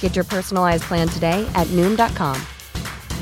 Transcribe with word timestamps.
Get 0.00 0.16
your 0.16 0.24
personalized 0.24 0.88
plan 0.88 1.08
today 1.08 1.46
at 1.54 1.68
Noom.com. 1.68 2.36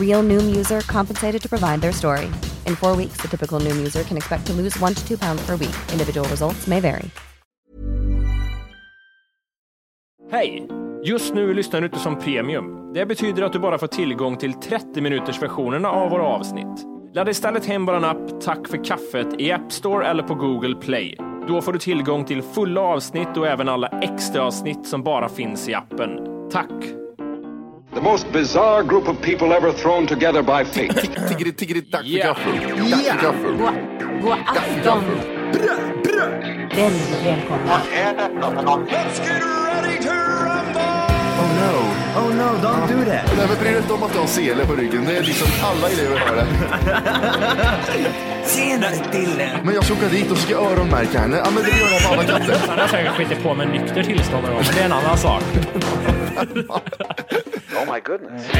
Real 0.01 0.23
Noom 0.23 0.57
user 0.57 0.81
compensated 0.81 1.43
to 1.43 1.49
provide 1.49 1.81
their 1.83 1.93
story. 1.93 2.31
In 2.67 2.77
four 2.77 2.97
weeks, 2.97 3.21
the 3.21 3.29
typical 3.29 3.61
Noom 3.61 3.77
user 3.77 4.03
can 4.05 4.17
expect 4.17 4.47
to 4.47 4.53
lose 4.53 4.81
one 4.81 4.95
to 4.95 5.07
two 5.07 5.19
pounds 5.19 5.47
per 5.47 5.57
week. 5.57 5.77
Individual 5.93 6.27
results 6.29 6.67
may 6.67 6.81
vary. 6.81 7.11
Hej! 10.31 10.69
Just 11.05 11.35
nu 11.35 11.55
lyssnar 11.55 11.81
du 11.81 11.87
inte 11.87 11.99
som 11.99 12.19
premium. 12.19 12.93
Det 12.95 13.07
betyder 13.07 13.43
att 13.43 13.53
du 13.53 13.59
bara 13.59 13.79
får 13.79 13.87
tillgång 13.87 14.37
till 14.37 14.53
30 14.53 15.01
minuters 15.01 15.43
versionerna 15.43 15.91
av 15.91 16.11
våra 16.11 16.23
avsnitt. 16.23 16.87
Ladda 17.15 17.31
istället 17.31 17.67
hem 17.67 17.87
vår 17.87 18.05
app 18.05 18.41
Tack 18.41 18.69
för 18.69 18.85
kaffet 18.85 19.41
i 19.41 19.53
App 19.53 19.73
Store 19.73 20.07
eller 20.07 20.23
på 20.23 20.35
Google 20.35 20.75
Play. 20.75 21.17
Då 21.49 21.63
får 21.63 21.73
du 21.73 21.79
tillgång 21.79 22.25
till 22.25 22.43
fulla 22.43 22.81
avsnitt 22.81 23.37
och 23.37 23.47
även 23.47 23.69
alla 23.69 23.89
extra 23.89 24.43
avsnitt 24.43 24.87
som 24.87 25.03
bara 25.03 25.29
finns 25.29 25.69
i 25.69 25.75
appen. 25.75 26.26
Tack! 26.51 26.69
The 27.95 28.01
most 28.01 28.31
bizarre 28.33 28.83
group 28.83 29.09
of 29.09 29.21
people 29.23 29.53
ever 29.53 29.73
thrown 29.73 30.07
together 30.07 30.43
by 30.43 30.65
fate. 30.65 30.95
Tiggeri, 31.29 31.53
tiggeri, 31.53 31.83
tack 31.83 32.01
för 32.03 32.09
Ja. 32.09 32.27
gaffel. 32.27 32.53
Tack 32.91 33.05
för 33.05 33.23
gaffel. 33.23 33.57
God 34.23 34.33
afton! 34.47 35.05
Väldigt 36.77 37.27
välkomna. 37.27 37.81
Oh 41.39 41.49
no, 41.61 41.73
oh 42.21 42.35
no, 42.35 42.49
don't 42.63 42.89
do 42.89 43.05
that. 43.11 43.37
Nej, 43.37 43.47
men 43.49 43.59
bry 43.61 43.69
dig 43.71 43.79
inte 43.79 43.93
om 43.93 44.03
att 44.03 44.13
du 44.13 44.19
har 44.19 44.27
sele 44.27 44.67
på 44.67 44.73
ryggen. 44.75 45.05
Det 45.05 45.17
är 45.17 45.23
liksom 45.23 45.49
alla 45.65 45.89
elever 45.91 46.19
har 46.19 46.37
det. 46.37 46.47
Tjenare 48.49 48.95
Dille! 49.13 49.61
Men 49.65 49.75
jag 49.75 49.85
ska 49.85 49.95
åka 49.95 50.09
dit 50.09 50.31
och 50.31 50.39
ska 50.39 50.55
öronmärka 50.55 51.19
henne. 51.19 51.37
Ja, 51.45 51.51
men 51.55 51.63
det 51.63 51.71
gör 51.71 51.91
jag 51.93 52.03
på 52.03 52.13
alla 52.13 52.25
katter. 52.25 52.57
Han 52.69 52.79
har 52.79 52.87
säkert 52.89 53.13
skitit 53.13 53.43
på 53.43 53.55
med 53.55 53.69
nykter 53.69 54.03
tillstånd 54.03 54.43
någon 54.45 54.53
gång, 54.55 54.63
men 54.67 54.75
det 54.75 54.81
är 54.81 54.85
en 54.85 54.93
annan 54.93 55.19
sak. 55.19 55.43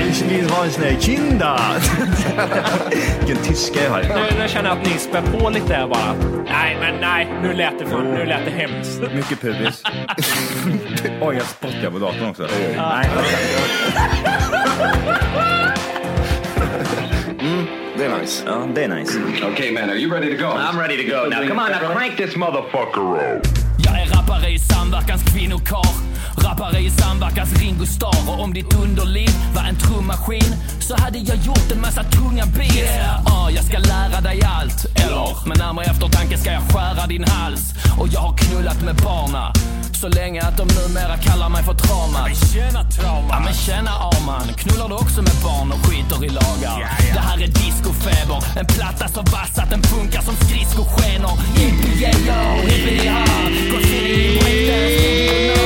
Ich 0.09 0.23
vill 0.23 0.45
en 0.65 0.71
sån 0.71 0.83
här 0.83 1.01
kinda. 1.01 1.61
Vilken 3.19 3.45
tyska 3.45 3.85
jag 3.85 3.91
har. 3.91 4.03
Nu, 4.03 4.43
nu 4.43 4.49
känner 4.49 4.69
jag 4.69 4.79
att 4.79 4.87
ni 4.87 4.99
spär 4.99 5.23
på 5.23 5.51
lite 5.51 5.75
här 5.75 5.89
bara. 5.89 6.15
Nej, 6.49 6.77
men 6.81 7.01
nej, 7.01 7.29
nu 7.43 7.53
lät 7.53 7.79
det, 7.79 7.87
för, 7.87 8.03
nu 8.03 8.25
lät 8.25 8.45
det 8.45 8.51
hemskt. 8.51 9.01
Mycket 9.15 9.41
pubis. 9.41 9.83
Oj, 11.21 11.37
jag 11.37 11.47
spottar 11.47 11.91
på 11.91 11.99
datorn 11.99 12.31
också. 12.31 12.49
Nej. 12.77 13.09
Det 17.99 18.05
är 18.05 18.21
nice. 18.21 18.45
Ja, 18.47 18.67
det 18.75 18.85
är 18.85 18.89
nice. 18.89 19.19
okay, 19.53 19.73
man, 19.73 19.91
are 19.91 19.97
you 19.97 20.13
ready 20.13 20.37
to 20.37 20.43
go? 20.43 20.49
I'm 20.49 20.79
ready 20.79 20.97
to 20.97 21.17
go. 21.17 21.29
Now 21.29 21.49
come 21.49 21.63
on, 21.63 21.71
now 21.71 21.95
crank 21.95 22.17
this 22.17 22.37
motherfucker 22.37 23.37
up. 23.37 23.47
Jag 23.79 24.01
är 24.03 24.07
rappare 24.07 24.49
i 24.51 24.59
samverkans 24.59 25.23
kvinnokar 25.33 25.87
Rappare 26.47 26.81
i 26.81 26.91
samverkans 26.91 27.53
Ringo 27.61 27.87
Starr. 27.87 28.31
Och 28.31 28.43
om 28.45 28.55
ditt 28.55 28.75
underliv 28.75 29.31
var 29.55 29.63
en 29.63 29.77
trummaskin 29.77 30.55
Så 30.81 30.97
hade 30.97 31.19
jag 31.19 31.37
gjort 31.37 31.73
en 31.73 31.81
massa 31.81 32.03
tunga 32.05 32.47
beats 32.47 32.77
yeah. 32.77 33.27
ah, 33.27 33.51
Jag 33.51 33.65
ska 33.65 33.79
lära 33.79 34.21
dig 34.21 34.43
allt. 34.43 34.87
Eller 34.95 35.49
med 35.49 35.59
närmare 35.59 35.85
eftertanke 35.85 36.39
ska 36.39 36.53
jag 36.53 36.63
skära 36.63 37.07
din 37.07 37.25
hals. 37.25 37.75
Och 37.99 38.09
jag 38.09 38.21
har 38.21 38.37
knullat 38.37 38.83
med 38.83 38.95
barna. 38.95 39.53
Så 40.01 40.09
länge 40.09 40.43
att 40.43 40.57
de 40.57 40.67
numera 40.81 41.17
kallar 41.17 41.49
mig 41.49 41.63
för 41.63 41.75
trauma. 41.75 42.19
Tjena 42.53 42.83
trauma. 42.91 43.29
Ja 43.31 43.41
men 43.45 43.55
tjena 43.55 43.91
Arman. 43.91 44.49
Knullar 44.57 44.89
du 44.89 44.95
också 44.95 45.23
med 45.23 45.37
barn 45.45 45.73
och 45.73 45.81
skiter 45.87 46.25
i 46.25 46.29
lagar? 46.29 46.79
Det 47.15 47.21
här 47.29 47.43
är 47.43 47.47
discofeber 47.47 48.39
En 48.61 48.67
platta 48.67 49.09
så 49.09 49.21
vass 49.21 49.59
att 49.59 49.71
den 49.71 49.83
funkar 49.83 50.23
som 50.23 50.35
skridskoskenor. 50.37 51.35
Yippie-yay-yo, 51.59 52.69
hippie-ha 52.69 53.25
Graffiti, 53.71 54.39
breakdance, 54.41 55.66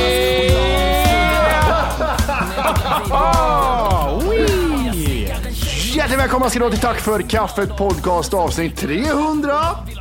Hjärtligt 5.95 6.19
välkomna 6.19 6.49
ska 6.49 6.59
ni 6.59 6.69
till 6.69 6.79
Tack 6.79 6.99
för 6.99 7.21
kaffet 7.21 7.77
podcast 7.77 8.33
avsnitt 8.33 8.77
300. 8.77 9.55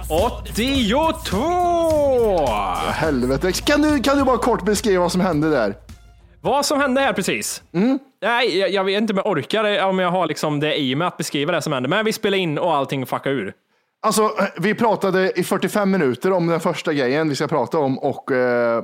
82! 0.09 2.47
Helvete. 2.93 3.53
Kan 3.53 3.83
du, 3.83 3.99
kan 3.99 4.19
du 4.19 4.25
bara 4.25 4.39
kort 4.39 4.65
beskriva 4.65 5.03
vad 5.03 5.13
som 5.13 5.21
hände 5.21 5.51
där? 5.51 5.75
Vad 6.41 6.67
som 6.67 6.81
hände 6.81 7.01
här 7.01 7.13
precis? 7.13 7.63
Nej, 8.23 8.59
jag, 8.59 8.71
jag 8.71 8.85
vet 8.85 9.01
inte 9.01 9.13
om 9.13 9.17
jag 9.17 9.27
orkar 9.27 9.85
om 9.85 9.99
jag 9.99 10.11
har 10.11 10.27
liksom 10.27 10.61
det 10.61 10.81
i 10.81 10.95
mig 10.95 11.07
att 11.07 11.17
beskriva 11.17 11.53
det 11.53 11.63
som 11.63 11.73
hände. 11.73 11.89
Men 11.89 12.05
vi 12.05 12.13
spelade 12.13 12.43
in 12.43 12.59
och 12.59 12.75
allting 12.75 13.07
fuckade 13.07 13.35
ur. 13.35 13.53
Alltså, 14.03 14.31
vi 14.57 14.75
pratade 14.75 15.41
i 15.41 15.45
45 15.45 15.91
minuter 15.91 16.33
om 16.33 16.47
den 16.47 16.61
första 16.61 16.93
grejen 16.93 17.29
vi 17.29 17.37
ska 17.37 17.49
prata 17.49 17.79
om 17.79 17.99
och 17.99 18.33
eh, 18.33 18.83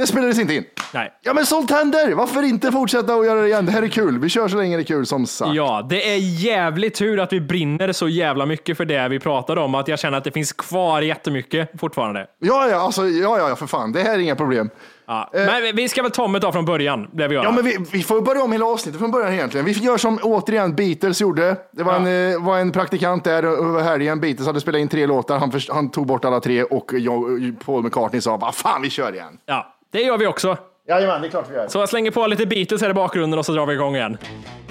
det 0.00 0.06
spelades 0.06 0.38
inte 0.38 0.54
in. 0.54 0.64
Nej. 0.94 1.12
Ja, 1.22 1.34
men 1.34 1.46
sånt 1.46 1.70
händer. 1.70 2.12
Varför 2.14 2.42
inte 2.42 2.72
fortsätta 2.72 3.16
och 3.16 3.26
göra 3.26 3.40
det 3.40 3.46
igen? 3.46 3.66
Det 3.66 3.72
här 3.72 3.82
är 3.82 3.88
kul. 3.88 4.18
Vi 4.18 4.28
kör 4.28 4.48
så 4.48 4.56
länge 4.56 4.76
det 4.76 4.82
är 4.82 4.84
kul 4.84 5.06
som 5.06 5.26
sagt. 5.26 5.54
Ja, 5.54 5.86
det 5.88 6.14
är 6.14 6.18
jävligt 6.18 6.94
tur 6.94 7.20
att 7.20 7.32
vi 7.32 7.40
brinner 7.40 7.92
så 7.92 8.08
jävla 8.08 8.46
mycket 8.46 8.76
för 8.76 8.84
det 8.84 9.08
vi 9.08 9.18
pratade 9.18 9.60
om. 9.60 9.74
Att 9.74 9.88
jag 9.88 9.98
känner 9.98 10.18
att 10.18 10.24
det 10.24 10.32
finns 10.32 10.52
kvar 10.52 11.02
jättemycket 11.02 11.80
fortfarande. 11.80 12.26
Ja, 12.38 12.68
ja, 12.68 12.76
alltså, 12.76 13.06
ja, 13.06 13.48
ja, 13.48 13.56
för 13.56 13.66
fan. 13.66 13.92
Det 13.92 14.02
här 14.02 14.14
är 14.14 14.18
inga 14.18 14.36
problem. 14.36 14.70
Ja. 15.06 15.30
Men 15.32 15.76
vi 15.76 15.88
ska 15.88 16.02
väl 16.02 16.10
ta 16.10 16.28
med 16.28 16.42
från 16.52 16.64
början. 16.64 17.08
Det 17.12 17.28
vi 17.28 17.34
gör. 17.34 17.44
Ja, 17.44 17.52
men 17.52 17.64
vi, 17.64 17.76
vi 17.92 18.02
får 18.02 18.20
börja 18.20 18.42
om 18.42 18.52
hela 18.52 18.66
avsnittet 18.66 19.00
från 19.00 19.10
början 19.10 19.32
egentligen. 19.32 19.66
Vi 19.66 19.72
gör 19.72 19.96
som 19.96 20.18
återigen 20.22 20.74
Beatles 20.74 21.20
gjorde. 21.20 21.56
Det 21.72 21.82
var, 21.82 21.94
en, 21.94 22.32
eh, 22.32 22.42
var 22.42 22.58
en 22.58 22.72
praktikant 22.72 23.24
där 23.24 23.42
över 23.42 23.82
helgen. 23.82 24.20
Beatles 24.20 24.46
hade 24.46 24.60
spelat 24.60 24.78
in 24.78 24.88
tre 24.88 25.06
låtar. 25.06 25.38
Han, 25.38 25.52
han 25.68 25.90
tog 25.90 26.06
bort 26.06 26.24
alla 26.24 26.40
tre 26.40 26.62
och 26.62 26.92
jag, 26.92 27.54
Paul 27.64 27.82
McCartney 27.82 28.20
sa, 28.20 28.36
vad 28.36 28.54
fan, 28.54 28.82
vi 28.82 28.90
kör 28.90 29.12
igen. 29.12 29.38
Ja, 29.46 29.76
det 29.90 30.02
gör 30.02 30.18
vi 30.18 30.26
också. 30.26 30.56
Jajamän, 30.88 31.20
det 31.20 31.26
är 31.26 31.30
klart 31.30 31.50
vi 31.50 31.54
gör. 31.54 31.68
Så 31.68 31.78
jag 31.78 31.88
slänger 31.88 32.10
på 32.10 32.26
lite 32.26 32.46
Beatles 32.46 32.82
här 32.82 32.90
i 32.90 32.94
bakgrunden 32.94 33.38
och 33.38 33.46
så 33.46 33.52
drar 33.52 33.66
vi 33.66 33.74
igång 33.74 33.96
igen. 33.96 34.18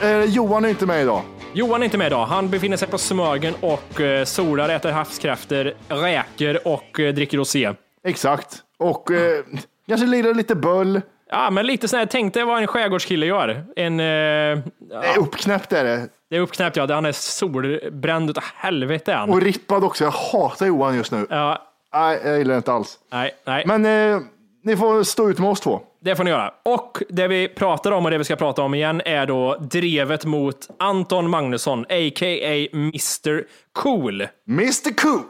Eh, 0.02 0.24
Johan 0.24 0.66
är 0.66 0.69
inte 0.69 0.85
med 0.85 1.02
idag. 1.02 1.22
Johan 1.53 1.81
är 1.81 1.85
inte 1.85 1.97
med 1.97 2.07
idag. 2.07 2.25
Han 2.25 2.50
befinner 2.50 2.78
sig 2.78 2.88
på 2.88 2.97
Smögen 2.97 3.53
och 3.62 4.02
eh, 4.02 4.24
solar, 4.25 4.69
äter 4.69 4.91
havskräftor, 4.91 5.74
räker 5.88 6.68
och 6.68 7.00
eh, 7.00 7.13
dricker 7.13 7.38
rosé. 7.38 7.74
Exakt. 8.03 8.57
Och 8.78 9.12
eh, 9.12 9.44
kanske 9.88 10.07
lirar 10.07 10.34
lite 10.34 10.56
böll. 10.56 11.02
Ja, 11.31 11.50
men 11.50 11.66
lite 11.68 11.88
sån 11.88 12.00
här, 12.00 12.06
tänk 12.06 12.34
dig 12.34 12.44
vad 12.44 12.62
en 12.62 12.68
skärgårdskille 12.68 13.25
gör. 13.25 13.63
En, 13.75 14.00
eh, 14.00 14.06
ja, 14.06 14.59
Det 14.90 15.07
är 15.07 15.19
uppknäppt 15.19 15.74
är 15.74 15.84
det. 15.84 16.09
det 16.30 16.36
är 16.36 16.40
uppknäppt 16.40 16.75
ja, 16.78 16.94
han 16.94 17.06
är 17.06 17.12
solbränd 17.12 18.30
utav 18.30 18.44
helvete 18.56 19.13
han. 19.13 19.30
Och 19.30 19.41
rippad 19.41 19.84
också. 19.84 20.03
Jag 20.03 20.12
hatar 20.12 20.66
Johan 20.66 20.96
just 20.96 21.12
nu. 21.12 21.28
Ja, 21.30 21.66
Nej, 21.94 22.19
jag 22.25 22.38
gillar 22.38 22.53
det 22.53 22.57
inte 22.57 22.72
alls. 22.72 23.00
nej, 23.12 23.31
nej. 23.46 23.63
Men 23.68 23.86
eh, 23.86 24.19
ni 24.63 24.77
får 24.77 25.03
stå 25.03 25.29
ut 25.29 25.39
med 25.39 25.50
oss 25.50 25.59
två. 25.59 25.81
Det 26.01 26.15
får 26.15 26.23
ni 26.23 26.29
göra. 26.29 26.53
Och 26.65 27.03
det 27.09 27.27
vi 27.27 27.47
pratar 27.47 27.91
om 27.91 28.06
och 28.06 28.11
det 28.11 28.17
vi 28.17 28.23
ska 28.23 28.35
prata 28.35 28.61
om 28.61 28.73
igen 28.73 29.01
är 29.06 29.25
då 29.25 29.56
drevet 29.56 30.25
mot 30.25 30.67
Anton 30.79 31.29
Magnusson, 31.29 31.81
a.k.a. 31.81 32.67
Mr 32.73 33.44
Cool. 33.73 34.27
Mr 34.47 35.01
Cool. 35.01 35.21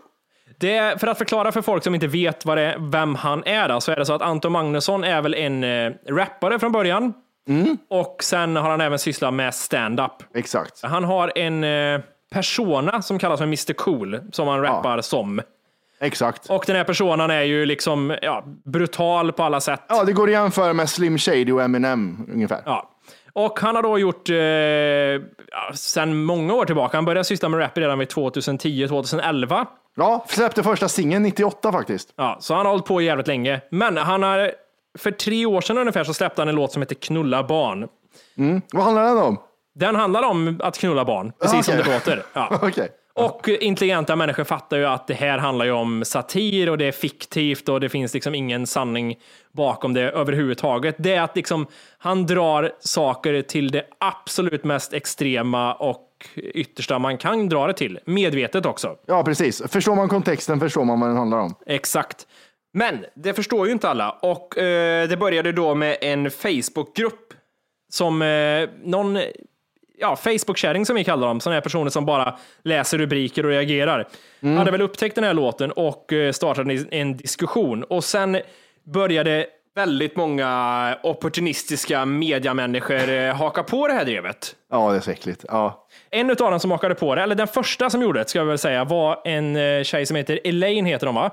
Det 0.60 0.78
är, 0.78 0.98
för 0.98 1.08
att 1.08 1.18
förklara 1.18 1.52
för 1.52 1.62
folk 1.62 1.84
som 1.84 1.96
inte 1.96 2.08
vet 2.08 2.46
vad 2.46 2.58
det 2.58 2.64
är, 2.64 2.78
vem 2.92 3.16
han 3.16 3.44
är, 3.46 3.70
då, 3.70 3.82
så 3.82 3.92
är 3.92 3.96
det 3.96 4.06
så 4.06 4.14
att 4.14 4.22
Anton 4.22 4.52
Magnusson 4.52 5.04
är 5.04 5.22
väl 5.22 5.34
en 5.34 5.64
eh, 5.64 5.92
rappare 6.08 6.60
från 6.60 6.72
början. 6.72 7.14
Och 7.90 8.18
sen 8.24 8.56
har 8.56 8.70
han 8.70 8.82
även 8.82 9.00
sysslat 9.00 9.34
med 9.34 9.56
stand-up. 9.56 10.12
Exakt. 10.36 10.84
Han 10.84 11.04
har 11.04 11.32
en 11.38 11.64
eh, 11.64 12.02
persona 12.32 13.02
som 13.02 13.20
kallas 13.20 13.40
för 13.40 13.46
Mr 13.46 13.74
Cool, 13.74 14.20
som 14.32 14.48
han 14.48 14.62
rappar 14.62 15.02
som. 15.02 15.42
Exakt. 16.00 16.46
Och 16.50 16.64
den 16.68 16.76
här 16.76 16.84
personan 16.84 17.32
är 17.32 17.42
ju 17.42 17.66
liksom 17.66 18.18
ja, 18.22 18.44
brutal 18.66 19.32
på 19.32 19.44
alla 19.44 19.62
sätt. 19.62 19.82
Ja, 19.88 20.04
det 20.04 20.14
går 20.14 20.28
att 20.28 20.32
jämföra 20.34 20.74
med 20.74 20.90
Slim 20.90 21.18
Shady 21.18 21.52
och 21.52 21.62
Eminem 21.62 22.28
ungefär. 22.34 22.62
Ja. 22.66 22.90
Och 23.34 23.60
han 23.60 23.76
har 23.76 23.84
då 23.84 24.00
gjort, 24.00 24.30
eh, 24.30 25.76
sen 25.76 26.24
många 26.24 26.54
år 26.54 26.66
tillbaka, 26.66 26.98
han 26.98 27.06
började 27.06 27.24
syssla 27.24 27.50
med 27.50 27.60
rap 27.60 27.78
redan 27.78 28.00
vid 28.00 28.08
2010-2011. 28.10 29.66
Ja, 29.96 30.26
släppte 30.28 30.64
första 30.64 30.88
singeln 30.88 31.24
98 31.24 31.72
faktiskt. 31.72 32.14
Ja, 32.16 32.38
så 32.40 32.54
han 32.56 32.66
har 32.66 32.72
hållit 32.72 32.86
på 32.86 33.02
jävligt 33.02 33.28
länge. 33.28 33.62
Men 33.72 33.98
han 33.98 34.24
har, 34.24 34.52
för 34.98 35.12
tre 35.12 35.46
år 35.46 35.62
sedan 35.62 35.78
ungefär 35.78 36.04
så 36.04 36.14
släppte 36.14 36.42
han 36.42 36.50
en 36.50 36.56
låt 36.56 36.72
som 36.72 36.82
heter 36.82 36.96
Knulla 36.96 37.44
barn. 37.44 37.88
Vad 38.74 38.84
handlar 38.84 39.04
den 39.04 39.18
om? 39.18 39.38
Den 39.76 39.96
handlar 39.96 40.24
om 40.24 40.62
att 40.64 40.78
knulla 40.78 41.06
barn, 41.06 41.32
precis 41.42 41.66
som 41.66 41.74
Okej. 41.74 41.86
det 41.86 41.94
låter. 41.94 42.24
Ja. 42.34 42.50
Okej. 42.62 42.90
Och 43.20 43.48
intelligenta 43.48 44.16
människor 44.16 44.44
fattar 44.44 44.78
ju 44.78 44.86
att 44.86 45.08
det 45.08 45.14
här 45.14 45.38
handlar 45.38 45.66
ju 45.66 45.72
om 45.72 46.06
satir 46.06 46.70
och 46.70 46.78
det 46.78 46.86
är 46.86 46.92
fiktivt 46.92 47.70
och 47.70 47.80
det 47.80 47.90
finns 47.90 48.14
liksom 48.14 48.36
ingen 48.36 48.68
sanning 48.68 49.20
bakom 49.52 49.94
det 49.94 50.02
överhuvudtaget. 50.02 50.96
Det 51.00 51.14
är 51.14 51.22
att 51.22 51.36
liksom 51.36 51.68
han 51.98 52.26
drar 52.26 52.72
saker 52.80 53.42
till 53.42 53.72
det 53.72 53.84
absolut 54.00 54.64
mest 54.64 54.94
extrema 54.94 55.74
och 55.74 56.06
yttersta 56.36 57.00
man 57.00 57.18
kan 57.18 57.50
dra 57.50 57.68
det 57.68 57.74
till. 57.74 58.00
Medvetet 58.06 58.66
också. 58.66 58.96
Ja, 59.06 59.24
precis. 59.24 59.62
Förstår 59.68 59.96
man 59.96 60.10
kontexten 60.10 60.60
förstår 60.60 60.86
man 60.86 61.00
vad 61.00 61.10
den 61.10 61.18
handlar 61.18 61.38
om. 61.38 61.56
Exakt. 61.66 62.28
Men 62.74 63.06
det 63.16 63.34
förstår 63.34 63.68
ju 63.68 63.74
inte 63.74 63.90
alla 63.90 64.12
och 64.12 64.58
eh, 64.58 65.10
det 65.10 65.18
började 65.18 65.52
då 65.52 65.76
med 65.76 65.98
en 66.02 66.32
Facebookgrupp 66.32 67.34
som 67.92 68.22
eh, 68.22 68.70
någon 68.84 69.18
ja, 70.00 70.16
Facebook-kärring 70.16 70.86
som 70.86 70.96
vi 70.96 71.04
kallar 71.04 71.28
dem, 71.28 71.40
sådana 71.40 71.56
här 71.56 71.62
personer 71.62 71.90
som 71.90 72.06
bara 72.06 72.38
läser 72.64 72.98
rubriker 72.98 73.44
och 73.46 73.50
reagerar, 73.52 74.08
hade 74.58 74.72
väl 74.72 74.82
upptäckt 74.82 75.16
den 75.16 75.24
här 75.24 75.34
låten 75.34 75.72
och 75.72 76.14
eh, 76.14 76.32
startade 76.32 76.86
en- 76.92 77.18
diskussion 77.18 77.84
och 77.84 78.04
sen 78.04 78.38
började 78.94 79.46
väldigt 79.76 80.16
många 80.16 80.98
opportunistiska 81.04 82.06
mediamänniskor 82.06 83.10
eh, 83.10 83.36
haka 83.36 83.64
på 83.64 83.88
det 83.88 83.94
här 83.94 84.06
drevet. 84.06 84.56
Ja, 84.72 84.92
det 84.92 84.98
är 84.98 85.02
så 85.02 85.12
äckligt. 85.12 85.46
Ja. 85.48 85.88
En 86.12 86.30
av 86.30 86.36
dem 86.36 86.60
som 86.60 86.72
hakade 86.72 86.96
på 86.96 87.16
det, 87.16 87.22
eller 87.22 87.36
den 87.36 87.48
första 87.48 87.90
som 87.90 88.02
gjorde 88.02 88.20
det, 88.20 88.30
ska 88.30 88.40
jag 88.40 88.46
väl 88.46 88.58
säga, 88.58 88.84
var 88.84 89.22
en 89.26 89.56
eh, 89.56 89.84
tjej 89.84 90.06
som 90.06 90.16
heter 90.16 90.40
Elaine, 90.44 90.86
heter 90.86 91.06
hon 91.08 91.16
va? 91.16 91.32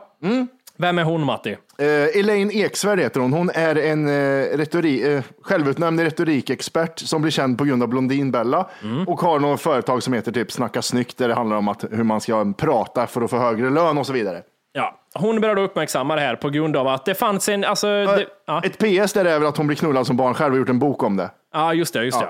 Vem 0.76 0.98
är 0.98 1.04
hon, 1.04 1.24
Matti? 1.24 1.56
Eh, 1.78 2.18
Elaine 2.20 2.50
Eksvärd 2.50 2.98
heter 3.00 3.20
hon. 3.20 3.32
Hon 3.32 3.50
är 3.54 3.76
en 3.76 4.08
eh, 4.08 4.56
retori, 4.56 5.14
eh, 5.14 5.22
självutnämnd 5.42 6.00
retorikexpert 6.00 6.98
som 6.98 7.22
blir 7.22 7.32
känd 7.32 7.58
på 7.58 7.64
grund 7.64 7.82
av 7.82 7.88
Blondinbella 7.88 8.66
och 9.06 9.20
har 9.20 9.38
något 9.40 9.60
företag 9.60 10.02
som 10.02 10.12
heter 10.12 10.32
typ 10.32 10.52
Snacka 10.52 10.82
snyggt 10.82 11.18
där 11.18 11.28
det 11.28 11.34
handlar 11.34 11.56
om 11.56 11.68
att, 11.68 11.84
hur 11.90 12.04
man 12.04 12.20
ska 12.20 12.52
prata 12.58 13.06
för 13.06 13.22
att 13.22 13.30
få 13.30 13.38
högre 13.38 13.70
lön 13.70 13.98
och 13.98 14.06
så 14.06 14.12
vidare. 14.12 14.42
Ja, 14.72 14.94
hon 15.14 15.40
började 15.40 15.60
uppmärksamma 15.60 16.14
det 16.14 16.20
här 16.20 16.36
på 16.36 16.50
grund 16.50 16.76
av 16.76 16.88
att 16.88 17.04
det 17.04 17.14
fanns 17.14 17.48
en, 17.48 17.64
alltså, 17.64 17.86
det, 17.86 18.26
ja, 18.46 18.62
Ett 18.64 18.78
PS 18.78 19.12
där 19.12 19.24
är 19.24 19.38
väl 19.38 19.48
att 19.48 19.56
hon 19.56 19.66
blir 19.66 19.76
knullad 19.76 20.06
som 20.06 20.16
barn 20.16 20.34
själv 20.34 20.52
och 20.52 20.58
gjort 20.58 20.68
en 20.68 20.78
bok 20.78 21.02
om 21.02 21.16
det. 21.16 21.30
ja, 21.54 21.74
just 21.74 21.94
det, 21.94 22.04
just 22.04 22.20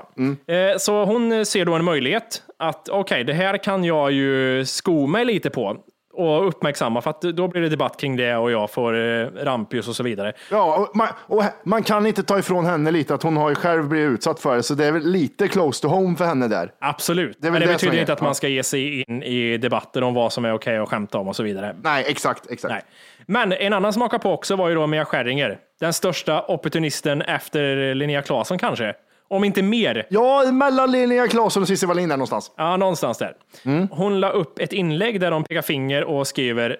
det. 0.45 0.53
Eh, 0.71 0.77
Så 0.77 1.05
hon 1.05 1.45
ser 1.45 1.65
då 1.65 1.73
en 1.73 1.85
möjlighet 1.85 2.41
att 2.59 2.89
okej, 2.89 3.23
det 3.23 3.33
här 3.33 3.57
kan 3.57 3.83
jag 3.83 4.11
ju 4.11 4.65
sko 4.65 5.07
mig 5.07 5.25
lite 5.25 5.49
på 5.49 5.77
och 6.17 6.47
uppmärksamma 6.47 7.01
för 7.01 7.09
att 7.09 7.21
då 7.21 7.47
blir 7.47 7.61
det 7.61 7.69
debatt 7.69 7.99
kring 7.99 8.15
det 8.15 8.35
och 8.35 8.51
jag 8.51 8.71
får 8.71 8.93
eh, 8.93 9.27
rampljus 9.43 9.87
och 9.87 9.95
så 9.95 10.03
vidare. 10.03 10.33
Ja, 10.51 10.75
och 10.75 10.95
man, 10.95 11.07
och 11.17 11.43
man 11.63 11.83
kan 11.83 12.05
inte 12.05 12.23
ta 12.23 12.39
ifrån 12.39 12.65
henne 12.65 12.91
lite 12.91 13.13
att 13.13 13.23
hon 13.23 13.37
har 13.37 13.49
ju 13.49 13.55
själv 13.55 13.87
blivit 13.87 14.11
utsatt 14.11 14.39
för 14.39 14.55
det, 14.55 14.63
så 14.63 14.73
det 14.73 14.85
är 14.85 14.91
väl 14.91 15.03
lite 15.03 15.47
close 15.47 15.81
to 15.81 15.87
home 15.87 16.17
för 16.17 16.25
henne 16.25 16.47
där. 16.47 16.71
Absolut, 16.79 17.37
Det 17.41 17.51
men 17.51 17.61
det 17.61 17.67
det 17.67 17.73
betyder 17.73 17.99
inte 17.99 18.13
att 18.13 18.21
man 18.21 18.35
ska 18.35 18.47
ge 18.47 18.63
sig 18.63 19.01
in 19.01 19.23
i 19.23 19.57
debatter 19.57 20.03
om 20.03 20.13
vad 20.13 20.33
som 20.33 20.45
är 20.45 20.53
okej 20.53 20.77
att 20.77 20.89
skämta 20.89 21.17
om 21.17 21.27
och 21.27 21.35
så 21.35 21.43
vidare. 21.43 21.75
Nej, 21.83 22.05
exakt, 22.07 22.51
exakt. 22.51 22.73
Nej. 22.73 22.81
Men 23.25 23.53
en 23.53 23.73
annan 23.73 23.93
som 23.93 24.09
på 24.09 24.31
också 24.31 24.55
var 24.55 24.69
ju 24.69 24.75
då 24.75 24.87
Mia 24.87 25.05
Skäringer. 25.05 25.59
Den 25.79 25.93
största 25.93 26.41
opportunisten 26.41 27.21
efter 27.21 27.95
Linnea 27.95 28.21
Claesson 28.21 28.57
kanske. 28.57 28.93
Om 29.27 29.43
inte 29.43 29.61
mer. 29.61 30.07
Ja, 30.09 30.51
mellan 30.51 30.91
Linnea 30.91 31.27
Claesson 31.27 31.61
och 31.63 31.67
Cissi 31.67 31.85
Wallin 31.85 32.09
där 32.09 32.17
någonstans. 32.17 32.51
Ja, 32.57 32.77
någonstans 32.77 33.17
där. 33.17 33.33
Hon 33.91 34.19
la 34.19 34.29
upp 34.29 34.59
ett 34.59 34.73
inlägg 34.73 35.19
där 35.19 35.31
de 35.31 35.43
pekar 35.43 35.61
finger 35.61 36.03
och 36.03 36.27
skriver 36.27 36.77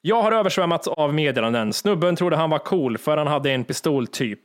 Jag 0.00 0.22
har 0.22 0.32
översvämmats 0.32 0.88
av 0.88 1.14
meddelanden. 1.14 1.72
Snubben 1.72 2.16
trodde 2.16 2.36
han 2.36 2.50
var 2.50 2.58
cool 2.58 2.98
för 2.98 3.16
han 3.16 3.26
hade 3.26 3.50
en 3.50 3.64
pistol 3.64 4.06
typ. 4.06 4.40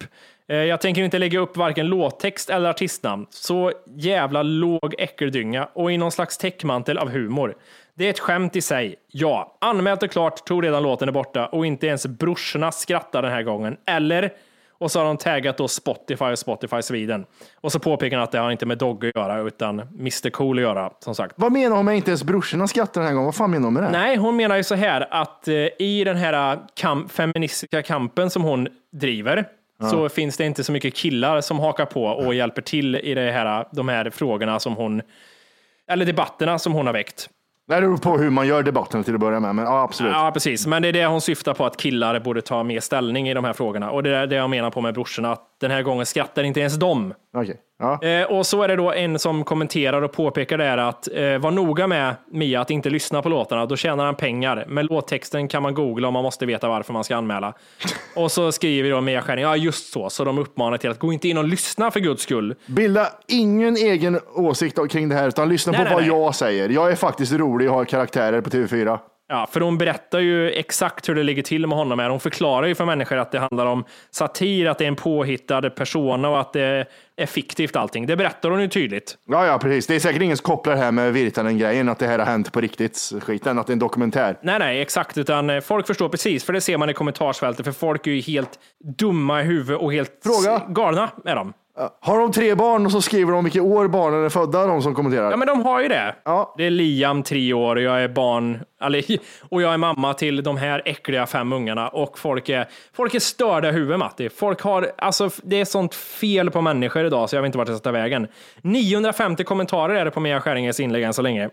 Eh, 0.49 0.57
Jag 0.57 0.81
tänker 0.81 1.03
inte 1.03 1.19
lägga 1.19 1.39
upp 1.39 1.57
varken 1.57 1.87
låttext 1.87 2.49
eller 2.49 2.69
artistnamn. 2.69 3.25
Så 3.29 3.71
jävla 3.95 4.43
låg 4.43 4.95
äckeldynga 4.97 5.69
och 5.73 5.91
i 5.91 5.97
någon 5.97 6.11
slags 6.11 6.37
täckmantel 6.37 6.97
av 6.97 7.09
humor. 7.09 7.55
Det 7.95 8.05
är 8.05 8.09
ett 8.09 8.19
skämt 8.19 8.55
i 8.55 8.61
sig. 8.61 8.95
Ja, 9.11 9.57
anmält 9.61 10.03
och 10.03 10.11
klart, 10.11 10.45
tror 10.47 10.61
redan 10.63 10.83
låten 10.83 11.07
är 11.07 11.11
borta 11.13 11.45
och 11.45 11.65
inte 11.65 11.87
ens 11.87 12.05
brorsorna 12.07 12.71
skrattar 12.71 13.21
den 13.21 13.31
här 13.31 13.43
gången. 13.43 13.77
Eller? 13.85 14.31
Och 14.79 14.91
så 14.91 14.99
har 14.99 15.05
de 15.05 15.17
taggat 15.17 15.57
då 15.57 15.67
Spotify 15.67 16.25
och 16.25 16.39
Spotify 16.39 16.81
Sweden. 16.81 17.25
Och 17.61 17.71
så 17.71 17.79
påpekar 17.79 18.17
han 18.17 18.23
att 18.23 18.31
det 18.31 18.39
har 18.39 18.51
inte 18.51 18.65
med 18.65 18.77
Dogg 18.77 19.05
att 19.05 19.15
göra 19.15 19.39
utan 19.39 19.79
Mr 19.79 20.29
Cool 20.29 20.57
att 20.57 20.61
göra, 20.61 20.91
som 20.99 21.15
sagt. 21.15 21.33
Vad 21.37 21.51
menar 21.51 21.75
hon 21.75 21.85
med 21.85 21.95
inte 21.95 22.11
ens 22.11 22.23
brorsorna 22.23 22.67
skrattar 22.67 23.01
den 23.01 23.07
här 23.07 23.13
gången? 23.13 23.25
Vad 23.25 23.35
fan 23.35 23.51
menar 23.51 23.63
hon 23.63 23.73
med 23.73 23.83
det? 23.83 23.89
Nej, 23.89 24.15
hon 24.15 24.35
menar 24.35 24.55
ju 24.55 24.63
så 24.63 24.75
här 24.75 25.07
att 25.11 25.47
eh, 25.47 25.53
i 25.79 26.03
den 26.05 26.17
här 26.17 26.59
kamp, 26.75 27.11
feministiska 27.11 27.81
kampen 27.81 28.29
som 28.29 28.43
hon 28.43 28.67
driver 28.91 29.45
så 29.81 30.09
finns 30.09 30.37
det 30.37 30.45
inte 30.45 30.63
så 30.63 30.71
mycket 30.71 30.95
killar 30.95 31.41
som 31.41 31.59
hakar 31.59 31.85
på 31.85 32.03
och 32.05 32.33
hjälper 32.33 32.61
till 32.61 32.95
i 32.95 33.13
det 33.13 33.31
här, 33.31 33.67
de 33.71 33.89
här 33.89 34.09
frågorna 34.09 34.59
som 34.59 34.73
hon, 34.75 35.01
eller 35.91 36.05
debatterna 36.05 36.59
som 36.59 36.73
hon 36.73 36.85
har 36.85 36.93
väckt. 36.93 37.29
Det 37.67 37.81
beror 37.81 37.97
på 37.97 38.17
hur 38.17 38.29
man 38.29 38.47
gör 38.47 38.63
debatten 38.63 39.03
till 39.03 39.13
att 39.13 39.19
börja 39.19 39.39
med, 39.39 39.55
men 39.55 39.65
ja, 39.65 39.81
absolut. 39.83 40.13
Ja, 40.13 40.31
precis. 40.33 40.67
Men 40.67 40.81
det 40.81 40.87
är 40.87 40.93
det 40.93 41.05
hon 41.05 41.21
syftar 41.21 41.53
på, 41.53 41.65
att 41.65 41.77
killar 41.77 42.19
borde 42.19 42.41
ta 42.41 42.63
mer 42.63 42.79
ställning 42.79 43.29
i 43.29 43.33
de 43.33 43.43
här 43.43 43.53
frågorna. 43.53 43.91
Och 43.91 44.03
det 44.03 44.15
är 44.15 44.27
det 44.27 44.35
jag 44.35 44.49
menar 44.49 44.69
på 44.69 44.81
med 44.81 44.93
brorsorna, 44.93 45.31
att 45.31 45.56
den 45.61 45.71
här 45.71 45.81
gången 45.81 46.05
skrattar 46.05 46.43
inte 46.43 46.59
ens 46.59 46.75
de. 46.75 47.13
Okej. 47.33 47.61
Ja. 47.79 48.03
Eh, 48.03 48.23
och 48.23 48.45
så 48.45 48.63
är 48.63 48.67
det 48.67 48.75
då 48.75 48.93
en 48.93 49.19
som 49.19 49.43
kommenterar 49.43 50.01
och 50.01 50.11
påpekar 50.11 50.57
det 50.57 50.63
här 50.63 50.77
att 50.77 51.07
eh, 51.13 51.37
var 51.37 51.51
noga 51.51 51.87
med 51.87 52.15
Mia 52.31 52.61
att 52.61 52.71
inte 52.71 52.89
lyssna 52.89 53.21
på 53.21 53.29
låtarna, 53.29 53.65
då 53.65 53.75
tjänar 53.75 54.05
han 54.05 54.15
pengar. 54.15 54.65
Men 54.67 54.85
låttexten 54.85 55.47
kan 55.47 55.63
man 55.63 55.73
googla 55.73 56.07
om 56.07 56.13
man 56.13 56.23
måste 56.23 56.45
veta 56.45 56.67
varför 56.69 56.93
man 56.93 57.03
ska 57.03 57.15
anmäla. 57.15 57.53
och 58.15 58.31
så 58.31 58.51
skriver 58.51 58.89
då 58.89 59.01
Mia 59.01 59.21
Skäring, 59.21 59.43
ja 59.43 59.55
just 59.55 59.93
så, 59.93 60.09
så 60.09 60.23
de 60.23 60.37
uppmanar 60.37 60.77
till 60.77 60.89
att 60.89 60.99
gå 60.99 61.13
inte 61.13 61.27
in 61.27 61.37
och 61.37 61.43
lyssna 61.43 61.91
för 61.91 61.99
guds 61.99 62.23
skull. 62.23 62.55
Bilda 62.65 63.07
ingen 63.27 63.75
egen 63.75 64.19
åsikt 64.33 64.91
kring 64.91 65.09
det 65.09 65.15
här, 65.15 65.27
utan 65.27 65.49
lyssna 65.49 65.71
Nej, 65.71 65.79
på 65.79 65.83
nej, 65.83 65.93
vad 65.93 66.01
nej. 66.01 66.09
jag 66.09 66.35
säger. 66.35 66.69
Jag 66.69 66.91
är 66.91 66.95
faktiskt 66.95 67.33
rolig 67.33 67.69
och 67.69 67.75
har 67.75 67.85
karaktärer 67.85 68.41
på 68.41 68.49
TV4. 68.49 68.99
Ja, 69.29 69.47
för 69.51 69.59
hon 69.61 69.77
berättar 69.77 70.19
ju 70.19 70.51
exakt 70.51 71.09
hur 71.09 71.15
det 71.15 71.23
ligger 71.23 71.43
till 71.43 71.67
med 71.67 71.77
honom. 71.77 71.99
Här. 71.99 72.09
Hon 72.09 72.19
förklarar 72.19 72.67
ju 72.67 72.75
för 72.75 72.85
människor 72.85 73.17
att 73.17 73.31
det 73.31 73.39
handlar 73.39 73.65
om 73.65 73.83
satir, 74.11 74.65
att 74.65 74.77
det 74.77 74.83
är 74.83 74.87
en 74.87 74.95
påhittad 74.95 75.69
persona 75.69 76.29
och 76.29 76.39
att 76.39 76.53
det 76.53 76.85
är 77.17 77.25
fiktivt 77.25 77.75
allting. 77.75 78.05
Det 78.05 78.15
berättar 78.15 78.49
hon 78.49 78.61
ju 78.61 78.67
tydligt. 78.67 79.17
Ja, 79.27 79.45
ja, 79.45 79.59
precis. 79.59 79.87
Det 79.87 79.95
är 79.95 79.99
säkert 79.99 80.21
ingen 80.21 80.37
som 80.37 80.43
kopplar 80.43 80.73
det 80.73 80.79
här 80.79 80.91
med 80.91 81.13
Virtanen-grejen, 81.13 81.89
att 81.89 81.99
det 81.99 82.07
här 82.07 82.19
har 82.19 82.25
hänt 82.25 82.51
på 82.51 82.61
riktigt, 82.61 83.11
skiten, 83.21 83.59
att 83.59 83.67
det 83.67 83.71
är 83.71 83.73
en 83.73 83.79
dokumentär. 83.79 84.37
Nej, 84.41 84.59
nej, 84.59 84.81
exakt, 84.81 85.17
utan 85.17 85.49
eh, 85.49 85.61
folk 85.61 85.87
förstår 85.87 86.09
precis, 86.09 86.43
för 86.43 86.53
det 86.53 86.61
ser 86.61 86.77
man 86.77 86.89
i 86.89 86.93
kommentarsfältet, 86.93 87.65
för 87.65 87.71
folk 87.71 88.07
är 88.07 88.11
ju 88.11 88.21
helt 88.21 88.59
dumma 88.97 89.41
i 89.41 89.43
huvudet 89.43 89.81
och 89.81 89.93
helt 89.93 90.11
Fråga. 90.23 90.65
galna 90.67 91.09
är 91.25 91.35
de. 91.35 91.53
Har 91.99 92.19
de 92.19 92.31
tre 92.31 92.55
barn 92.55 92.85
och 92.85 92.91
så 92.91 93.01
skriver 93.01 93.31
de 93.31 93.43
vilket 93.43 93.61
år 93.61 93.87
barnen 93.87 94.25
är 94.25 94.29
födda, 94.29 94.67
de 94.67 94.81
som 94.81 94.95
kommenterar? 94.95 95.31
Ja, 95.31 95.37
men 95.37 95.47
de 95.47 95.61
har 95.61 95.81
ju 95.81 95.87
det. 95.87 96.15
Ja. 96.25 96.53
Det 96.57 96.65
är 96.65 96.69
Liam, 96.69 97.23
tre 97.23 97.53
år, 97.53 97.75
och 97.75 97.81
jag 97.81 98.03
är 98.03 98.07
barn, 98.07 98.59
och 99.49 99.61
jag 99.61 99.73
är 99.73 99.77
mamma 99.77 100.13
till 100.13 100.43
de 100.43 100.57
här 100.57 100.81
äckliga 100.85 101.25
fem 101.25 101.53
ungarna 101.53 101.87
och 101.87 102.19
folk 102.19 102.49
är, 102.49 102.67
folk 102.93 103.15
är 103.15 103.19
störda 103.19 103.69
i 103.69 103.71
huvudet, 103.71 103.99
Matti. 103.99 104.29
Folk 104.29 104.61
har, 104.61 104.91
alltså, 104.97 105.29
det 105.43 105.59
är 105.61 105.65
sånt 105.65 105.95
fel 105.95 106.51
på 106.51 106.61
människor 106.61 107.05
idag 107.05 107.29
så 107.29 107.35
jag 107.35 107.41
vet 107.41 107.47
inte 107.47 107.57
vart 107.57 107.67
det 107.67 107.73
ska 107.75 107.83
ta 107.83 107.91
vägen. 107.91 108.27
950 108.61 109.43
kommentarer 109.43 109.95
är 109.95 110.05
det 110.05 110.11
på 110.11 110.19
Mia 110.19 110.41
Skäringes 110.41 110.79
inlägg 110.79 111.03
än 111.03 111.13
så 111.13 111.21
länge. 111.21 111.49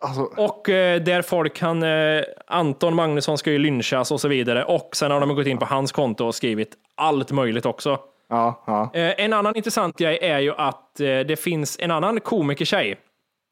Alltså, 0.00 0.22
Och 0.22 0.68
eh, 0.68 1.02
där 1.02 1.22
folk 1.22 1.54
kan, 1.54 1.82
eh, 1.82 2.22
Anton 2.46 2.94
Magnusson 2.94 3.38
ska 3.38 3.50
ju 3.50 3.58
lynchas 3.58 4.10
och 4.10 4.20
så 4.20 4.28
vidare. 4.28 4.64
Och 4.64 4.88
sen 4.92 5.10
har 5.10 5.20
de 5.20 5.34
gått 5.34 5.46
in 5.46 5.58
på 5.58 5.64
hans 5.64 5.92
konto 5.92 6.26
och 6.26 6.34
skrivit 6.34 6.72
allt 6.96 7.32
möjligt 7.32 7.66
också. 7.66 7.98
Ja, 8.28 8.62
ja. 8.66 8.90
Eh, 8.94 9.24
en 9.24 9.32
annan 9.32 9.56
intressant 9.56 9.98
grej 9.98 10.18
är 10.22 10.38
ju 10.38 10.52
att 10.56 11.00
eh, 11.00 11.06
det 11.06 11.40
finns 11.40 11.76
en 11.80 11.90
annan 11.90 12.20
komikertjej 12.20 12.96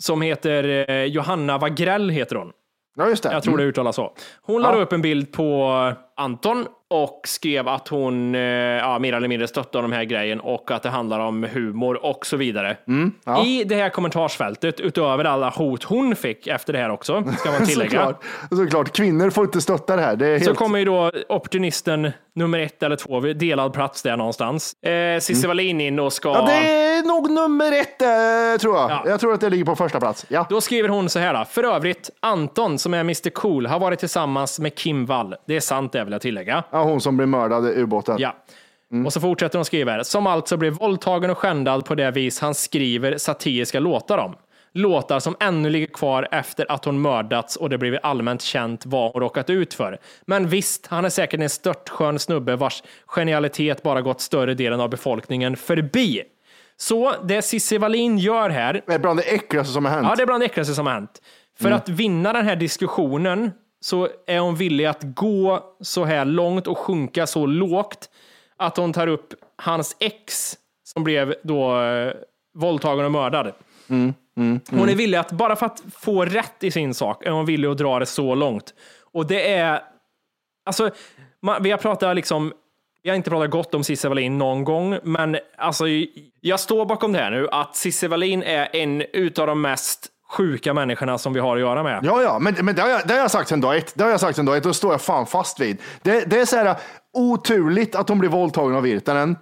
som 0.03 0.23
heter 0.23 0.91
eh, 0.91 1.05
Johanna 1.05 1.59
Wagrell 1.59 2.11
heter 2.11 2.37
hon. 2.37 2.53
ja, 2.97 3.09
just 3.09 3.23
det. 3.23 3.33
Jag 3.33 3.43
tror 3.43 3.57
det 3.57 3.63
Mm. 3.63 3.71
uttalas 3.71 3.97
så. 3.97 4.13
Hon 4.43 4.63
lade 4.63 4.79
upp 4.83 4.93
en 4.93 5.03
bild 5.03 5.33
på 5.33 5.73
Anton 6.17 6.67
och 6.91 7.21
skrev 7.25 7.69
att 7.69 7.89
hon 7.89 8.35
eh, 8.35 8.41
ja, 8.41 8.99
mer 8.99 9.13
eller 9.13 9.29
mindre 9.29 9.49
stöttar 9.49 9.83
de 9.83 9.93
här 9.93 10.05
grejen 10.05 10.41
och 10.41 10.71
att 10.71 10.83
det 10.83 10.89
handlar 10.89 11.21
om 11.21 11.43
humor 11.43 12.05
och 12.05 12.27
så 12.27 12.37
vidare. 12.37 12.77
Mm, 12.89 13.13
ja. 13.25 13.45
I 13.45 13.65
det 13.65 13.75
här 13.75 13.89
kommentarsfältet, 13.89 14.81
utöver 14.81 15.25
alla 15.25 15.51
hot 15.51 15.85
hon 15.85 16.17
fick 16.17 16.47
efter 16.47 16.73
det 16.73 16.79
här 16.79 16.91
också, 16.91 17.25
ska 17.39 17.51
man 17.51 17.67
tillägga, 17.67 17.91
Såklart. 17.91 18.25
Såklart, 18.51 18.97
kvinnor 18.97 19.31
får 19.31 19.45
inte 19.45 19.61
stötta 19.61 19.97
det 19.97 20.03
här. 20.03 20.17
Det 20.17 20.27
helt... 20.27 20.45
så 20.45 20.55
kommer 20.55 20.79
ju 20.79 20.85
då 20.85 21.11
opportunisten 21.29 22.13
nummer 22.35 22.59
ett 22.59 22.83
eller 22.83 22.97
två, 22.97 23.21
delad 23.21 23.73
plats 23.73 24.03
där 24.03 24.17
någonstans. 24.17 24.83
Eh, 24.83 25.21
Cissi 25.21 25.47
Wallin 25.47 25.81
in 25.81 25.99
och 25.99 26.13
ska... 26.13 26.35
Mm. 26.35 26.41
Ja, 26.41 26.47
det 26.47 26.69
är 26.69 27.03
nog 27.03 27.31
nummer 27.31 27.73
ett, 27.73 28.03
eh, 28.03 28.61
tror 28.61 28.77
jag. 28.77 28.91
Ja. 28.91 29.03
Jag 29.07 29.21
tror 29.21 29.35
att 29.35 29.41
det 29.41 29.51
ligger 29.51 29.65
på 29.65 29.77
första 29.77 30.01
plats. 30.01 30.27
Ja. 30.29 30.47
Då 30.51 30.61
skriver 30.61 30.89
hon 30.89 31.09
så 31.09 31.19
här. 31.19 31.35
Då. 31.35 31.45
För 31.45 31.65
övrigt, 31.65 32.11
Anton 32.21 32.79
som 32.79 32.95
är 32.95 33.01
Mr 33.01 33.31
Cool 33.31 33.67
har 33.67 33.79
varit 33.79 33.99
tillsammans 33.99 34.61
med 34.61 34.75
Kim 34.75 35.07
Wall. 35.07 35.35
Det 35.47 35.57
är 35.57 35.61
sant 35.61 35.93
det 35.93 36.05
vill 36.05 36.13
jag 36.13 36.23
tillägga. 36.23 36.65
Ja, 36.75 36.83
hon 36.83 37.01
som 37.01 37.17
blir 37.17 37.27
mördad 37.27 37.67
i 37.67 37.81
ubåten. 37.81 38.17
Ja. 38.19 38.37
Och 39.07 39.13
så 39.13 39.21
fortsätter 39.21 39.59
hon 39.59 39.65
skriva 39.65 39.93
här. 39.93 40.03
Som 40.03 40.27
alltså 40.27 40.57
blev 40.57 40.73
våldtagen 40.73 41.31
och 41.31 41.39
skändad 41.39 41.85
på 41.85 41.95
det 41.95 42.11
vis 42.11 42.41
han 42.41 42.55
skriver 42.55 43.19
satiriska 43.19 43.81
låtar 43.81 44.19
om. 44.19 44.35
låtar 44.73 45.21
som 45.21 45.37
ännu 45.41 45.71
ligger 45.71 45.87
kvar 45.87 46.29
efter 46.31 46.73
att 46.73 46.85
hon 46.85 47.03
mördats 47.03 47.57
och 47.57 47.71
det 47.71 47.79
blivit 47.79 48.01
allmänt 48.03 48.43
känt 48.43 48.87
vad 48.87 49.13
hon 49.13 49.23
råkat 49.23 49.51
ut 49.51 49.75
för. 49.75 49.99
Men 50.27 50.49
visst, 50.49 50.87
han 50.87 51.05
är 51.05 51.09
säkert 51.09 51.41
en 51.41 51.51
störtskön 51.51 52.19
snubbe 52.19 52.57
vars 52.57 52.83
genialitet 53.07 53.83
bara 53.83 54.03
gått 54.03 54.21
större 54.21 54.55
delen 54.55 54.81
av 54.81 54.91
befolkningen 54.91 55.57
förbi. 55.57 56.23
Så 56.77 57.15
det 57.25 57.43
Cissi 57.43 57.79
Wallin 57.79 58.19
gör 58.19 58.51
här 58.51 58.83
Det 58.87 58.95
är 58.95 58.99
bland 58.99 59.19
det 59.19 59.35
äckligaste 59.35 59.73
som 59.73 59.85
har 59.85 59.93
hänt. 59.93 60.07
Ja, 60.09 60.15
det 60.17 60.23
är 60.23 60.27
bland 60.27 60.43
det 60.43 60.47
äckligaste 60.47 60.75
som 60.75 60.87
har 60.87 60.95
hänt. 60.95 61.23
För 61.61 61.71
att 61.71 61.89
vinna 61.89 62.33
den 62.33 62.47
här 62.47 62.57
diskussionen 62.57 63.51
så 63.85 64.09
är 64.27 64.39
hon 64.39 64.57
villig 64.57 64.85
att 64.85 65.03
gå 65.03 65.75
så 65.81 66.05
här 66.05 66.25
långt 66.25 66.67
och 66.67 66.79
sjunka 66.79 67.27
så 67.27 67.47
lågt 67.47 68.11
att 68.57 68.77
hon 68.77 68.93
tar 68.93 69.07
upp 69.07 69.35
hans 69.57 69.97
ex 70.01 70.55
som 70.85 71.05
blev 71.05 71.35
då 71.43 71.83
eh, 71.83 72.13
våldtagen 72.55 73.05
och 73.05 73.13
mördad. 73.13 73.53
Hon 74.71 74.89
är 74.89 74.95
villig 74.95 75.19
att, 75.19 75.33
bara 75.33 75.57
för 75.57 75.67
att 75.67 75.83
få 75.93 76.25
rätt 76.25 76.65
i 76.65 76.71
sin 76.71 76.95
sak, 76.95 77.27
är 77.27 77.31
hon 77.31 77.47
villig 77.47 77.69
att 77.69 77.79
dra 77.79 77.99
det 77.99 78.07
så 78.07 78.35
långt. 78.35 78.75
Och 79.13 79.27
det 79.27 79.53
är, 79.53 79.83
alltså, 80.65 80.91
man, 81.43 81.63
vi 81.63 81.71
har 81.71 81.79
pratat 81.79 82.17
liksom, 82.17 82.53
vi 83.03 83.11
har 83.11 83.17
inte 83.17 83.31
pratat 83.31 83.51
gott 83.51 83.75
om 83.75 83.85
Cissi 83.85 84.09
Wallin 84.09 84.39
någon 84.39 84.65
gång, 84.65 84.99
men 85.03 85.37
alltså, 85.57 85.85
jag 86.41 86.61
står 86.61 86.87
bakom 86.87 87.13
det 87.13 87.19
här 87.19 87.31
nu, 87.31 87.49
att 87.51 87.77
Cissi 87.77 88.07
Wallin 88.07 88.43
är 88.43 88.77
en 88.77 89.03
utav 89.13 89.47
de 89.47 89.61
mest 89.61 90.11
sjuka 90.35 90.75
människorna 90.75 91.19
som 91.19 91.33
vi 91.33 91.41
har 91.41 91.57
att 91.57 91.61
göra 91.61 91.83
med. 91.83 92.01
Ja, 92.03 92.23
ja, 92.23 92.39
men, 92.39 92.55
men 92.63 92.75
det, 92.75 92.83
har 92.83 92.89
jag, 92.89 93.01
det 93.07 93.15
har 93.15 93.21
jag 93.21 93.31
sagt 93.31 93.49
sen 93.49 93.61
dag 93.61 93.77
ett. 93.77 93.93
Det 93.95 94.05
har 94.05 94.11
jag 94.11 94.21
sagt 94.21 94.37
sen 94.37 94.47
dag 94.47 94.57
ett 94.57 94.67
och 94.67 94.77
står 94.77 94.93
jag 94.93 95.01
fan 95.01 95.27
fast 95.27 95.61
vid. 95.61 95.79
Det, 96.03 96.31
det 96.31 96.41
är 96.41 96.45
så 96.45 96.57
här 96.57 96.77
oturligt 97.15 97.95
att 97.95 98.09
hon 98.09 98.19
blir 98.19 98.31
våldtagen 98.31 98.77
av 98.77 98.83
Virtanen. 98.83 99.37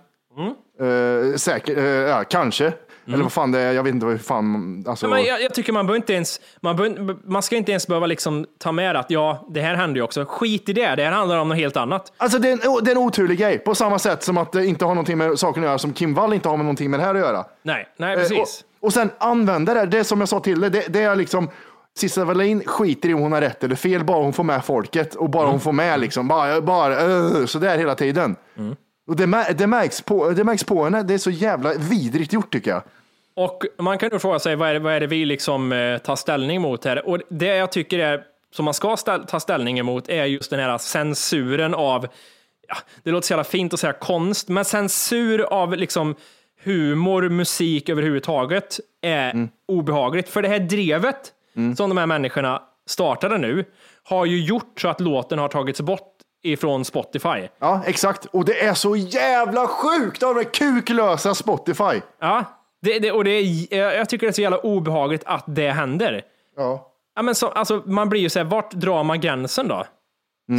Eh, 0.80 1.36
säkert, 1.36 1.78
eh, 1.78 1.84
ja, 1.84 2.24
kanske. 2.24 2.72
Eller 3.06 3.22
vad 3.22 3.32
fan 3.32 3.52
det 3.52 3.58
är, 3.60 3.72
jag 3.72 3.82
vet 3.82 3.94
inte 3.94 4.06
hur 4.06 4.18
fan. 4.18 4.84
Alltså, 4.88 5.08
Men 5.08 5.24
jag, 5.24 5.42
jag 5.42 5.54
tycker 5.54 5.72
man 5.72 5.86
behöver 5.86 5.96
inte 5.96 6.12
ens, 6.12 6.40
man, 6.60 6.76
behöver, 6.76 7.16
man 7.24 7.42
ska 7.42 7.56
inte 7.56 7.70
ens 7.72 7.86
behöva 7.86 8.06
liksom 8.06 8.46
ta 8.58 8.72
med 8.72 8.96
att 8.96 9.10
ja, 9.10 9.46
det 9.50 9.60
här 9.60 9.74
hände 9.74 9.98
ju 9.98 10.02
också. 10.02 10.24
Skit 10.24 10.68
i 10.68 10.72
det, 10.72 10.94
det 10.94 11.04
här 11.04 11.12
handlar 11.12 11.38
om 11.38 11.48
något 11.48 11.58
helt 11.58 11.76
annat. 11.76 12.12
Alltså 12.16 12.38
det 12.38 12.48
är, 12.48 12.52
en, 12.52 12.84
det 12.84 12.90
är 12.90 12.96
en 12.96 13.02
oturlig 13.02 13.38
grej, 13.38 13.58
på 13.58 13.74
samma 13.74 13.98
sätt 13.98 14.22
som 14.22 14.38
att 14.38 14.52
det 14.52 14.66
inte 14.66 14.84
har 14.84 14.94
någonting 14.94 15.18
med 15.18 15.38
saken 15.38 15.62
att 15.62 15.68
göra, 15.68 15.78
som 15.78 15.92
Kim 15.92 16.14
Wall 16.14 16.32
inte 16.32 16.48
har 16.48 16.56
med 16.56 16.64
någonting 16.64 16.90
med 16.90 17.00
det 17.00 17.04
här 17.04 17.14
att 17.14 17.20
göra. 17.20 17.44
Nej, 17.62 17.88
nej 17.96 18.12
Eh, 18.14 18.18
precis. 18.18 18.38
Och, 18.38 18.71
och 18.82 18.92
sen 18.92 19.10
använda 19.18 19.74
det, 19.74 19.86
det 19.86 19.98
är 19.98 20.02
som 20.02 20.20
jag 20.20 20.28
sa 20.28 20.40
till 20.40 20.60
dig, 20.60 20.70
det, 20.70 20.84
det 20.88 21.02
är 21.02 21.16
liksom 21.16 21.50
Cissi 21.96 22.20
Wallin 22.20 22.62
skiter 22.66 23.08
i 23.08 23.14
om 23.14 23.20
hon 23.20 23.32
har 23.32 23.40
rätt 23.40 23.64
eller 23.64 23.76
fel, 23.76 24.04
bara 24.04 24.22
hon 24.22 24.32
får 24.32 24.44
med 24.44 24.64
folket 24.64 25.14
och 25.14 25.30
bara 25.30 25.46
hon 25.46 25.60
får 25.60 25.72
med 25.72 26.00
liksom, 26.00 26.28
bara, 26.28 26.60
bara 26.60 27.06
uh, 27.06 27.46
så 27.46 27.58
där 27.58 27.78
hela 27.78 27.94
tiden. 27.94 28.36
Och 29.06 29.16
det, 29.16 29.54
det, 29.58 29.66
märks 29.66 30.02
på, 30.02 30.30
det 30.30 30.44
märks 30.44 30.64
på 30.64 30.84
henne, 30.84 31.02
det 31.02 31.14
är 31.14 31.18
så 31.18 31.30
jävla 31.30 31.74
vidrigt 31.74 32.32
gjort 32.32 32.52
tycker 32.52 32.70
jag. 32.70 32.82
Och 33.34 33.62
man 33.78 33.98
kan 33.98 34.10
ju 34.12 34.18
fråga 34.18 34.38
sig, 34.38 34.56
vad 34.56 34.68
är 34.68 34.74
det, 34.74 34.80
vad 34.80 34.92
är 34.92 35.00
det 35.00 35.06
vi 35.06 35.24
liksom 35.24 35.72
eh, 35.72 35.98
tar 35.98 36.16
ställning 36.16 36.60
mot 36.60 36.84
här? 36.84 37.08
Och 37.08 37.20
det 37.28 37.46
jag 37.46 37.72
tycker 37.72 37.98
är, 37.98 38.22
som 38.54 38.64
man 38.64 38.74
ska 38.74 38.96
ställ, 38.96 39.24
ta 39.26 39.40
ställning 39.40 39.78
emot, 39.78 40.08
är 40.08 40.24
just 40.24 40.50
den 40.50 40.60
här 40.60 40.78
censuren 40.78 41.74
av, 41.74 42.06
ja, 42.68 42.76
det 43.02 43.10
låter 43.10 43.26
så 43.26 43.32
jävla 43.32 43.44
fint 43.44 43.74
att 43.74 43.80
säga 43.80 43.92
konst, 43.92 44.48
men 44.48 44.64
censur 44.64 45.40
av 45.40 45.76
liksom 45.76 46.14
humor, 46.64 47.28
musik 47.28 47.88
överhuvudtaget 47.88 48.80
är 49.02 49.48
obehagligt. 49.68 50.28
För 50.28 50.42
det 50.42 50.48
här 50.48 50.58
drevet 50.58 51.32
som 51.76 51.88
de 51.88 51.98
här 51.98 52.06
människorna 52.06 52.62
startade 52.86 53.38
nu 53.38 53.64
har 54.02 54.24
ju 54.26 54.44
gjort 54.44 54.80
så 54.80 54.88
att 54.88 55.00
låten 55.00 55.38
har 55.38 55.48
tagits 55.48 55.80
bort 55.80 56.08
ifrån 56.42 56.84
Spotify. 56.84 57.48
Ja, 57.58 57.82
exakt. 57.86 58.24
Och 58.24 58.44
det 58.44 58.64
är 58.64 58.74
så 58.74 58.96
jävla 58.96 59.66
sjukt 59.66 60.22
av 60.22 60.34
det 60.34 60.44
kuklösa 60.44 61.34
Spotify. 61.34 62.00
Ja, 62.20 62.44
det, 62.82 62.98
det, 62.98 63.12
och 63.12 63.24
det 63.24 63.30
är, 63.30 63.76
jag 63.76 63.96
jag 63.96 64.08
tycker 64.08 64.26
det 64.26 64.30
är 64.30 64.32
så 64.32 64.42
jävla 64.42 64.58
obehagligt 64.58 65.22
att 65.26 65.44
det 65.46 65.70
händer. 65.70 66.22
Ja. 66.56 66.88
Ja, 67.14 67.22
men 67.22 67.34
så, 67.34 67.48
alltså, 67.48 67.82
man 67.86 68.08
blir 68.08 68.20
ju 68.20 68.28
så 68.28 68.38
här, 68.38 68.46
vart 68.46 68.70
drar 68.70 69.04
man 69.04 69.20
gränsen 69.20 69.68
då? 69.68 69.84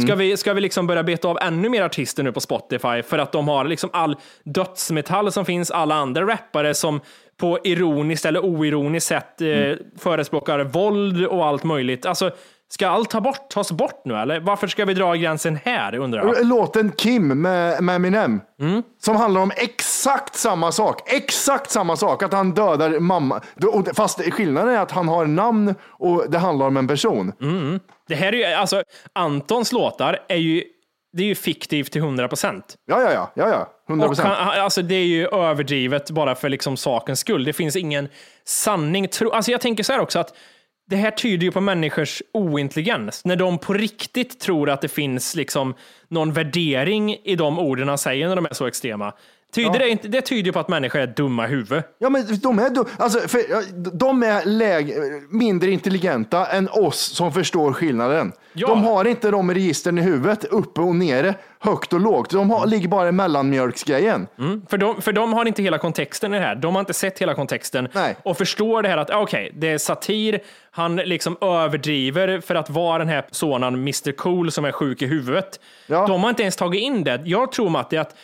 Ska 0.02 0.14
vi, 0.14 0.36
ska 0.36 0.52
vi 0.54 0.60
liksom 0.60 0.86
börja 0.86 1.02
beta 1.02 1.28
av 1.28 1.38
ännu 1.40 1.68
mer 1.68 1.82
artister 1.82 2.22
nu 2.22 2.32
på 2.32 2.40
Spotify 2.40 3.02
för 3.02 3.18
att 3.18 3.32
de 3.32 3.48
har 3.48 3.64
liksom 3.64 3.90
all 3.92 4.16
dödsmetall 4.44 5.32
som 5.32 5.44
finns, 5.44 5.70
alla 5.70 5.94
andra 5.94 6.26
rappare 6.26 6.74
som 6.74 7.00
på 7.36 7.58
ironiskt 7.64 8.24
eller 8.24 8.44
oironiskt 8.44 9.06
sätt 9.06 9.40
eh, 9.40 9.72
förespråkar 9.98 10.64
våld 10.64 11.26
och 11.26 11.46
allt 11.46 11.64
möjligt. 11.64 12.06
Alltså, 12.06 12.30
ska 12.68 12.88
allt 12.88 13.10
ta 13.10 13.20
bort, 13.20 13.50
tas 13.50 13.72
bort 13.72 14.02
nu 14.04 14.14
eller? 14.16 14.40
Varför 14.40 14.66
ska 14.66 14.84
vi 14.84 14.94
dra 14.94 15.14
gränsen 15.14 15.58
här 15.64 15.94
undrar 15.94 16.24
jag? 16.26 16.46
Låten 16.46 16.92
Kim 16.92 17.42
med, 17.42 17.82
med 17.82 17.96
Eminem, 17.96 18.40
Mm. 18.60 18.82
som 19.02 19.16
handlar 19.16 19.40
om 19.40 19.52
exakt 19.56 20.34
samma 20.36 20.72
sak. 20.72 21.12
Exakt 21.12 21.70
samma 21.70 21.96
sak, 21.96 22.22
att 22.22 22.32
han 22.32 22.54
dödar 22.54 22.98
mamma. 23.00 23.40
Fast 23.96 24.20
skillnaden 24.32 24.74
är 24.74 24.78
att 24.78 24.90
han 24.90 25.08
har 25.08 25.26
namn 25.26 25.74
och 25.88 26.24
det 26.30 26.38
handlar 26.38 26.66
om 26.66 26.76
en 26.76 26.88
person. 26.88 27.32
Mm. 27.42 27.80
Det 28.08 28.14
här 28.14 28.32
är 28.34 28.36
ju, 28.36 28.44
alltså, 28.54 28.82
Antons 29.12 29.72
låtar 29.72 30.18
är 30.28 30.36
ju, 30.36 30.62
det 31.16 31.22
är 31.22 31.26
ju 31.26 31.34
fiktivt 31.34 31.92
till 31.92 32.00
100 32.02 32.28
procent. 32.28 32.74
Ja, 32.86 33.00
ja, 33.02 33.12
ja, 33.12 33.30
ja, 33.34 33.48
ja. 33.48 33.70
100 33.88 34.04
Och 34.06 34.10
procent. 34.10 34.28
alltså 34.38 34.82
det 34.82 34.94
är 34.94 35.04
ju 35.06 35.26
överdrivet 35.28 36.10
bara 36.10 36.34
för 36.34 36.48
liksom 36.48 36.76
sakens 36.76 37.20
skull. 37.20 37.44
Det 37.44 37.52
finns 37.52 37.76
ingen 37.76 38.08
sanning. 38.44 39.08
Tro, 39.08 39.30
alltså 39.30 39.50
jag 39.50 39.60
tänker 39.60 39.84
så 39.84 39.92
här 39.92 40.00
också 40.00 40.18
att 40.18 40.34
det 40.86 40.96
här 40.96 41.10
tyder 41.10 41.44
ju 41.44 41.52
på 41.52 41.60
människors 41.60 42.22
ointelligens. 42.32 43.24
När 43.24 43.36
de 43.36 43.58
på 43.58 43.72
riktigt 43.72 44.40
tror 44.40 44.70
att 44.70 44.80
det 44.80 44.88
finns 44.88 45.34
liksom 45.34 45.74
någon 46.08 46.32
värdering 46.32 47.16
i 47.24 47.36
de 47.36 47.58
orden 47.58 47.88
han 47.88 47.98
säger 47.98 48.28
när 48.28 48.36
de 48.36 48.46
är 48.46 48.54
så 48.54 48.66
extrema. 48.66 49.12
Tyder 49.54 49.78
det, 49.78 49.88
inte, 49.88 50.08
det 50.08 50.20
tyder 50.20 50.52
på 50.52 50.58
att 50.58 50.68
människor 50.68 51.00
är 51.00 51.06
dumma 51.06 51.44
i 51.44 51.48
huvudet. 51.48 51.96
Ja, 51.98 52.10
men 52.10 52.26
de 52.42 52.58
är, 52.58 52.70
dum- 52.70 52.88
alltså, 52.98 53.28
för, 53.28 53.40
de 53.98 54.22
är 54.22 54.44
läg, 54.44 54.94
mindre 55.30 55.70
intelligenta 55.70 56.46
än 56.46 56.68
oss 56.68 56.98
som 57.00 57.32
förstår 57.32 57.72
skillnaden. 57.72 58.32
Ja. 58.52 58.66
De 58.68 58.84
har 58.84 59.04
inte 59.04 59.30
de 59.30 59.54
registren 59.54 59.98
i 59.98 60.02
huvudet, 60.02 60.44
uppe 60.44 60.80
och 60.80 60.96
nere, 60.96 61.34
högt 61.58 61.92
och 61.92 62.00
lågt. 62.00 62.30
De 62.30 62.50
har, 62.50 62.66
ligger 62.66 62.88
bara 62.88 63.08
i 63.08 63.12
mellanmjölksgrejen. 63.12 64.26
För 64.68 64.78
de, 64.78 65.02
för 65.02 65.12
de 65.12 65.32
har 65.32 65.46
inte 65.46 65.62
hela 65.62 65.78
kontexten 65.78 66.34
i 66.34 66.38
det 66.38 66.44
här. 66.44 66.54
De 66.54 66.74
har 66.74 66.80
inte 66.80 66.94
sett 66.94 67.18
hela 67.18 67.34
kontexten 67.34 67.88
Nej. 67.92 68.16
och 68.22 68.38
förstår 68.38 68.82
det 68.82 68.88
här 68.88 68.98
att 68.98 69.10
okej, 69.10 69.52
det 69.54 69.68
är 69.68 69.78
satir. 69.78 70.40
Han 70.70 70.96
liksom 70.96 71.36
överdriver 71.40 72.40
för 72.40 72.54
att 72.54 72.70
vara 72.70 72.98
den 72.98 73.08
här 73.08 73.22
personen 73.22 73.74
Mr 73.74 74.12
Cool 74.12 74.50
som 74.50 74.64
är 74.64 74.72
sjuk 74.72 75.02
i 75.02 75.06
huvudet. 75.06 75.60
Ja. 75.86 76.06
De 76.06 76.22
har 76.22 76.30
inte 76.30 76.42
ens 76.42 76.56
tagit 76.56 76.82
in 76.82 77.04
det. 77.04 77.22
Jag 77.24 77.52
tror 77.52 77.70
Matti 77.70 77.96
att 77.96 78.16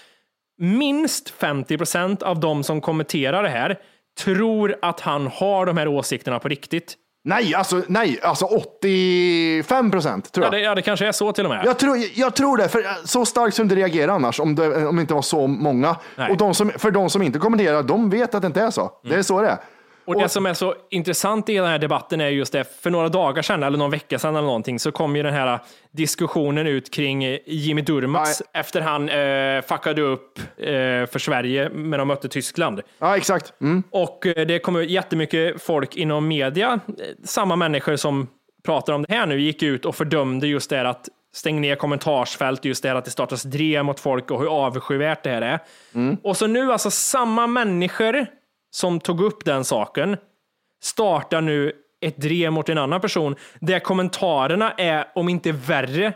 minst 0.60 1.30
50 1.30 1.76
procent 1.76 2.22
av 2.22 2.40
de 2.40 2.64
som 2.64 2.80
kommenterar 2.80 3.42
det 3.42 3.48
här 3.48 3.78
tror 4.20 4.76
att 4.82 5.00
han 5.00 5.26
har 5.26 5.66
de 5.66 5.76
här 5.76 5.88
åsikterna 5.88 6.38
på 6.38 6.48
riktigt. 6.48 6.96
Nej, 7.24 7.54
alltså, 7.54 7.82
nej, 7.88 8.18
alltså 8.22 8.44
85 8.44 9.90
procent 9.90 10.32
tror 10.32 10.46
Ja 10.46 10.52
jag. 10.52 10.60
det, 10.60 10.64
ja, 10.64 10.74
det 10.74 10.82
kanske 10.82 11.06
är 11.06 11.12
så 11.12 11.32
till 11.32 11.44
och 11.44 11.50
med. 11.50 11.64
Jag 11.64 11.78
tror, 11.78 11.96
jag 12.14 12.36
tror 12.36 12.56
det, 12.56 12.68
för 12.68 13.06
så 13.06 13.26
starkt 13.26 13.56
som 13.56 13.68
det 13.68 13.74
reagerar 13.74 14.12
annars, 14.12 14.40
om 14.40 14.54
det, 14.54 14.86
om 14.86 14.96
det 14.96 15.00
inte 15.00 15.14
var 15.14 15.22
så 15.22 15.46
många. 15.46 15.96
Nej. 16.16 16.30
Och 16.30 16.36
de 16.36 16.54
som, 16.54 16.70
för 16.70 16.90
de 16.90 17.10
som 17.10 17.22
inte 17.22 17.38
kommenterar, 17.38 17.82
de 17.82 18.10
vet 18.10 18.34
att 18.34 18.42
det 18.42 18.46
inte 18.46 18.60
är 18.60 18.70
så. 18.70 18.90
Det 19.04 19.14
är 19.14 19.22
så 19.22 19.40
det 19.40 19.48
är. 19.48 19.56
Och 20.04 20.19
det 20.21 20.28
som 20.28 20.47
är 20.47 20.54
så 20.54 20.75
intressant 20.90 21.49
i 21.49 21.54
den 21.54 21.66
här 21.66 21.78
debatten 21.78 22.21
är 22.21 22.28
just 22.28 22.52
det, 22.52 22.64
för 22.83 22.90
några 22.90 23.09
dagar 23.09 23.42
sedan 23.42 23.62
eller 23.62 23.78
någon 23.78 23.90
vecka 23.90 24.19
sedan 24.19 24.37
eller 24.37 24.47
någonting 24.47 24.78
så 24.78 24.92
kom 24.92 25.16
ju 25.16 25.23
den 25.23 25.35
här 25.35 25.59
diskussionen 25.90 26.66
ut 26.66 26.95
kring 26.95 27.25
eh, 27.25 27.38
Jimmy 27.47 27.83
Durmaz 27.83 28.42
efter 28.54 28.80
han 28.80 29.09
eh, 29.09 29.62
fuckade 29.62 30.02
upp 30.02 30.38
eh, 30.38 30.64
för 31.07 31.19
Sverige 31.19 31.69
när 31.69 31.99
de 31.99 32.09
mötte 32.09 32.28
Tyskland. 32.28 32.80
Ja, 32.99 33.16
exakt. 33.16 33.52
Mm. 33.61 33.83
Och 33.90 34.26
eh, 34.26 34.47
det 34.47 34.59
kom 34.59 34.76
ut 34.76 34.90
jättemycket 34.90 35.62
folk 35.62 35.97
inom 35.97 36.28
media, 36.28 36.80
eh, 36.88 37.04
samma 37.25 37.57
människor 37.57 37.97
som 37.97 38.28
pratar 38.64 38.92
om 38.92 39.02
det 39.09 39.14
här 39.14 39.26
nu, 39.26 39.40
gick 39.40 39.62
ut 39.62 39.85
och 39.85 39.97
fördömde 39.97 40.47
just 40.47 40.71
det 40.71 40.76
här 40.76 40.85
att 40.85 41.09
stäng 41.33 41.61
ner 41.61 41.76
kommentarsfält, 41.76 42.64
just 42.64 42.83
det 42.83 42.88
här 42.88 42.97
att 42.97 43.04
det 43.04 43.11
startas 43.11 43.42
drev 43.42 43.85
mot 43.85 44.00
folk 44.00 44.30
och 44.30 44.40
hur 44.40 44.64
avskyvärt 44.66 45.23
det 45.23 45.30
här 45.30 45.42
är. 45.42 45.59
Och 46.23 46.37
så 46.37 46.47
nu 46.47 46.73
alltså 46.73 46.90
samma 46.90 47.47
människor 47.47 48.26
som 48.70 49.00
tog 49.00 49.20
upp 49.20 49.44
den 49.44 49.64
saken 49.64 50.16
startar 50.82 51.40
nu 51.40 51.72
ett 52.00 52.16
drev 52.16 52.52
mot 52.52 52.68
en 52.68 52.78
annan 52.78 53.00
person 53.00 53.36
där 53.60 53.78
kommentarerna 53.78 54.72
är, 54.72 55.04
om 55.14 55.28
inte 55.28 55.52
värre, 55.52 56.14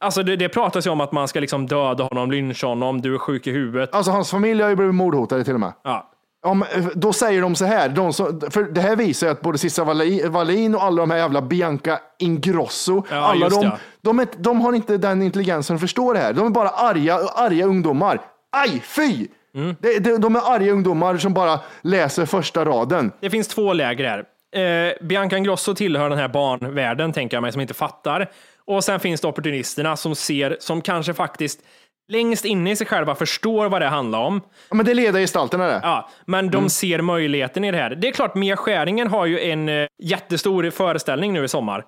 Alltså 0.00 0.22
det, 0.22 0.36
det 0.36 0.48
pratas 0.48 0.86
ju 0.86 0.90
om 0.90 1.00
att 1.00 1.12
man 1.12 1.28
ska 1.28 1.40
liksom 1.40 1.66
döda 1.66 2.04
honom, 2.04 2.30
lyncha 2.30 2.66
honom, 2.66 3.00
du 3.00 3.14
är 3.14 3.18
sjuk 3.18 3.46
i 3.46 3.50
huvudet. 3.50 3.94
Alltså 3.94 4.10
hans 4.10 4.30
familj 4.30 4.62
har 4.62 4.68
ju 4.68 4.76
blivit 4.76 4.94
mordhotade 4.94 5.44
till 5.44 5.54
och 5.54 5.60
med. 5.60 5.72
Ja. 5.84 6.10
Om, 6.46 6.64
då 6.94 7.12
säger 7.12 7.42
de 7.42 7.54
så 7.54 7.64
här, 7.64 7.88
de 7.88 8.12
som, 8.12 8.40
för 8.50 8.62
det 8.62 8.80
här 8.80 8.96
visar 8.96 9.26
ju 9.26 9.30
att 9.32 9.40
både 9.40 9.58
Sissa 9.58 9.84
Wallin, 10.28 10.74
och 10.74 10.82
alla 10.82 11.02
de 11.02 11.10
här 11.10 11.18
jävla 11.18 11.42
Bianca 11.42 12.00
Ingrosso, 12.18 13.02
Ja, 13.10 13.16
alla 13.16 13.48
de, 13.48 13.70
de, 14.00 14.18
är, 14.18 14.28
de 14.36 14.60
har 14.60 14.72
inte 14.72 14.96
den 14.96 15.22
intelligensen 15.22 15.76
att 15.76 15.80
förstå 15.80 16.12
det 16.12 16.18
här. 16.18 16.32
De 16.32 16.46
är 16.46 16.50
bara 16.50 16.68
arga, 16.68 17.14
arga 17.34 17.66
ungdomar. 17.66 18.20
Aj, 18.52 18.80
fy! 18.80 19.26
Mm. 19.54 19.76
Det, 19.80 19.98
det, 19.98 20.18
de 20.18 20.36
är 20.36 20.54
arga 20.54 20.72
ungdomar 20.72 21.16
som 21.16 21.34
bara 21.34 21.60
läser 21.82 22.26
första 22.26 22.64
raden. 22.64 23.12
Det 23.20 23.30
finns 23.30 23.48
två 23.48 23.72
läger 23.72 24.04
här. 24.04 24.24
Eh, 24.52 24.92
Bianca 25.00 25.36
Ingrosso 25.36 25.74
tillhör 25.74 26.10
den 26.10 26.18
här 26.18 26.28
barnvärlden, 26.28 27.12
tänker 27.12 27.36
jag 27.36 27.42
mig, 27.42 27.52
som 27.52 27.60
inte 27.60 27.74
fattar. 27.74 28.30
Och 28.64 28.84
sen 28.84 29.00
finns 29.00 29.20
det 29.20 29.28
opportunisterna 29.28 29.96
som 29.96 30.14
ser, 30.14 30.56
som 30.60 30.80
kanske 30.82 31.14
faktiskt 31.14 31.60
längst 32.08 32.44
inne 32.44 32.70
i 32.70 32.76
sig 32.76 32.86
själva 32.86 33.14
förstår 33.14 33.68
vad 33.68 33.82
det 33.82 33.88
handlar 33.88 34.18
om. 34.18 34.40
Ja, 34.68 34.74
men 34.74 34.86
det 34.86 34.94
leder 34.94 35.20
gestalterna 35.20 35.66
det. 35.66 35.80
Ja, 35.82 36.08
men 36.26 36.50
de 36.50 36.70
ser 36.70 37.00
möjligheten 37.02 37.64
i 37.64 37.70
det 37.70 37.78
här. 37.78 37.90
Det 37.90 38.08
är 38.08 38.12
klart, 38.12 38.34
Mia 38.34 38.56
Skäringen 38.56 39.08
har 39.08 39.26
ju 39.26 39.40
en 39.40 39.68
eh, 39.68 39.86
jättestor 40.02 40.70
föreställning 40.70 41.32
nu 41.32 41.44
i 41.44 41.48
sommar. 41.48 41.84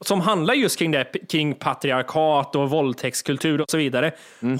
Som 0.00 0.20
handlar 0.20 0.54
just 0.54 0.78
kring 0.78 0.90
det, 0.90 1.04
kring 1.28 1.54
patriarkat 1.54 2.56
och 2.56 2.70
våldtäktskultur 2.70 3.60
och 3.60 3.70
så 3.70 3.76
vidare. 3.76 4.12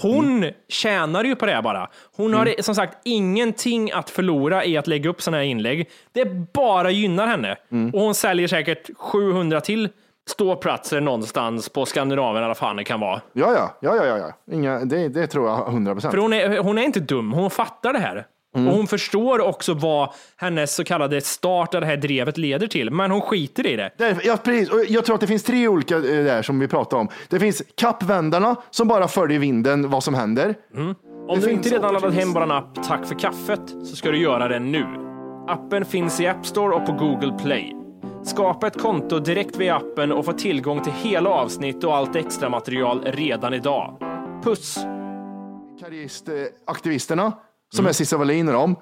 Hon 0.02 0.50
tjänar 0.68 1.24
ju 1.24 1.36
på 1.36 1.46
det 1.46 1.60
bara. 1.64 1.88
Hon 2.16 2.34
har 2.34 2.62
som 2.62 2.74
sagt 2.74 2.98
ingenting 3.04 3.92
att 3.92 4.10
förlora 4.10 4.64
i 4.64 4.76
att 4.76 4.86
lägga 4.86 5.10
upp 5.10 5.22
sådana 5.22 5.36
här 5.36 5.44
inlägg. 5.44 5.90
Det 6.12 6.52
bara 6.52 6.90
gynnar 6.90 7.26
henne. 7.26 7.56
Och 7.92 8.00
hon 8.00 8.14
säljer 8.14 8.48
säkert 8.48 8.90
700 8.98 9.60
till 9.60 9.88
ståplatser 10.30 11.00
någonstans 11.00 11.68
på 11.68 11.86
Skandinavien, 11.86 12.36
eller 12.36 12.46
vad 12.48 12.56
fan 12.56 12.76
det 12.76 12.84
kan 12.84 13.00
vara. 13.00 13.20
Ja, 13.32 13.52
ja, 13.52 13.76
ja, 13.80 13.96
ja, 13.96 14.04
ja, 14.06 14.18
ja. 14.18 14.54
Inga, 14.54 14.84
det, 14.84 15.08
det 15.08 15.26
tror 15.26 15.48
jag 15.48 15.68
100 15.68 15.92
procent. 15.94 16.14
För 16.14 16.18
hon 16.18 16.32
är, 16.32 16.58
hon 16.58 16.78
är 16.78 16.82
inte 16.82 17.00
dum, 17.00 17.32
hon 17.32 17.50
fattar 17.50 17.92
det 17.92 17.98
här. 17.98 18.26
Och 18.54 18.60
hon 18.60 18.86
förstår 18.86 19.40
också 19.40 19.74
vad 19.74 20.10
hennes 20.36 20.74
så 20.74 20.84
kallade 20.84 21.20
start 21.20 21.74
av 21.74 21.80
det 21.80 21.86
här 21.86 21.96
drevet 21.96 22.38
leder 22.38 22.66
till, 22.66 22.90
men 22.90 23.10
hon 23.10 23.20
skiter 23.20 23.66
i 23.66 23.76
det. 23.76 23.90
Därför- 23.98 24.26
Ja, 24.26 24.36
precis. 24.36 24.70
Och 24.70 24.80
jag 24.88 25.04
tror 25.04 25.14
att 25.14 25.20
det 25.20 25.26
finns 25.26 25.42
tre 25.44 25.68
olika 25.68 25.96
eh, 25.96 26.02
där 26.02 26.42
som 26.42 26.58
vi 26.58 26.68
pratar 26.68 26.96
om. 26.96 27.08
Det 27.28 27.40
finns 27.40 27.62
kappvändarna 27.74 28.56
som 28.70 28.88
bara 28.88 29.08
följer 29.08 29.38
vinden 29.38 29.90
vad 29.90 30.04
som 30.04 30.14
händer. 30.14 30.54
Om 30.76 30.94
Det 31.28 31.34
du 31.34 31.40
finns 31.40 31.66
inte 31.66 31.68
redan 31.76 31.92
laddat 31.94 32.14
hem 32.14 32.32
vår 32.32 32.52
app 32.52 32.84
Tack 32.88 33.06
för 33.06 33.14
kaffet 33.14 33.60
så 33.84 33.96
ska 33.96 34.10
du 34.10 34.18
göra 34.18 34.48
det 34.48 34.58
nu. 34.58 34.86
Appen 35.48 35.84
finns 35.84 36.20
i 36.20 36.26
App 36.26 36.46
Store 36.46 36.74
och 36.74 36.86
på 36.86 36.92
Google 36.92 37.32
Play. 37.42 37.76
Skapa 38.24 38.66
ett 38.66 38.78
konto 38.78 39.18
direkt 39.18 39.56
via 39.56 39.76
appen 39.76 40.12
och 40.12 40.24
få 40.24 40.32
tillgång 40.32 40.82
till 40.82 40.92
hela 40.92 41.30
avsnitt 41.30 41.84
och 41.84 41.96
allt 41.96 42.16
extra 42.16 42.48
material 42.48 43.02
redan 43.04 43.54
idag. 43.54 43.96
Puss! 44.44 44.78
Karriäristaktivisterna 45.80 47.32
som 47.76 47.86
är 47.86 47.92
Cissi 47.92 48.16
Wallin 48.16 48.48
och 48.48 48.54
dem. 48.54 48.76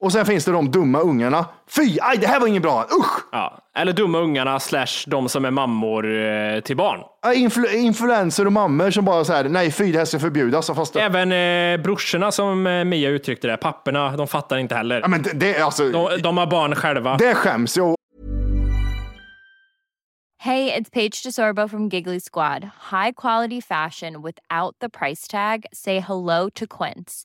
Och 0.00 0.12
sen 0.12 0.26
finns 0.26 0.44
det 0.44 0.52
de 0.52 0.70
dumma 0.70 1.00
ungarna. 1.00 1.46
Fy, 1.76 1.98
aj, 2.00 2.16
det 2.18 2.26
här 2.26 2.40
var 2.40 2.46
ingen 2.46 2.62
bra. 2.62 2.82
Usch! 3.00 3.28
Ja. 3.32 3.58
Eller 3.76 3.92
dumma 3.92 4.18
ungarna 4.18 4.60
slash 4.60 5.04
de 5.06 5.28
som 5.28 5.44
är 5.44 5.50
mammor 5.50 6.16
eh, 6.22 6.60
till 6.60 6.76
barn. 6.76 7.00
Ja, 7.22 7.34
Influ 7.34 7.68
influencer 7.76 8.46
och 8.46 8.52
mammor 8.52 8.90
som 8.90 9.04
bara 9.04 9.24
så 9.24 9.32
här, 9.32 9.44
nej 9.44 9.70
fy, 9.70 9.92
det 9.92 9.98
här 9.98 10.04
ska 10.04 10.18
förbjudas. 10.18 10.66
Fast 10.66 10.96
Även 10.96 11.32
eh, 11.32 11.82
brorsorna 11.82 12.32
som 12.32 12.66
eh, 12.66 12.84
Mia 12.84 13.08
uttryckte 13.10 13.46
det, 13.48 13.56
papporna, 13.56 14.16
de 14.16 14.26
fattar 14.28 14.56
inte 14.58 14.74
heller. 14.74 15.00
ja, 15.00 15.08
men 15.08 15.22
det, 15.22 15.32
det, 15.32 15.60
alltså, 15.60 15.90
De, 15.90 16.22
de 16.22 16.36
har 16.38 16.46
barn 16.46 16.74
själva. 16.74 17.16
det 17.16 17.34
skäms 17.34 17.76
jag. 17.76 17.94
Hey, 20.40 20.70
it's 20.70 20.90
Paige 20.90 21.22
DeSorbo 21.24 21.68
from 21.68 21.88
Giggly 21.88 22.20
Squad. 22.20 22.64
High 22.92 23.12
quality 23.16 23.60
fashion 23.60 24.22
without 24.22 24.76
the 24.80 24.88
price 24.88 25.26
tag. 25.30 25.64
Say 25.72 26.00
hello 26.00 26.48
to 26.54 26.66
Quince. 26.66 27.24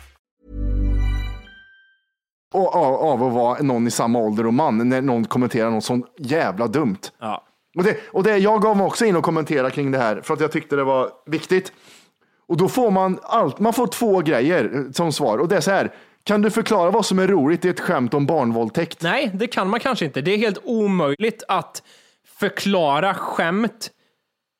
Och, 2.53 2.75
av, 2.75 3.23
att 3.23 3.33
vara 3.33 3.61
någon 3.61 3.87
i 3.87 3.91
samma 3.91 4.19
ålder 4.19 4.45
och 4.45 4.53
man 4.53 4.89
när 4.89 5.01
någon 5.01 5.25
kommenterar 5.25 5.69
något 5.69 5.83
så 5.83 6.07
jävla 6.17 6.67
dumt. 6.67 6.99
Ja. 7.19 7.43
Och 7.77 7.83
det, 7.83 7.97
och 8.11 8.23
det, 8.23 8.37
jag 8.37 8.61
gav 8.61 8.77
mig 8.77 8.85
också 8.85 9.05
in 9.05 9.15
och 9.15 9.23
kommentera 9.23 9.69
kring 9.69 9.91
det 9.91 9.97
här 9.97 10.21
för 10.21 10.33
att 10.33 10.39
jag 10.39 10.51
tyckte 10.51 10.75
det 10.75 10.83
var 10.83 11.09
viktigt. 11.25 11.73
Och 12.47 12.57
då 12.57 12.69
får 12.69 12.91
man 12.91 13.19
allt, 13.23 13.59
man 13.59 13.73
får 13.73 13.87
två 13.87 14.19
grejer 14.19 14.71
eh, 14.73 14.91
som 14.91 15.11
svar 15.11 15.37
och 15.37 15.47
det 15.47 15.55
är 15.55 15.61
så 15.61 15.71
här. 15.71 15.91
Kan 16.23 16.41
du 16.41 16.49
förklara 16.51 16.91
vad 16.91 17.05
som 17.05 17.19
är 17.19 17.27
roligt 17.27 17.65
i 17.65 17.69
ett 17.69 17.79
skämt 17.79 18.13
om 18.13 18.25
barnvåldtäkt? 18.25 19.01
Nej, 19.01 19.31
det 19.33 19.47
kan 19.47 19.69
man 19.69 19.79
kanske 19.79 20.05
inte. 20.05 20.21
Det 20.21 20.33
är 20.33 20.37
helt 20.37 20.61
omöjligt 20.63 21.43
att 21.47 21.83
förklara 22.39 23.13
skämt 23.13 23.91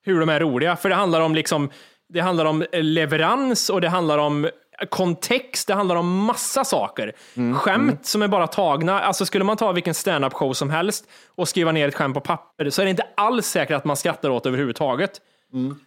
hur 0.06 0.20
de 0.20 0.30
är 0.30 0.40
roliga. 0.40 0.76
För 0.76 0.90
det 0.90 0.96
handlar 0.96 1.22
om 1.22 1.36
liksom, 1.36 1.70
det 2.10 2.20
handlar 2.20 2.46
om 2.46 2.66
leverans 2.72 3.70
och 3.70 3.82
det 3.82 3.90
handlar 3.90 4.18
om 4.18 4.50
kontext, 4.90 5.68
det 5.68 5.74
handlar 5.74 5.96
om 5.96 6.26
massa 6.26 6.64
saker. 6.64 7.14
Skämt 7.56 8.06
som 8.06 8.22
är 8.22 8.28
bara 8.28 8.48
tagna, 8.48 9.02
alltså 9.02 9.26
skulle 9.26 9.44
man 9.44 9.58
ta 9.58 9.72
vilken 9.72 9.94
stand-up 9.94 10.34
show 10.34 10.54
som 10.54 10.70
helst 10.70 11.06
och 11.36 11.48
skriva 11.48 11.72
ner 11.72 11.88
ett 11.88 11.96
skämt 11.96 12.14
på 12.14 12.22
papper 12.22 12.70
så 12.70 12.82
är 12.82 12.86
det 12.86 12.90
inte 12.90 13.08
alls 13.16 13.48
säkert 13.48 13.78
att 13.78 13.86
man 13.86 13.98
skrattar 13.98 14.30
åt 14.30 14.46
överhuvudtaget. 14.46 15.12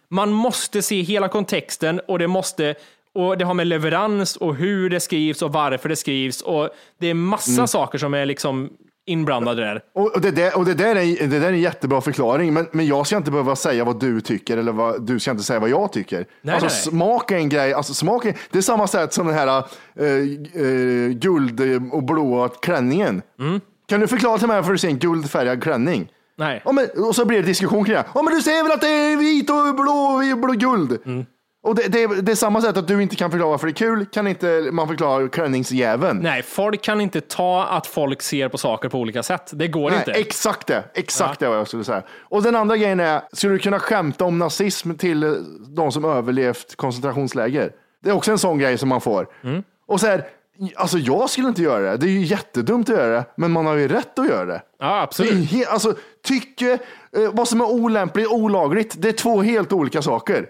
Man 0.09 0.31
måste 0.31 0.81
se 0.81 1.01
hela 1.01 1.27
kontexten 1.27 2.01
och 2.07 2.19
det 2.19 2.27
måste 2.27 2.75
och 3.13 3.37
det 3.37 3.45
har 3.45 3.53
med 3.53 3.67
leverans 3.67 4.35
och 4.35 4.55
hur 4.55 4.89
det 4.89 4.99
skrivs 4.99 5.41
och 5.41 5.53
varför 5.53 5.89
det 5.89 5.95
skrivs 5.95 6.41
och 6.41 6.69
det 6.99 7.07
är 7.07 7.13
massa 7.13 7.67
saker 7.67 7.97
som 7.97 8.13
är 8.13 8.25
liksom 8.25 8.69
inblandade 9.05 9.61
där. 9.61 9.81
Och, 9.93 10.15
och, 10.15 10.21
det, 10.21 10.31
där, 10.31 10.57
och 10.57 10.65
det, 10.65 10.73
där 10.73 10.95
är, 10.95 11.27
det 11.27 11.39
där 11.39 11.47
är 11.47 11.53
en 11.53 11.59
jättebra 11.59 12.01
förklaring, 12.01 12.53
men, 12.53 12.67
men 12.71 12.87
jag 12.87 13.07
ska 13.07 13.17
inte 13.17 13.31
behöva 13.31 13.55
säga 13.55 13.83
vad 13.83 13.99
du 13.99 14.21
tycker 14.21 14.57
eller 14.57 14.71
vad, 14.71 15.07
du 15.07 15.19
ska 15.19 15.31
inte 15.31 15.43
säga 15.43 15.59
vad 15.59 15.69
jag 15.69 15.91
tycker. 15.91 16.25
Nej, 16.41 16.55
alltså, 16.55 16.65
nej. 16.67 16.99
Smak 16.99 17.31
är 17.31 17.37
en 17.37 17.49
grej, 17.49 17.73
alltså, 17.73 17.93
smak 17.93 18.25
är, 18.25 18.37
det 18.51 18.57
är 18.57 18.61
samma 18.61 18.87
sätt 18.87 19.13
som 19.13 19.27
den 19.27 19.35
här 19.35 19.47
eh, 19.47 20.05
eh, 20.05 21.09
guld 21.09 21.61
och 21.91 22.03
blåa 22.03 22.49
klänningen. 22.49 23.21
Mm. 23.39 23.61
Kan 23.87 23.99
du 23.99 24.07
förklara 24.07 24.37
till 24.37 24.47
mig 24.47 24.55
varför 24.55 24.71
du 24.71 24.77
ser 24.77 24.87
en 24.87 24.99
guldfärgad 24.99 25.63
klänning? 25.63 26.07
Nej. 26.37 26.61
Ja, 26.65 26.71
men, 26.71 26.87
och 26.97 27.15
så 27.15 27.25
blir 27.25 27.37
det 27.41 27.47
diskussion 27.47 27.85
kring 27.85 27.95
det. 27.95 28.05
Ja, 28.13 28.21
men 28.21 28.33
du 28.33 28.41
ser 28.41 28.63
väl 28.63 28.71
att 28.71 28.81
det 28.81 28.87
är 28.87 29.17
vit 29.17 29.49
och 29.49 29.75
blå, 29.75 30.21
blå 30.35 30.53
guld? 30.53 30.97
Mm. 31.05 31.25
Och 31.65 31.75
det, 31.75 31.87
det, 31.87 32.21
det 32.21 32.31
är 32.31 32.35
samma 32.35 32.61
sätt 32.61 32.77
att 32.77 32.87
du 32.87 33.01
inte 33.03 33.15
kan 33.15 33.31
förklara 33.31 33.49
varför 33.49 33.67
det 33.67 33.71
är 33.71 33.73
kul, 33.73 34.05
kan 34.05 34.27
inte 34.27 34.69
man 34.71 34.87
förklara 34.87 35.27
klänningsjäveln. 35.27 36.19
Nej, 36.19 36.43
folk 36.43 36.81
kan 36.81 37.01
inte 37.01 37.21
ta 37.21 37.65
att 37.65 37.87
folk 37.87 38.21
ser 38.21 38.49
på 38.49 38.57
saker 38.57 38.89
på 38.89 38.99
olika 38.99 39.23
sätt. 39.23 39.49
Det 39.53 39.67
går 39.67 39.89
Nej, 39.89 39.99
inte. 39.99 40.11
Exakt 40.11 40.67
det, 40.67 40.83
exakt 40.93 41.39
det 41.39 41.47
var 41.47 41.55
jag 41.55 41.67
skulle 41.67 41.83
säga. 41.83 42.03
Och 42.21 42.43
den 42.43 42.55
andra 42.55 42.77
grejen 42.77 42.99
är, 42.99 43.21
skulle 43.33 43.53
du 43.53 43.59
kunna 43.59 43.79
skämta 43.79 44.25
om 44.25 44.39
nazism 44.39 44.93
till 44.93 45.45
de 45.67 45.91
som 45.91 46.05
överlevt 46.05 46.75
koncentrationsläger? 46.75 47.71
Det 48.03 48.09
är 48.09 48.13
också 48.13 48.31
en 48.31 48.37
sån 48.39 48.57
grej 48.57 48.77
som 48.77 48.89
man 48.89 49.01
får. 49.01 49.27
Mm. 49.43 49.63
Och 49.87 49.99
så 49.99 50.07
här, 50.07 50.23
alltså 50.75 50.97
jag 50.97 51.29
skulle 51.29 51.47
inte 51.47 51.61
göra 51.61 51.91
det. 51.91 51.97
Det 51.97 52.05
är 52.05 52.09
ju 52.11 52.21
jättedumt 52.23 52.89
att 52.89 52.95
göra 52.95 53.09
det, 53.15 53.25
men 53.37 53.51
man 53.51 53.65
har 53.65 53.75
ju 53.75 53.87
rätt 53.87 54.19
att 54.19 54.27
göra 54.27 54.45
det. 54.45 54.61
Ja, 54.79 54.85
Det 54.95 55.01
absolut. 55.01 55.33
he- 55.33 55.67
alltså, 55.67 55.93
tycke, 56.23 56.71
eh, 57.17 57.29
vad 57.31 57.47
som 57.47 57.61
är 57.61 57.65
olämpligt 57.71 58.27
och 58.27 58.35
olagligt, 58.37 59.01
det 59.01 59.07
är 59.09 59.13
två 59.13 59.41
helt 59.41 59.73
olika 59.73 60.01
saker. 60.01 60.45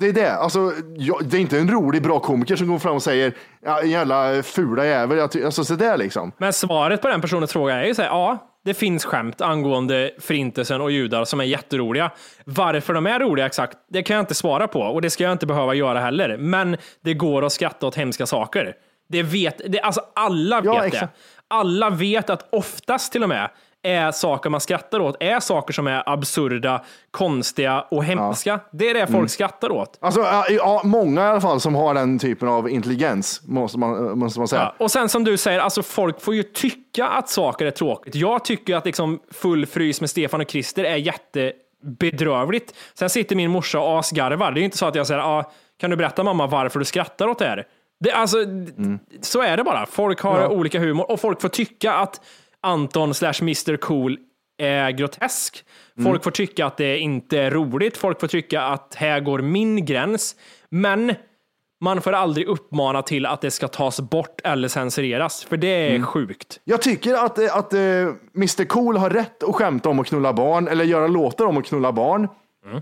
Det 0.00 0.08
är 0.08 0.12
det. 0.12 0.32
Alltså, 0.34 0.72
jag, 0.96 1.24
det 1.24 1.36
är 1.36 1.40
inte 1.40 1.58
en 1.58 1.70
rolig, 1.70 2.02
bra 2.02 2.20
komiker 2.20 2.56
som 2.56 2.66
går 2.68 2.78
fram 2.78 2.94
och 2.94 3.02
säger 3.02 3.32
ja, 3.64 3.82
jävla 3.82 4.42
fula 4.42 4.86
jävel. 4.86 5.20
Alltså 5.20 5.64
så 5.64 5.74
där 5.74 5.96
liksom. 5.96 6.32
Men 6.38 6.52
svaret 6.52 7.02
på 7.02 7.08
den 7.08 7.20
personens 7.20 7.52
fråga 7.52 7.74
är 7.74 7.86
ju 7.86 7.94
så 7.94 8.02
här, 8.02 8.08
ja, 8.08 8.38
det 8.64 8.74
finns 8.74 9.04
skämt 9.04 9.40
angående 9.40 10.10
förintelsen 10.18 10.80
och 10.80 10.90
judar 10.90 11.24
som 11.24 11.40
är 11.40 11.44
jätteroliga. 11.44 12.10
Varför 12.44 12.94
de 12.94 13.06
är 13.06 13.18
roliga 13.20 13.46
exakt, 13.46 13.76
det 13.90 14.02
kan 14.02 14.16
jag 14.16 14.22
inte 14.22 14.34
svara 14.34 14.68
på 14.68 14.80
och 14.80 15.02
det 15.02 15.10
ska 15.10 15.24
jag 15.24 15.32
inte 15.32 15.46
behöva 15.46 15.74
göra 15.74 16.00
heller. 16.00 16.36
Men 16.36 16.76
det 17.04 17.14
går 17.14 17.44
att 17.44 17.52
skratta 17.52 17.86
åt 17.86 17.94
hemska 17.94 18.26
saker. 18.26 18.74
Det 19.08 19.22
vet, 19.22 19.60
det, 19.72 19.80
alltså 19.80 20.00
alla 20.14 20.60
Ja, 20.64 20.72
vet 20.72 20.80
det. 20.82 20.86
exakt. 20.88 21.16
Alla 21.48 21.90
vet 21.90 22.30
att 22.30 22.48
oftast 22.52 23.12
till 23.12 23.22
och 23.22 23.28
med 23.28 23.50
är 23.88 24.12
saker 24.12 24.50
man 24.50 24.60
skrattar 24.60 25.00
åt, 25.00 25.16
är 25.20 25.40
saker 25.40 25.72
som 25.74 25.86
är 25.86 26.02
absurda, 26.06 26.84
konstiga 27.10 27.80
och 27.90 28.04
hemska. 28.04 28.60
Det 28.72 28.90
är 28.90 28.94
det 28.94 29.06
folk 29.06 29.16
Mm. 29.16 29.28
skrattar 29.28 29.72
åt. 29.72 29.98
Alltså, 30.00 30.20
ja, 30.20 30.46
ja, 30.50 30.80
många 30.84 31.20
i 31.24 31.28
alla 31.28 31.40
fall 31.40 31.60
som 31.60 31.74
har 31.74 31.94
den 31.94 32.18
typen 32.18 32.48
av 32.48 32.68
intelligens, 32.70 33.40
måste 33.44 33.78
man, 33.78 34.18
måste 34.18 34.38
man 34.40 34.48
säga. 34.48 34.62
Ja, 34.78 34.84
och 34.84 34.90
sen 34.90 35.08
som 35.08 35.24
du 35.24 35.36
säger, 35.36 35.60
alltså 35.60 35.82
folk 35.82 36.20
får 36.20 36.34
ju 36.34 36.42
tycka 36.42 37.06
att 37.08 37.28
saker 37.28 37.66
är 37.66 37.70
tråkigt. 37.70 38.14
Jag 38.14 38.44
tycker 38.44 38.76
att 38.76 38.84
liksom 38.86 39.20
full 39.30 39.66
frys 39.66 40.00
med 40.00 40.10
Stefan 40.10 40.40
och 40.40 40.50
Christer 40.50 40.84
är 40.84 40.96
jättebedrövligt. 41.82 42.74
Sen 42.94 43.10
sitter 43.10 43.36
min 43.36 43.50
morsa 43.50 43.80
och 43.80 43.98
asgarvar. 43.98 44.52
Det 44.52 44.60
är 44.60 44.62
inte 44.62 44.78
så 44.78 44.86
att 44.86 44.94
jag 44.94 45.06
säger, 45.06 45.20
ah, 45.20 45.50
kan 45.80 45.90
du 45.90 45.96
berätta 45.96 46.24
mamma 46.24 46.46
varför 46.46 46.78
du 46.78 46.84
skrattar 46.84 47.26
åt 47.28 47.38
det 47.38 47.46
här? 47.46 47.66
Det, 48.00 48.12
alltså, 48.12 48.38
Mm. 48.42 48.98
Så 49.20 49.42
är 49.42 49.56
det 49.56 49.64
bara. 49.64 49.86
Folk 49.86 50.20
har 50.20 50.48
olika 50.48 50.78
humor 50.78 51.10
och 51.10 51.20
folk 51.20 51.40
får 51.40 51.48
tycka 51.48 51.92
att 51.94 52.20
Anton 52.68 53.14
slash 53.14 53.34
Mr 53.42 53.76
Cool 53.76 54.18
är 54.58 54.90
grotesk. 54.90 55.64
Mm. 55.98 56.10
Folk 56.12 56.24
får 56.24 56.30
tycka 56.30 56.66
att 56.66 56.76
det 56.76 56.98
inte 56.98 57.38
är 57.38 57.50
roligt. 57.50 57.96
Folk 57.96 58.20
får 58.20 58.28
tycka 58.28 58.62
att 58.62 58.94
här 58.94 59.20
går 59.20 59.38
min 59.38 59.84
gräns. 59.86 60.36
Men 60.70 61.14
man 61.80 62.00
får 62.02 62.12
aldrig 62.12 62.46
uppmana 62.46 63.02
till 63.02 63.26
att 63.26 63.40
det 63.40 63.50
ska 63.50 63.68
tas 63.68 64.00
bort 64.00 64.40
eller 64.44 64.68
censureras, 64.68 65.44
för 65.44 65.56
det 65.56 65.86
Mm. 65.88 66.02
är 66.02 66.06
sjukt. 66.06 66.60
Jag 66.64 66.82
tycker 66.82 67.14
att, 67.14 67.38
eh, 67.38 67.56
att 67.56 67.72
eh, 67.72 67.80
Mr 68.36 68.64
Cool 68.64 68.96
har 68.96 69.10
rätt 69.10 69.42
att 69.42 69.54
skämta 69.54 69.88
om 69.88 69.98
att 70.00 70.06
knulla 70.06 70.32
barn 70.32 70.68
eller 70.68 70.84
göra 70.84 71.06
låtar 71.06 71.44
om 71.46 71.56
att 71.56 71.66
knulla 71.66 71.92
barn. 71.92 72.24
Eh, 72.24 72.80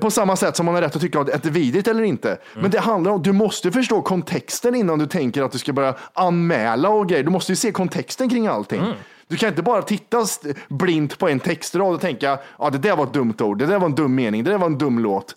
På 0.00 0.10
samma 0.10 0.36
sätt 0.36 0.56
som 0.56 0.66
man 0.66 0.74
har 0.74 0.82
rätt 0.82 0.96
att 0.96 1.02
tycka 1.02 1.20
att 1.20 1.26
det 1.26 1.46
är 1.46 1.50
vidrigt 1.50 1.88
eller 1.88 2.02
inte. 2.02 2.38
Men 2.54 2.70
det 2.70 2.80
handlar 2.80 3.12
om, 3.12 3.22
du 3.22 3.32
måste 3.32 3.72
förstå 3.72 4.02
kontexten 4.02 4.74
innan 4.74 4.98
du 4.98 5.06
tänker 5.06 5.42
att 5.42 5.52
du 5.52 5.58
ska 5.58 5.72
börja 5.72 5.94
anmäla 6.12 6.88
och 6.88 7.08
grejer. 7.08 7.24
Du 7.24 7.30
måste 7.30 7.52
ju 7.52 7.56
se 7.56 7.72
kontexten 7.72 8.28
kring 8.28 8.46
allting. 8.46 8.82
Du 9.28 9.36
kan 9.36 9.48
inte 9.48 9.62
bara 9.62 9.82
titta 9.82 10.26
blint 10.68 11.18
på 11.18 11.28
en 11.28 11.40
textrad 11.40 11.94
och 11.94 12.00
tänka, 12.00 12.38
ja 12.58 12.70
det 12.70 12.78
där 12.78 12.96
var 12.96 13.04
ett 13.04 13.12
dumt 13.12 13.34
ord, 13.40 13.58
det 13.58 13.66
där 13.66 13.78
var 13.78 13.86
en 13.86 13.94
dum 13.94 14.14
mening, 14.14 14.44
det 14.44 14.50
där 14.50 14.58
var 14.58 14.66
en 14.66 14.78
dum 14.78 14.98
låt. 14.98 15.36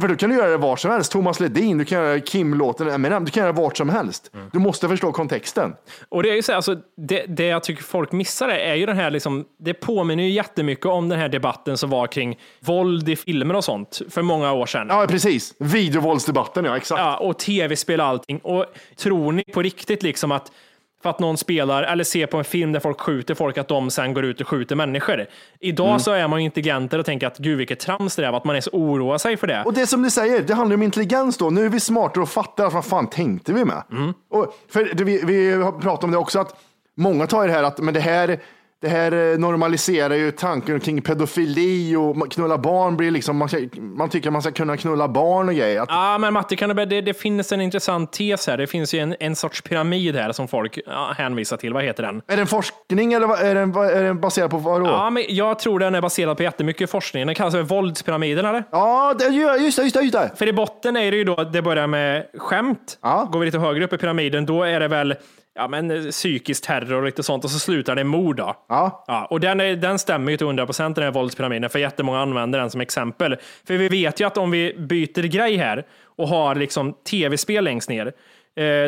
För 0.00 0.08
du 0.08 0.16
kan 0.16 0.30
du 0.30 0.36
göra 0.36 0.50
det 0.50 0.56
var 0.56 0.76
som 0.76 0.90
helst. 0.90 1.12
Thomas 1.12 1.40
Ledin, 1.40 1.78
du 1.78 1.84
kan 1.84 2.02
göra 2.02 2.20
Kim-låten, 2.20 2.88
Eminem, 2.88 3.24
du 3.24 3.30
kan 3.30 3.42
göra 3.42 3.52
vart 3.52 3.76
som 3.76 3.88
helst. 3.88 4.30
Du 4.52 4.58
måste 4.58 4.88
förstå 4.88 5.12
kontexten. 5.12 5.74
Och 6.08 6.22
det 6.22 6.30
är 6.30 6.34
ju 6.34 6.42
så 6.42 6.52
här, 6.52 6.56
alltså, 6.56 6.76
det, 6.96 7.24
det 7.28 7.46
jag 7.46 7.62
tycker 7.62 7.82
folk 7.82 8.12
missar 8.12 8.48
är 8.48 8.74
ju 8.74 8.86
den 8.86 8.96
här, 8.96 9.10
liksom, 9.10 9.44
det 9.58 9.74
påminner 9.74 10.22
ju 10.22 10.30
jättemycket 10.30 10.86
om 10.86 11.08
den 11.08 11.18
här 11.18 11.28
debatten 11.28 11.78
som 11.78 11.90
var 11.90 12.06
kring 12.06 12.38
våld 12.60 13.08
i 13.08 13.16
filmer 13.16 13.56
och 13.56 13.64
sånt 13.64 14.02
för 14.10 14.22
många 14.22 14.52
år 14.52 14.66
sedan. 14.66 14.86
Ja, 14.90 15.06
precis. 15.08 15.54
Videovåldsdebatten, 15.58 16.64
ja 16.64 16.76
exakt. 16.76 17.00
Ja, 17.00 17.16
och 17.16 17.38
tv-spel 17.38 18.00
och 18.00 18.06
allting. 18.06 18.38
Och 18.38 18.66
tror 18.96 19.32
ni 19.32 19.44
på 19.44 19.62
riktigt 19.62 20.02
liksom 20.02 20.32
att 20.32 20.52
för 21.02 21.10
att 21.10 21.18
någon 21.18 21.36
spelar 21.36 21.82
eller 21.82 22.04
ser 22.04 22.26
på 22.26 22.36
en 22.36 22.44
film 22.44 22.72
där 22.72 22.80
folk 22.80 23.00
skjuter 23.00 23.34
folk, 23.34 23.58
att 23.58 23.68
de 23.68 23.90
sen 23.90 24.14
går 24.14 24.24
ut 24.24 24.40
och 24.40 24.48
skjuter 24.48 24.76
människor. 24.76 25.26
Idag 25.60 25.86
Mm. 25.88 26.00
så 26.00 26.12
är 26.12 26.28
man 26.28 26.40
ju 26.40 26.44
intelligentare 26.44 27.00
och 27.00 27.06
tänker 27.06 27.26
att 27.26 27.38
gud 27.38 27.58
vilket 27.58 27.80
trams 27.80 28.16
det 28.16 28.26
är, 28.26 28.32
att 28.32 28.44
man 28.44 28.56
är 28.56 28.60
så 28.60 28.70
oroar 28.70 29.18
sig 29.18 29.36
för 29.36 29.46
det. 29.46 29.62
Och 29.66 29.72
det 29.74 29.86
som 29.86 30.02
du 30.02 30.10
säger, 30.10 30.42
det 30.42 30.54
handlar 30.54 30.74
om 30.76 30.82
intelligens 30.82 31.36
då. 31.38 31.50
Nu 31.50 31.64
är 31.64 31.68
vi 31.68 31.80
smartare 31.80 32.22
och 32.22 32.28
fattar 32.28 32.66
att 32.66 32.72
vad 32.72 32.84
fan 32.84 33.06
tänkte 33.10 33.52
vi 33.52 33.64
med? 33.64 33.82
Och 34.30 34.54
för 34.72 35.04
vi, 35.04 35.22
vi 35.24 35.52
har 35.52 35.72
pratat 35.72 36.04
om 36.04 36.10
det 36.10 36.18
också, 36.18 36.38
att 36.38 36.54
många 36.96 37.26
tar 37.26 37.46
det 37.46 37.52
här 37.52 37.62
att 37.62 37.78
men 37.78 37.94
det 37.94 38.00
här 38.00 38.40
det 38.80 38.88
här 38.88 39.32
eh, 39.32 39.38
normaliserar 39.38 40.14
ju 40.14 40.30
tanken 40.30 40.80
kring 40.80 41.02
pedofili 41.02 41.96
och 41.96 42.32
knulla 42.32 42.58
barn 42.58 42.96
blir 42.96 43.10
liksom, 43.10 43.36
man, 43.36 43.48
ska, 43.48 43.58
man 43.76 44.08
tycker 44.08 44.30
man 44.30 44.42
ska 44.42 44.50
kunna 44.50 44.76
knulla 44.76 45.08
barn 45.08 45.48
och 45.48 45.54
grejer. 45.54 45.80
Att, 45.80 45.88
Ja, 45.88 46.18
men 46.18 46.32
Matte, 46.32 46.56
kan 46.56 46.76
du, 46.76 46.84
det, 46.84 47.00
det 47.00 47.14
finns 47.14 47.52
en 47.52 47.60
intressant 47.60 48.12
tes 48.12 48.46
här. 48.46 48.56
Det 48.56 48.66
finns 48.66 48.94
ju 48.94 48.98
en, 48.98 49.16
en 49.20 49.36
sorts 49.36 49.62
pyramid 49.62 50.16
här 50.16 50.32
som 50.32 50.48
folk 50.48 50.78
ja, 50.86 51.14
hänvisar 51.16 51.56
till. 51.56 51.72
Vad 51.72 51.84
heter 51.84 52.02
den? 52.02 52.22
är 52.26 52.36
det 52.36 52.42
en 52.42 52.46
forskning 52.46 53.12
eller 53.12 53.44
är 53.44 53.54
den, 53.54 53.74
är 53.74 54.02
den 54.02 54.20
baserad 54.20 54.50
på 54.50 54.56
vad 54.56 54.80
då? 54.80 54.86
Ja, 54.86 55.10
men 55.10 55.24
jag 55.28 55.58
tror 55.58 55.78
den 55.78 55.94
är 55.94 56.00
baserad 56.00 56.36
på 56.36 56.42
jättemycket 56.42 56.90
forskning. 56.90 57.26
Den 57.26 57.34
kallas 57.34 57.54
för 57.54 57.62
våldspyramiden, 57.62 58.46
eller? 58.46 58.64
Ja, 58.70 59.14
det, 59.18 59.24
just 59.24 59.76
det, 59.76 59.82
just 59.82 59.96
det, 59.96 60.02
just 60.02 60.12
det. 60.12 60.30
För 60.36 60.48
i 60.48 60.52
botten 60.52 60.96
är 60.96 61.10
det 61.10 61.16
ju 61.16 61.24
då, 61.24 61.44
det 61.44 61.62
börjar 61.62 61.86
med 61.86 62.26
skämt. 62.38 62.98
Ja. 63.02 63.28
Går 63.32 63.40
vi 63.40 63.46
lite 63.46 63.58
högre 63.58 63.84
upp 63.84 63.92
i 63.92 63.98
pyramiden, 63.98 64.46
då 64.46 64.62
är 64.62 64.80
det 64.80 64.88
väl 64.88 65.14
ja, 65.58 65.68
men, 65.68 65.90
eh, 65.90 66.10
psykisk 66.10 66.66
terror 66.66 66.94
och 66.94 67.04
lite 67.04 67.22
sånt 67.22 67.44
och 67.44 67.50
så 67.50 67.58
slutar 67.58 67.94
det 67.94 68.00
i 68.00 68.04
mord. 68.04 68.36
Då. 68.36 68.54
Ja. 68.68 69.04
Ja, 69.06 69.24
och 69.24 69.40
den, 69.40 69.60
är, 69.60 69.76
den 69.76 69.98
stämmer 69.98 70.30
ju 70.30 70.36
till 70.36 70.46
100 70.46 70.66
procent 70.66 70.94
den 70.96 71.04
här 71.04 71.12
våldspyramiden, 71.12 71.70
för 71.70 71.78
jättemånga 71.78 72.20
använder 72.20 72.58
den 72.58 72.70
som 72.70 72.80
exempel. 72.80 73.36
För 73.66 73.74
vi 73.74 73.88
vet 73.88 74.20
ju 74.20 74.26
att 74.26 74.36
om 74.36 74.50
vi 74.50 74.74
byter 74.78 75.22
grej 75.22 75.56
här 75.56 75.86
och 76.16 76.28
har 76.28 76.54
liksom 76.54 76.92
tv-spel 77.10 77.64
längst 77.64 77.88
ner, 77.88 78.06
eh, 78.06 78.12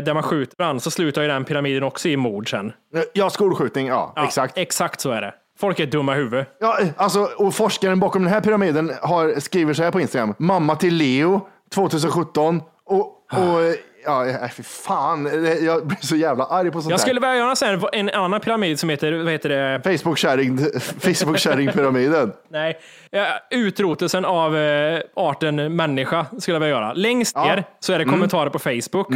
där 0.05 0.15
man 0.15 0.23
skjuter 0.23 0.55
varandra, 0.59 0.81
så 0.81 0.91
slutar 0.91 1.23
ju 1.23 1.29
den 1.29 1.45
pyramiden 1.45 1.83
också 1.83 2.09
i 2.09 2.17
mord 2.17 2.51
sen. 2.51 2.73
Ja, 3.13 3.31
skolskjutning, 3.31 3.87
ja, 3.87 4.13
Ja, 4.17 4.25
exakt. 4.25 4.59
Exakt 4.59 5.01
så 5.01 5.11
är 5.11 5.21
det. 5.21 5.35
Folk 5.59 5.81
är 5.81 5.87
dumma 5.87 6.15
i 6.15 6.19
huvudet. 6.19 6.49
Ja, 6.61 6.79
alltså, 6.97 7.29
och 7.37 7.55
forskaren 7.55 8.01
bakom 8.01 8.23
den 8.23 8.33
här 8.33 8.41
pyramiden 8.41 8.93
har, 9.03 9.41
skriver 9.41 9.75
så 9.75 9.83
här 9.83 9.91
på 9.91 10.01
Instagram. 10.01 10.35
Mamma 10.39 10.77
till 10.77 10.95
Leo 10.95 11.41
2017. 11.75 12.63
Och, 12.85 13.07
och 13.33 13.61
ja, 14.05 14.23
nej, 14.25 14.51
fy 14.57 14.63
fan. 14.63 15.25
Jag 15.65 15.87
blir 15.87 15.99
så 16.01 16.17
jävla 16.17 16.45
arg 16.45 16.71
på 16.71 16.81
sånt 16.81 16.91
Jag 16.91 17.01
skulle 17.01 17.21
här. 17.21 17.31
vilja 17.33 17.45
göra 17.45 17.57
sen 17.57 17.81
en 17.93 18.11
annan 18.11 18.41
pyramid 18.41 18.81
som 18.81 18.89
heter, 18.89 19.13
vad 19.13 19.33
heter 19.33 19.49
det? 19.49 19.81
Facebook-kärring, 19.85 20.59
Facebook-kärring-pyramiden. 21.01 22.33
Nej, 22.51 22.79
eh, 23.13 23.23
utrotelsen 23.51 24.25
av 24.25 24.57
eh, 24.57 25.01
arten 25.17 25.77
människa 25.77 26.27
skulle 26.39 26.55
jag 26.55 26.61
vilja 26.61 26.75
göra. 26.77 26.93
Längst 26.93 27.37
Ja. 27.37 27.45
Mm. 27.45 27.57
ner 27.57 27.65
så 27.81 27.93
är 27.93 27.99
det 27.99 28.05
kommentarer 28.05 28.51
på 28.51 28.59
Facebook 28.59 29.09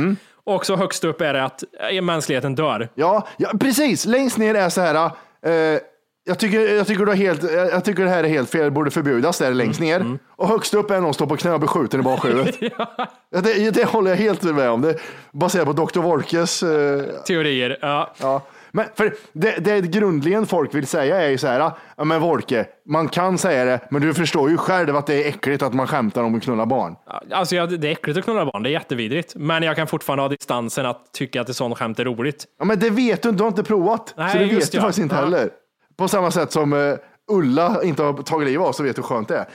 och 0.45 0.67
så 0.67 0.77
högst 0.77 1.05
upp 1.05 1.21
är 1.21 1.35
det 1.35 1.45
att 1.45 1.65
eh, 1.93 2.03
mänskligheten 2.03 2.55
dör. 2.55 2.89
Ja, 2.95 3.27
ja, 3.37 3.51
precis. 3.61 4.07
Längst 4.07 4.39
ner 4.39 4.55
är 4.55 4.69
så 4.69 4.81
här. 4.81 4.95
Eh, 4.95 5.79
jag, 6.25 6.39
tycker, 6.39 6.75
jag, 6.77 6.87
tycker 6.87 7.07
du 7.07 7.15
helt, 7.15 7.43
jag 7.53 7.85
tycker 7.85 8.05
det 8.05 8.11
här 8.11 8.25
är 8.25 8.29
helt 8.29 8.51
fel, 8.51 8.71
borde 8.71 8.91
förbjudas 8.91 9.39
där 9.39 9.55
längst 9.55 9.81
Mm, 9.81 10.03
ner. 10.03 10.19
Och 10.37 10.49
högst 10.49 10.75
upp 10.75 10.91
är 10.91 10.95
någon 10.95 11.03
som 11.05 11.15
står 11.15 11.27
på 11.27 11.37
knä 11.37 11.53
och 11.53 11.61
blir 11.61 11.69
skjuten 11.69 12.01
i 12.01 12.03
bakhuvudet. 12.03 12.57
ja. 12.61 13.41
det, 13.41 13.71
det 13.71 13.85
håller 13.85 14.11
jag 14.11 14.19
helt 14.19 14.43
med 14.43 14.71
om. 14.71 14.81
Det 14.81 14.99
baserat 15.33 15.67
på 15.67 15.73
Dr. 15.73 16.01
Wolkes 16.01 16.63
eh, 16.63 17.03
Teorier. 17.27 17.79
Ja. 17.81 18.13
Ja, 18.21 18.43
men 18.77 18.87
för 18.95 19.15
det, 19.33 19.65
det 19.65 19.81
grundligen 19.81 20.47
folk 20.47 20.75
vill 20.75 20.87
säga 20.87 21.23
är 21.23 21.29
ju 21.29 21.39
så 21.39 21.47
här, 21.47 21.73
ja 21.97 22.05
men 22.05 22.21
Wolke, 22.21 22.67
man 22.87 23.09
kan 23.09 23.39
säga 23.39 23.65
det, 23.65 23.81
men 23.91 24.03
du 24.03 24.15
förstår 24.15 24.51
ju 24.51 24.57
själv 24.57 24.97
att 24.97 25.07
det 25.07 25.25
är 25.25 25.29
äckligt 25.29 25.63
att 25.63 25.75
man 25.75 25.87
skämtar 25.87 26.23
om 26.23 26.35
att 26.35 26.43
knulla 26.43 26.67
barn. 26.67 26.97
Alltså, 27.31 27.57
jag, 27.57 27.81
det 27.81 27.89
är 27.89 27.93
äckligt 27.93 28.19
att 28.19 28.25
knulla 28.25 28.45
barn, 28.45 28.63
det 28.63 28.69
är 28.69 28.73
jättevidrigt. 28.73 29.33
Men 29.37 29.63
jag 29.63 29.77
kan 29.77 29.87
fortfarande 29.87 30.23
ha 30.23 30.29
distansen 30.29 30.87
att 30.87 31.13
tycka 31.13 31.41
att 31.41 31.49
ett 31.49 31.57
sånt 31.57 31.79
skämt 31.79 31.99
är 31.99 32.05
roligt. 32.05 32.45
Ja, 32.59 32.65
men 32.65 32.79
det 32.79 32.91
vet 32.91 33.23
du 33.23 33.29
inte, 33.29 33.39
du 33.39 33.43
har 33.45 33.49
inte 33.49 33.63
provat. 33.63 34.15
Nej, 34.17 34.33
så 34.33 34.39
det 34.39 34.45
vet 34.45 34.73
du 34.73 34.79
ja. 34.79 34.83
faktiskt 34.83 35.03
inte 35.03 35.15
Ja. 35.15 35.21
heller. 35.21 35.51
På 35.97 36.09
samma 36.09 36.31
sätt 36.31 36.53
som 36.53 36.73
eh, 36.73 36.95
Ulla 37.33 37.83
inte 37.83 38.03
har 38.03 38.13
tagit 38.13 38.49
livet 38.49 38.67
av 38.67 38.73
så 38.73 38.83
vet 38.83 38.97
du 38.97 39.03
hur 39.03 39.09
skönt 39.09 39.29
det 39.29 39.39
är. 39.39 39.49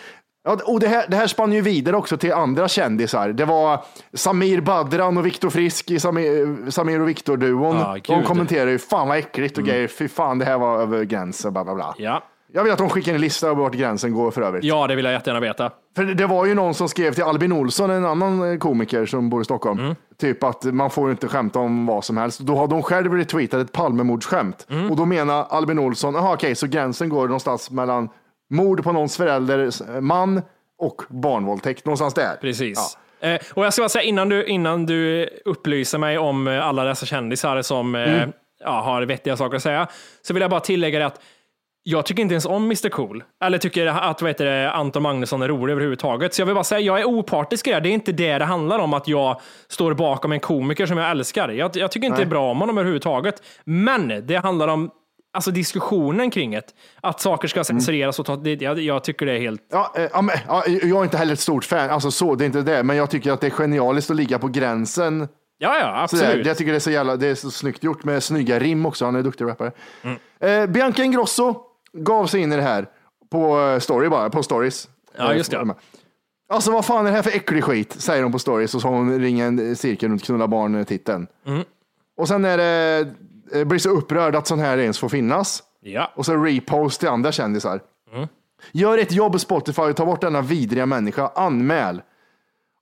Ja, 0.44 0.58
och 0.66 0.80
det 0.80 0.88
här, 0.88 1.06
det 1.08 1.16
här 1.16 1.28
spann 1.28 1.54
ju 1.54 1.62
vidare 1.62 1.96
också 1.96 2.18
till 2.18 2.34
andra 2.34 2.68
kändisar. 2.68 3.30
Det 3.30 3.46
var 3.46 3.84
Samir 4.14 4.62
Badran 4.62 5.18
och 5.18 5.26
Viktor 5.26 5.50
Frisk 5.50 5.92
i 5.92 6.00
Samir, 6.00 6.72
Samir 6.72 7.02
och 7.02 7.10
Viktor-duon. 7.10 7.76
Ja, 7.76 7.98
de 8.06 8.16
gud. 8.16 8.26
kommenterar 8.26 8.70
ju, 8.70 8.80
fan 8.80 9.08
vad 9.08 9.18
äckligt 9.18 9.58
och 9.58 9.64
grejer, 9.64 9.88
fy 9.88 10.08
fan 10.08 10.40
det 10.40 10.46
här 10.46 10.58
var 10.58 10.82
över 10.82 11.04
gränsen, 11.04 11.54
bla 11.54 11.64
bla 11.64 11.76
bla. 11.76 11.96
Ja. 11.98 12.24
Jag 12.54 12.64
vill 12.64 12.72
att 12.74 12.78
de 12.80 12.90
skickar 12.90 13.14
en 13.14 13.22
lista 13.22 13.48
över 13.48 13.62
vart 13.62 13.74
gränsen 13.74 14.14
går 14.14 14.32
för 14.32 14.42
övrigt. 14.42 14.64
ja, 14.64 14.88
det 14.88 14.96
vill 14.96 15.06
jag 15.06 15.14
jättegärna 15.14 15.40
veta. 15.40 15.72
För 15.96 16.04
det 16.04 16.26
var 16.26 16.46
ju 16.46 16.54
någon 16.54 16.74
som 16.74 16.90
skrev 16.90 17.14
till 17.14 17.24
Albin 17.24 17.52
Olsson, 17.52 17.90
en 17.90 18.06
annan 18.06 18.52
eh, 18.52 18.58
komiker 18.58 19.06
som 19.06 19.30
bor 19.30 19.42
i 19.42 19.46
Stockholm, 19.46 19.80
Mm. 19.80 19.96
typ 20.18 20.44
att 20.44 20.64
man 20.64 20.90
får 20.90 21.12
inte 21.12 21.28
skämta 21.28 21.60
om 21.60 21.86
vad 21.86 22.04
som 22.06 22.18
helst. 22.18 22.40
Då 22.40 22.56
har 22.56 22.68
de 22.68 22.84
själv 22.84 23.14
retweetat 23.14 23.62
ett 23.62 23.72
Palmemordsskämt. 23.72 24.68
Mm. 24.70 24.90
Och 24.92 24.98
då 24.98 25.06
menar 25.06 25.46
Albin 25.50 25.80
Olsson, 25.80 26.14
jaha 26.14 26.34
okej, 26.34 26.56
så 26.56 26.68
gränsen 26.68 27.10
går 27.10 27.22
någonstans 27.28 27.72
mellan 27.72 28.10
mord 28.50 28.84
på 28.84 28.92
någons 28.92 29.18
förälder, 29.18 29.70
eh, 29.96 30.02
man 30.02 30.42
och 30.80 31.02
barnvåldtäkt, 31.10 31.86
någonstans 31.86 32.14
där. 32.14 32.36
Precis. 32.42 32.98
Eh, 33.22 33.40
och 33.54 33.66
jag 33.66 33.74
ska 33.74 33.82
bara 33.82 33.90
säga 33.90 34.04
innan 34.04 34.30
du, 34.30 34.46
innan 34.46 34.86
du 34.86 35.30
upplyser 35.46 35.98
mig 35.98 36.18
om 36.18 36.48
eh, 36.48 36.68
alla 36.68 36.84
dessa 36.84 37.06
kändisar 37.06 37.62
som 37.62 37.96
eh, 37.96 38.02
Mm. 38.14 38.32
ja, 38.64 38.82
har 38.82 39.02
vettiga 39.02 39.38
saker 39.38 39.56
att 39.58 39.64
säga, 39.64 39.88
så 40.22 40.34
vill 40.34 40.42
jag 40.42 40.52
bara 40.52 40.60
tillägga 40.60 41.00
det 41.00 41.06
att 41.06 41.20
jag 41.90 42.06
tycker 42.06 42.22
inte 42.22 42.34
ens 42.34 42.46
om 42.46 42.64
Mr 42.64 42.90
Cool. 42.90 43.24
Eller 43.44 43.58
tycker 43.58 43.86
att 43.86 44.22
vad 44.22 44.30
heter 44.30 44.46
det, 44.46 44.72
Anton 44.72 45.04
Magnusson 45.04 45.42
är 45.42 45.48
rolig 45.48 45.72
överhuvudtaget. 45.72 46.34
Så 46.34 46.42
jag 46.42 46.46
vill 46.46 46.56
bara 46.56 46.64
säga, 46.64 46.80
jag 46.80 47.00
är 47.00 47.06
opartisk 47.06 47.68
i 47.68 47.72
det. 47.72 47.80
Det 47.80 47.90
är 47.90 47.94
inte 47.94 48.12
det 48.12 48.38
det 48.38 48.46
handlar 48.46 48.80
om, 48.80 48.94
att 48.94 49.08
jag 49.08 49.42
står 49.68 49.94
bakom 49.94 50.32
en 50.32 50.40
komiker 50.40 50.86
som 50.86 50.98
jag 50.98 51.12
älskar. 51.12 51.50
Jag, 51.50 51.78
jag 51.78 51.92
tycker 51.92 52.06
inte 52.06 52.18
Nej. 52.18 52.26
det 52.26 52.28
är 52.28 52.30
bra 52.30 52.52
om 52.52 52.60
honom 52.60 52.78
överhuvudtaget. 52.78 53.36
Men 53.64 54.28
det 54.28 54.36
handlar 54.36 54.68
om 54.68 54.92
alltså 55.34 55.52
diskussionen 55.52 56.32
kring 56.32 56.52
det. 56.52 56.74
Att 57.02 57.22
saker 57.22 57.48
ska 57.48 57.64
censureras 57.64 58.20
och 58.20 58.26
ta, 58.26 58.36
det, 58.36 58.62
jag, 58.62 58.80
jag 58.80 59.04
tycker 59.04 59.26
det 59.26 59.32
är 59.32 59.40
helt... 59.40 59.62
Ja, 59.72 59.94
eh, 59.96 60.08
ja, 60.14 60.22
men, 60.22 60.36
ja, 60.48 60.64
jag 60.68 61.00
är 61.00 61.04
inte 61.04 61.18
heller 61.18 61.34
ett 61.34 61.40
stort 61.40 61.66
fan, 61.66 61.90
alltså 61.90 62.12
så, 62.12 62.36
det 62.36 62.44
är 62.44 62.46
inte 62.46 62.62
det, 62.62 62.84
men 62.84 62.98
jag 62.98 63.10
tycker 63.10 63.32
att 63.32 63.42
det 63.42 63.48
är 63.48 63.52
genialiskt 63.52 64.12
att 64.12 64.18
ligga 64.18 64.40
på 64.40 64.48
gränsen. 64.48 65.28
Ja, 65.58 65.80
ja, 65.80 66.02
absolut. 66.04 66.46
jag 66.46 66.58
tycker 66.58 66.72
det 66.72 66.78
är 66.78 66.80
så 66.80 66.92
jävla, 66.92 67.16
det 67.16 67.28
är 67.28 67.36
så 67.36 67.52
snyggt 67.52 67.84
gjort 67.84 68.04
med 68.04 68.24
snygga 68.24 68.60
rim 68.60 68.86
också, 68.86 69.06
han 69.06 69.16
är 69.16 69.24
duktig 69.24 69.46
rappare. 69.46 69.72
Eh, 70.40 70.66
Bianca 70.66 71.04
Ingrosso 71.04 71.69
gav 71.94 72.28
sig 72.28 72.42
in 72.42 72.54
i 72.54 72.56
det 72.56 72.62
här 72.62 72.90
på 73.30 73.60
eh, 73.60 73.80
story 73.80 74.10
bara, 74.10 74.30
på 74.30 74.44
stories. 74.44 74.90
Ja, 75.18 75.34
just 75.34 75.52
det. 75.52 75.76
Alltså 76.50 76.72
vad 76.72 76.86
fan 76.86 77.06
är 77.06 77.10
det 77.10 77.16
här 77.16 77.24
för 77.24 77.36
äcklig 77.36 77.64
skit, 77.64 78.02
säger 78.02 78.24
hon 78.24 78.32
på 78.32 78.40
stories 78.40 78.76
och 78.76 78.82
så 78.82 78.88
har 78.88 78.96
hon 78.96 79.20
ringer 79.20 79.48
en 79.48 79.76
cirkel 79.76 80.10
runt 80.10 80.24
knulla 80.24 80.48
barn-titeln. 80.48 81.28
Mm. 81.46 81.64
Och 82.18 82.28
sen 82.28 82.46
är 82.46 82.58
det, 82.58 83.08
eh, 83.54 83.64
blir 83.64 83.80
så 83.80 83.90
upprörd 83.90 84.36
att 84.36 84.48
sån 84.48 84.60
här 84.60 84.78
ens 84.78 85.00
får 85.00 85.10
finnas. 85.10 85.64
Ja. 85.82 86.12
Och 86.16 86.26
så 86.26 86.36
repost 86.36 87.00
till 87.00 87.10
andra 87.10 87.32
kändisar. 87.32 87.82
Gör 88.72 88.98
ett 88.98 89.12
jobb 89.12 89.40
Spotify 89.40 89.82
och 89.82 89.96
ta 89.96 90.06
bort 90.06 90.22
denna 90.22 90.42
vidriga 90.42 90.86
människa. 90.86 91.32
Anmäl. 91.36 92.02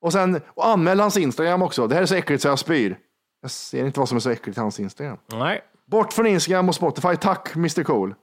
Och 0.02 0.12
sen 0.12 0.42
och 0.48 0.68
anmäl 0.68 1.00
hans 1.00 1.18
Instagram 1.18 1.62
också. 1.62 1.88
Det 1.88 1.96
här 1.96 2.02
är 2.02 2.06
så 2.06 2.16
äckligt 2.16 2.42
så 2.42 2.48
jag 2.48 2.60
spyr. 2.60 2.98
Jag 3.42 3.52
ser 3.52 3.86
inte 3.86 4.00
vad 4.00 4.10
som 4.10 4.16
är 4.16 4.20
så 4.20 4.30
äckligt 4.30 4.58
i 4.58 4.62
hans 4.62 4.80
Instagram. 4.80 5.18
Nej. 5.32 5.62
Bort 5.86 6.14
från 6.14 6.28
Instagram 6.28 6.70
och 6.70 6.76
Spotify. 6.76 7.16
Tack 7.16 7.56
Mr 7.56 7.84
Cool. 7.84 8.16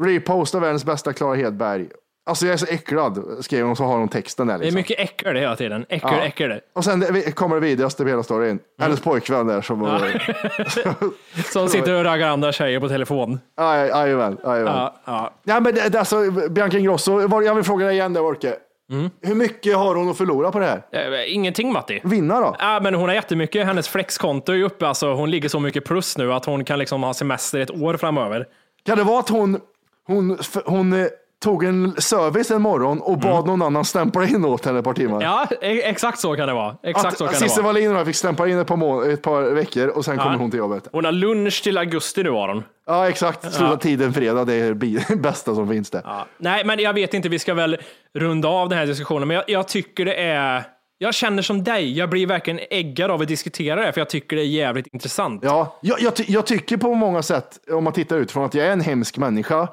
Reposta 0.00 0.60
världens 0.60 0.84
bästa 0.84 1.12
Clara 1.12 1.34
Hedberg. 1.34 1.86
Alltså 2.26 2.46
jag 2.46 2.52
är 2.52 2.56
så 2.56 2.66
äcklad, 2.66 3.24
skrev 3.40 3.62
hon, 3.62 3.70
och 3.70 3.76
så 3.76 3.84
har 3.84 3.98
hon 3.98 4.08
texten 4.08 4.46
där. 4.46 4.54
Det 4.58 4.62
är 4.62 4.64
Liksom. 4.64 4.76
mycket 4.78 4.98
äckel 5.00 5.36
hela 5.36 5.56
tiden. 5.56 5.86
Äckel, 5.88 6.10
Ja. 6.12 6.24
äckel. 6.24 6.60
Och 6.72 6.84
sen 6.84 7.00
det- 7.00 7.34
kommer 7.34 7.54
det 7.54 7.60
vidrigaste 7.60 8.02
på 8.02 8.08
hela 8.08 8.22
storyn. 8.22 8.58
Hennes 8.80 9.00
pojkvän 9.00 9.46
där 9.46 9.60
som... 9.62 9.82
Ja. 9.82 10.94
Som 11.52 11.68
sitter 11.68 11.94
och 11.98 12.04
raggar 12.04 12.28
andra 12.28 12.52
tjejer 12.52 12.80
på 12.80 12.88
telefon. 12.88 13.40
Aj- 13.56 13.88
Jajamän. 13.88 14.38
Ja, 14.42 14.58
ja. 15.06 15.32
Ja, 15.44 15.60
men 15.60 15.74
det, 15.74 15.88
det, 15.88 15.98
alltså, 15.98 16.30
Bianca 16.50 16.78
Ingrosso, 16.78 17.42
jag 17.42 17.54
vill 17.54 17.64
fråga 17.64 17.86
dig 17.86 17.94
igen 17.94 18.12
där 18.12 18.22
Orke. 18.24 18.54
Mm. 18.92 19.10
Hur 19.22 19.34
mycket 19.34 19.76
har 19.76 19.94
hon 19.94 20.10
att 20.10 20.16
förlora 20.18 20.50
på 20.52 20.58
det 20.58 20.66
här? 20.66 20.82
Eh, 20.92 21.34
Ingenting 21.34 21.72
Matti. 21.72 22.00
Vinna 22.04 22.40
då? 22.40 22.56
Ja, 22.58 22.80
men 22.82 22.94
hon 22.94 23.08
har 23.08 23.14
jättemycket. 23.14 23.66
Hennes 23.66 23.88
flexkonto 23.88 24.52
är 24.52 24.62
uppe. 24.62 24.86
Alltså, 24.88 25.12
hon 25.12 25.30
ligger 25.30 25.48
så 25.48 25.60
mycket 25.60 25.84
plus 25.84 26.18
nu 26.18 26.32
att 26.32 26.44
hon 26.44 26.64
kan 26.64 26.78
liksom 26.78 27.02
ha 27.02 27.14
semester 27.14 27.60
ett 27.60 27.70
år 27.70 27.96
framöver. 27.96 28.46
Kan 28.86 28.98
det 28.98 29.04
vara 29.04 29.20
att 29.20 29.28
hon, 29.28 29.60
hon, 30.06 30.38
hon 30.66 30.92
eh, 30.92 31.06
tog 31.42 31.64
en 31.64 31.94
service 31.98 32.50
en 32.50 32.62
morgon 32.62 33.00
och 33.00 33.18
bad 33.18 33.46
någon 33.46 33.62
annan 33.62 33.84
stämpla 33.84 34.26
in 34.28 34.44
åt 34.44 34.64
henne 34.64 34.78
ett 34.78 34.84
par 34.84 34.94
timmar? 34.94 35.16
Mm. 35.16 35.22
Ja, 35.22 35.46
e- 35.60 35.82
exakt 35.88 36.18
så 36.18 36.36
kan 36.36 36.48
det 36.48 36.54
vara. 36.54 36.76
Exakt 36.82 37.06
att 37.06 37.18
så 37.18 37.26
kan 37.26 37.34
Cissi. 37.34 37.62
Wallin 37.62 38.04
fick 38.06 38.16
stämpla 38.16 38.48
in 38.48 38.58
ett 38.58 38.66
par, 38.66 38.76
må- 38.76 39.02
ett 39.02 39.22
par 39.22 39.42
veckor 39.42 39.88
och 39.88 40.04
sen 40.04 40.16
Ja. 40.16 40.22
kommer 40.22 40.36
hon 40.38 40.50
till 40.50 40.58
jobbet. 40.58 40.88
Hon 40.92 41.04
har 41.04 41.12
lunch 41.12 41.62
till 41.62 41.78
augusti 41.78 42.22
nu 42.22 42.30
har 42.30 42.48
hon. 42.48 42.62
Ja, 42.86 43.08
exakt. 43.08 43.42
Sluta 43.54 43.72
Ja. 43.72 43.76
tiden 43.76 44.12
fredag, 44.12 44.44
det 44.44 44.54
är 44.54 44.74
det 44.74 45.16
bästa 45.22 45.54
som 45.54 45.68
finns 45.68 45.90
det. 45.90 46.02
Nej, 46.38 46.64
men 46.64 46.78
jag 46.78 46.92
vet 46.94 47.14
inte, 47.14 47.28
vi 47.28 47.38
ska 47.38 47.54
väl 47.54 47.76
runda 48.14 48.48
av 48.48 48.68
den 48.68 48.78
här 48.78 48.86
diskussionen, 48.86 49.28
men 49.28 49.34
jag, 49.34 49.44
jag 49.48 49.68
tycker 49.68 50.04
det 50.04 50.14
är... 50.14 50.62
Jag 50.98 51.14
känner 51.14 51.42
som 51.42 51.64
dig, 51.64 51.98
jag 51.98 52.10
blir 52.10 52.26
verkligen 52.26 52.60
äggad 52.70 53.10
av 53.10 53.20
att 53.22 53.28
diskutera 53.28 53.86
det, 53.86 53.92
för 53.92 54.00
jag 54.00 54.10
tycker 54.10 54.36
det 54.36 54.42
är 54.42 54.46
jävligt 54.46 54.86
intressant. 54.92 55.40
Ja, 55.44 55.78
jag, 55.80 56.00
jag, 56.00 56.16
ty- 56.16 56.24
jag 56.28 56.46
tycker 56.46 56.76
på 56.76 56.94
många 56.94 57.22
sätt, 57.22 57.60
om 57.70 57.84
man 57.84 57.92
tittar 57.92 58.16
utifrån, 58.16 58.44
att 58.44 58.54
jag 58.54 58.66
är 58.66 58.70
en 58.72 58.80
hemsk 58.80 59.18
människa. 59.18 59.68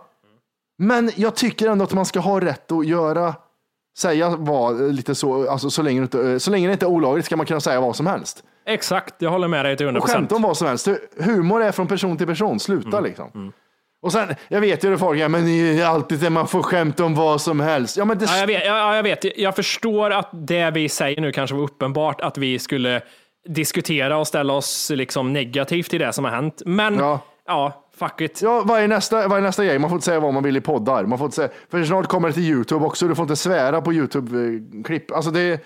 Men 0.77 1.11
jag 1.15 1.35
tycker 1.35 1.69
ändå 1.69 1.83
att 1.83 1.93
man 1.93 2.05
ska 2.05 2.19
ha 2.19 2.41
rätt 2.41 2.71
att 2.71 2.87
göra, 2.87 3.35
säga 3.97 4.35
vad 4.37 4.81
lite 4.95 5.15
så, 5.15 5.49
alltså 5.49 5.69
så 5.69 5.81
länge, 5.81 6.01
inte, 6.01 6.39
så 6.39 6.51
länge 6.51 6.67
det 6.67 6.73
inte 6.73 6.85
är 6.85 6.89
olagligt 6.89 7.25
ska 7.25 7.37
man 7.37 7.45
kunna 7.45 7.59
säga 7.59 7.81
vad 7.81 7.95
som 7.95 8.07
helst. 8.07 8.43
Exakt, 8.65 9.15
jag 9.19 9.29
håller 9.29 9.47
med 9.47 9.65
dig 9.65 9.77
till 9.77 9.87
100%. 9.87 9.97
Och 9.97 10.09
skämta 10.09 10.35
om 10.35 10.41
vad 10.41 10.57
som 10.57 10.67
helst. 10.67 10.87
Humor 11.19 11.61
är 11.63 11.71
från 11.71 11.87
person 11.87 12.17
till 12.17 12.27
person, 12.27 12.59
sluta 12.59 12.97
Mm. 12.97 13.03
liksom. 13.03 13.53
Och 14.01 14.11
sen, 14.11 14.35
jag 14.47 14.61
vet 14.61 14.83
ju 14.83 14.89
det 14.89 14.97
folk, 14.97 15.19
ja, 15.19 15.27
men 15.27 15.45
det 15.45 15.79
är 15.79 15.85
alltid 15.85 16.19
det 16.19 16.29
man 16.29 16.47
får 16.47 16.63
skämta 16.63 17.05
om 17.05 17.15
vad 17.15 17.41
som 17.41 17.59
helst. 17.59 17.97
Ja, 17.97 18.05
men 18.05 18.17
det, 18.17 18.25
Ja, 18.25 18.37
jag, 18.37 18.47
vet, 18.47 18.65
ja, 18.65 18.95
jag 18.95 19.03
vet, 19.03 19.37
jag 19.37 19.55
förstår 19.55 20.11
att 20.11 20.29
det 20.31 20.71
vi 20.71 20.89
säger 20.89 21.21
nu 21.21 21.31
kanske 21.31 21.55
var 21.55 21.63
uppenbart, 21.63 22.21
att 22.21 22.37
vi 22.37 22.59
skulle 22.59 23.01
diskutera 23.47 24.17
och 24.17 24.27
ställa 24.27 24.53
oss 24.53 24.91
liksom 24.95 25.33
negativt 25.33 25.89
till 25.89 25.99
det 25.99 26.13
som 26.13 26.25
har 26.25 26.31
hänt. 26.31 26.61
Men 26.65 26.97
ja, 27.47 27.85
fuck 27.97 28.21
it. 28.21 28.41
Ja, 28.41 28.61
vad 28.65 28.81
är, 28.81 28.87
nästa, 28.87 29.27
vad 29.27 29.37
är 29.37 29.41
nästa 29.41 29.65
grej? 29.65 29.79
Man 29.79 29.89
får 29.89 29.97
inte 29.97 30.05
säga 30.05 30.19
vad 30.19 30.33
man 30.33 30.43
vill 30.43 30.57
i 30.57 30.61
poddar. 30.61 31.05
Man 31.05 31.17
får 31.17 31.25
inte 31.25 31.35
säga, 31.35 31.49
för 31.71 31.83
snart 31.83 32.07
kommer 32.07 32.27
det 32.27 32.33
till 32.33 32.43
YouTube 32.43 32.85
också. 32.85 33.07
Du 33.07 33.15
får 33.15 33.23
inte 33.23 33.35
svära 33.35 33.81
på 33.81 33.93
YouTube-klipp. 33.93 35.11
Alltså 35.11 35.31
det... 35.31 35.61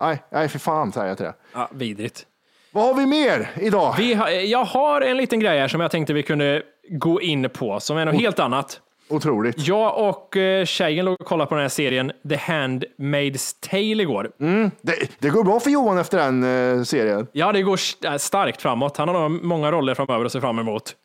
Nej, 0.00 0.22
nej, 0.32 0.48
för 0.48 0.58
fan 0.58 0.92
säger 0.92 1.08
jag 1.08 1.16
till 1.16 1.26
det. 1.26 1.34
Ja, 1.54 1.68
vidrigt. 1.72 2.26
Vad 2.72 2.84
har 2.84 2.94
vi 2.94 3.06
mer 3.06 3.50
idag? 3.60 3.94
Vi 3.98 4.14
har, 4.14 4.28
jag 4.28 4.64
har 4.64 5.00
en 5.00 5.16
liten 5.16 5.40
grej 5.40 5.58
här 5.60 5.68
som 5.68 5.80
jag 5.80 5.90
tänkte 5.90 6.12
vi 6.12 6.22
kunde 6.22 6.62
gå 6.90 7.20
in 7.20 7.50
på, 7.50 7.80
som 7.80 7.96
är 7.96 8.04
något 8.04 8.20
helt 8.20 8.38
annat. 8.38 8.80
Otroligt. 9.08 9.66
Jag 9.66 10.08
och 10.08 10.36
eh, 10.36 10.64
tjejen 10.64 11.04
låg 11.04 11.20
och 11.20 11.26
kollade 11.26 11.48
på 11.48 11.54
den 11.54 11.62
här 11.62 11.68
serien 11.68 12.12
The 12.28 12.36
Handmaid's 12.36 13.56
Tale 13.70 14.02
igår. 14.02 14.30
Mm, 14.40 14.70
det, 14.80 14.94
det 15.18 15.30
går 15.30 15.44
bra 15.44 15.60
för 15.60 15.70
Johan 15.70 15.98
efter 15.98 16.18
den 16.18 16.42
eh, 16.78 16.82
serien. 16.82 17.26
Ja, 17.32 17.52
det 17.52 17.62
går 17.62 17.78
äh, 18.04 18.16
starkt 18.16 18.62
framåt. 18.62 18.96
Han 18.96 19.08
har 19.08 19.28
nog 19.28 19.44
många 19.44 19.72
roller 19.72 19.94
framöver 19.94 20.24
att 20.24 20.32
se 20.32 20.40
fram 20.40 20.58
emot. 20.58 20.96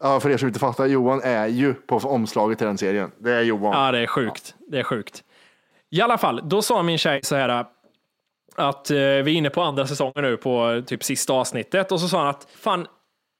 Ja, 0.00 0.20
för 0.20 0.30
er 0.30 0.36
som 0.36 0.48
inte 0.48 0.60
fattar, 0.60 0.86
Johan 0.86 1.20
är 1.24 1.46
ju 1.46 1.74
på 1.74 1.96
omslaget 1.96 2.58
till 2.58 2.66
den 2.66 2.78
serien. 2.78 3.10
Det 3.18 3.32
är 3.32 3.42
Johan. 3.42 3.84
Ja, 3.84 3.92
det 3.92 3.98
är 3.98 4.06
sjukt. 4.06 4.54
Det 4.68 4.78
är 4.78 4.82
sjukt. 4.82 5.24
I 5.90 6.00
alla 6.00 6.18
fall, 6.18 6.40
då 6.44 6.62
sa 6.62 6.82
min 6.82 6.98
tjej 6.98 7.20
så 7.22 7.36
här 7.36 7.66
att 8.56 8.90
eh, 8.90 8.96
vi 8.96 9.02
är 9.02 9.28
inne 9.28 9.50
på 9.50 9.62
andra 9.62 9.86
säsongen 9.86 10.22
nu 10.24 10.36
på 10.36 10.82
typ 10.86 11.04
sista 11.04 11.32
avsnittet 11.32 11.92
och 11.92 12.00
så 12.00 12.08
sa 12.08 12.18
han 12.18 12.28
att 12.28 12.48
fan, 12.60 12.86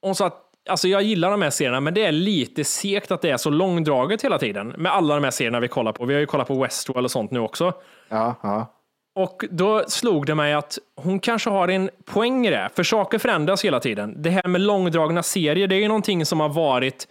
hon 0.03 0.15
sa 0.15 0.27
att 0.27 0.44
alltså 0.69 0.89
jag 0.89 1.03
gillar 1.03 1.31
de 1.31 1.43
här 1.43 1.51
serierna, 1.51 1.81
men 1.81 1.95
det 1.95 2.05
är 2.05 2.13
lite 2.13 2.65
segt 2.65 3.11
att 3.11 3.23
det 3.23 3.31
är 3.31 3.37
så 3.37 3.51
långdraget 3.51 4.25
hela 4.25 4.39
tiden 4.39 4.69
med 4.69 4.93
alla 4.93 5.15
de 5.15 5.25
här 5.25 5.31
serierna 5.31 5.61
vi 5.61 5.69
kollar 5.69 5.93
på. 5.93 6.05
Vi 6.05 6.15
har 6.15 6.21
ju 6.21 6.27
kollat 6.27 6.49
på 6.49 6.63
Westworld 6.63 7.05
och 7.05 7.11
sånt 7.11 7.31
nu 7.31 7.41
också. 7.41 7.73
Ja, 8.09 8.35
ja. 8.43 8.71
Och 9.17 9.45
då 9.51 9.85
slog 9.89 10.27
det 10.27 10.35
mig 10.35 10.55
att 10.55 10.79
hon 10.97 11.21
kanske 11.21 11.51
har 11.51 11.69
en 11.69 11.91
poäng 12.05 12.47
i 12.47 12.51
det, 12.51 12.71
för 12.75 12.83
saker 12.83 13.19
förändras 13.19 13.65
hela 13.65 13.81
tiden. 13.81 14.23
Det 14.23 14.31
här 14.31 14.49
med 14.49 14.61
långdragna 14.61 15.23
serier, 15.23 15.67
det 15.67 15.75
är 15.75 15.81
ju 15.81 15.89
någonting 15.89 16.27
som 16.27 16.41
har 16.41 16.49
varit 16.49 17.09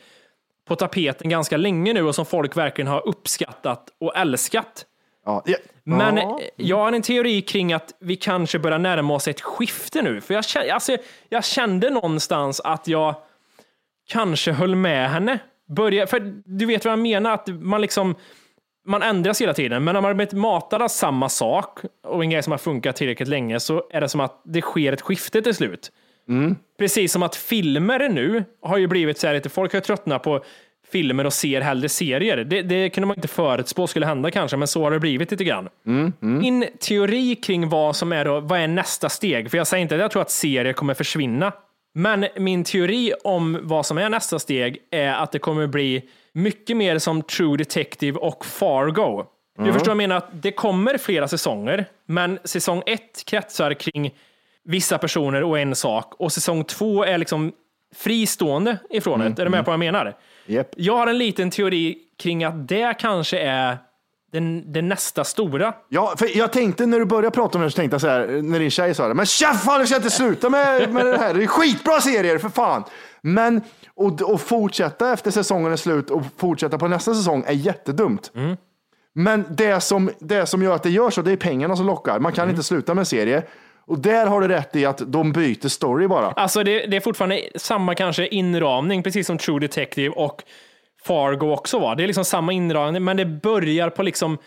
på 0.68 0.76
tapeten 0.76 1.30
ganska 1.30 1.58
länge 1.58 1.94
nu 1.94 2.04
och 2.08 2.16
som 2.16 2.26
folk 2.26 2.58
verkligen 2.58 2.88
har 2.88 3.08
uppskattat 3.08 3.90
och 4.00 4.18
älskat. 4.18 4.86
Ja, 5.26 5.44
ja. 5.46 5.56
Men 5.84 6.18
Ja. 6.18 6.40
jag 6.56 6.78
har 6.78 6.92
en 6.92 7.02
teori 7.02 7.42
kring 7.42 7.74
att 7.74 7.94
vi 8.00 8.16
kanske 8.16 8.60
börjar 8.60 8.80
närma 8.80 9.14
oss 9.14 9.28
ett 9.28 9.42
skifte 9.42 10.02
nu. 10.02 10.22
För 10.22 10.34
jag 10.34 10.46
kände, 10.46 10.74
alltså, 10.74 10.98
jag 11.30 11.46
kände 11.46 11.90
någonstans 11.90 12.60
att 12.64 12.88
jag 12.88 13.16
kanske 14.08 14.52
höll 14.52 14.76
med 14.76 15.10
henne. 15.10 15.40
Börja, 15.76 16.08
för 16.08 16.42
du 16.46 16.66
vet 16.66 16.86
vad 16.86 16.92
jag 16.92 17.00
menar, 17.00 17.32
att 17.34 17.48
man 17.48 17.82
liksom 17.82 18.16
man 18.86 19.04
ändras 19.04 19.42
hela 19.42 19.54
tiden, 19.54 19.84
men 19.84 19.94
när 19.94 20.02
man 20.02 20.10
har 20.10 20.14
blivit 20.16 20.34
matad 20.34 20.82
av 20.82 20.88
samma 20.88 21.30
sak 21.30 21.80
och 22.08 22.24
en 22.24 22.30
grej 22.30 22.44
som 22.44 22.52
har 22.52 22.58
funkat 22.58 22.96
tillräckligt 22.96 23.30
länge 23.30 23.60
så 23.60 23.84
är 23.92 24.02
det 24.02 24.10
som 24.10 24.20
att 24.22 24.42
det 24.46 24.62
sker 24.62 24.94
ett 24.94 25.02
skifte 25.02 25.42
till 25.42 25.54
slut. 25.54 25.92
Precis 26.80 27.12
som 27.12 27.24
att 27.24 27.36
filmer 27.36 28.10
nu 28.10 28.44
har 28.62 28.78
ju 28.78 28.88
blivit 28.88 29.18
så 29.18 29.28
här 29.28 29.34
lite, 29.34 29.50
folk 29.50 29.74
har 29.74 29.80
tröttnat 29.80 30.24
på 30.24 30.44
filmer 30.92 31.26
och 31.26 31.34
ser 31.34 31.62
hellre 31.62 31.90
serier. 31.90 32.38
Det, 32.38 32.62
det 32.62 32.90
kunde 32.90 33.08
man 33.08 33.16
inte 33.18 33.28
förutspå 33.28 33.88
skulle 33.88 34.06
hända 34.06 34.32
kanske, 34.32 34.58
men 34.58 34.68
så 34.68 34.84
har 34.84 34.92
det 34.92 35.00
blivit 35.00 35.32
lite 35.32 35.44
grann. 35.44 35.70
Min 36.20 36.66
teori 36.80 37.36
kring 37.36 37.70
vad 37.70 37.96
som 37.96 38.14
är 38.14 38.26
då, 38.26 38.40
vad 38.40 38.60
är 38.60 38.68
nästa 38.68 39.10
steg? 39.10 39.52
För 39.52 39.58
jag 39.58 39.68
säger 39.68 39.82
inte 39.82 39.96
att 39.96 40.02
jag 40.02 40.12
tror 40.12 40.22
att 40.22 40.32
serier 40.32 40.74
kommer 40.74 40.94
försvinna. 40.94 41.52
Men 41.94 42.26
min 42.38 42.64
teori 42.64 43.14
om 43.24 43.60
vad 43.62 43.86
som 43.86 43.98
är 43.98 44.10
nästa 44.10 44.40
steg 44.40 44.78
är 44.92 45.14
att 45.14 45.32
det 45.32 45.40
kommer 45.40 45.68
bli 45.68 46.10
mycket 46.34 46.78
mer 46.78 46.98
som 47.00 47.22
True 47.22 47.58
Detective 47.58 48.20
och 48.20 48.46
Fargo. 48.46 49.26
Du 49.58 49.62
Mm. 49.62 49.74
förstår 49.74 49.86
vad 49.88 49.92
jag 50.04 50.10
menar? 50.10 50.16
Att 50.16 50.30
det 50.42 50.52
kommer 50.52 50.98
flera 50.98 51.28
säsonger, 51.28 51.86
men 52.06 52.40
säsong 52.44 52.84
ett 52.86 53.24
kretsar 53.26 53.74
kring 53.74 54.14
vissa 54.64 54.98
personer 54.98 55.44
och 55.44 55.60
en 55.60 55.76
sak 55.76 56.14
och 56.20 56.32
säsong 56.32 56.64
två 56.64 57.04
är 57.04 57.18
liksom 57.18 57.52
fristående 57.96 58.78
ifrån 58.90 59.22
Mm, 59.22 59.34
det. 59.34 59.42
Är 59.42 59.46
du 59.46 59.52
med 59.52 59.66
på 59.66 59.72
vad 59.72 59.74
jag 59.74 59.80
menar? 59.94 60.14
Japp. 60.46 60.68
Jag 60.78 60.98
har 60.98 61.08
en 61.08 61.18
liten 61.18 61.50
teori 61.50 61.98
kring 62.20 62.44
att 62.44 62.68
det 62.68 62.98
kanske 63.00 63.40
är 63.40 63.78
den, 64.34 64.74
den 64.74 64.90
nästa 64.90 65.24
stora. 65.24 65.74
Ja, 65.90 66.14
för 66.18 66.38
jag 66.38 66.52
tänkte 66.52 66.86
när 66.86 67.00
du 67.00 67.06
började 67.06 67.32
prata 67.32 67.58
om 67.58 67.64
det 67.64 67.72
så 67.72 67.76
tänkte 67.76 67.94
jag 67.94 68.02
så 68.02 68.08
här, 68.08 68.42
när 68.42 68.60
din 68.60 68.72
tjej 68.72 68.96
sa 68.96 69.08
det, 69.08 69.14
men 69.14 69.26
tja 69.26 69.54
fan, 69.54 69.80
du 69.80 69.88
ska 69.88 69.96
inte 69.96 70.10
sluta 70.10 70.50
med, 70.50 70.94
med 70.94 71.06
det 71.06 71.18
här, 71.18 71.34
det 71.34 71.44
är 71.44 71.48
skitbra 71.48 72.02
serier 72.02 72.38
för 72.38 72.50
fan. 72.50 72.84
Men 73.22 73.62
och, 73.96 74.22
och 74.22 74.42
fortsätta 74.42 75.14
efter 75.14 75.32
säsongen 75.32 75.72
är 75.72 75.76
slut 75.76 76.10
och 76.10 76.22
fortsätta 76.38 76.78
på 76.78 76.88
nästa 76.88 77.14
säsong 77.14 77.44
är 77.48 77.54
jättedumt. 77.54 78.32
Men 79.14 79.46
det 79.50 79.82
som, 79.82 80.12
det 80.20 80.46
som 80.46 80.64
gör 80.64 80.76
att 80.76 80.84
det 80.84 80.90
gör 80.90 81.10
så, 81.10 81.22
det 81.22 81.32
är 81.32 81.38
pengarna 81.38 81.76
som 81.76 81.86
lockar. 81.86 82.20
Man 82.20 82.32
kan 82.32 82.50
inte 82.50 82.64
sluta 82.64 82.94
med 82.94 83.02
en 83.02 83.06
serie. 83.06 83.44
Och 83.86 84.00
där 84.00 84.26
har 84.26 84.42
du 84.42 84.48
rätt 84.48 84.76
i 84.76 84.86
att 84.86 85.02
de 85.06 85.32
byter 85.32 85.68
story 85.68 86.08
bara. 86.08 86.32
Alltså 86.32 86.64
det, 86.64 86.86
det 86.86 86.98
är 86.98 87.02
fortfarande 87.02 87.42
samma 87.56 87.96
kanske 87.96 88.28
inramning, 88.28 89.04
precis 89.04 89.28
som 89.28 89.38
True 89.38 89.60
Detective 89.60 90.16
och 90.16 90.44
Fargo 91.06 91.54
också 91.54 91.80
var. 91.80 91.96
Det 91.96 92.04
är 92.04 92.08
liksom 92.08 92.26
samma 92.26 92.54
inramning, 92.54 93.04
men 93.04 93.18
det 93.18 93.26
börjar 93.26 93.90
på 93.90 94.04
liksom 94.04 94.38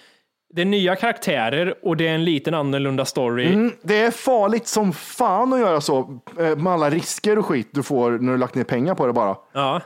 det 0.54 0.62
är 0.62 0.66
nya 0.66 0.96
karaktärer 0.96 1.74
och 1.82 1.96
det 1.96 2.08
är 2.08 2.14
en 2.14 2.24
liten 2.24 2.54
annorlunda 2.54 3.04
story. 3.04 3.46
Mm, 3.46 3.72
det 3.82 3.96
är 3.96 4.10
farligt 4.10 4.66
som 4.66 4.92
fan 4.92 5.52
att 5.52 5.60
göra 5.60 5.80
så 5.80 6.20
eh, 6.38 6.56
med 6.56 6.72
alla 6.72 6.90
risker 6.90 7.38
och 7.38 7.46
skit 7.46 7.68
du 7.72 7.82
får 7.82 8.10
när 8.10 8.32
du 8.32 8.38
lagt 8.38 8.54
ner 8.54 8.64
pengar 8.64 8.94
på 8.94 9.06
det 9.06 9.12
bara. 9.12 9.36
Ja. 9.52 9.80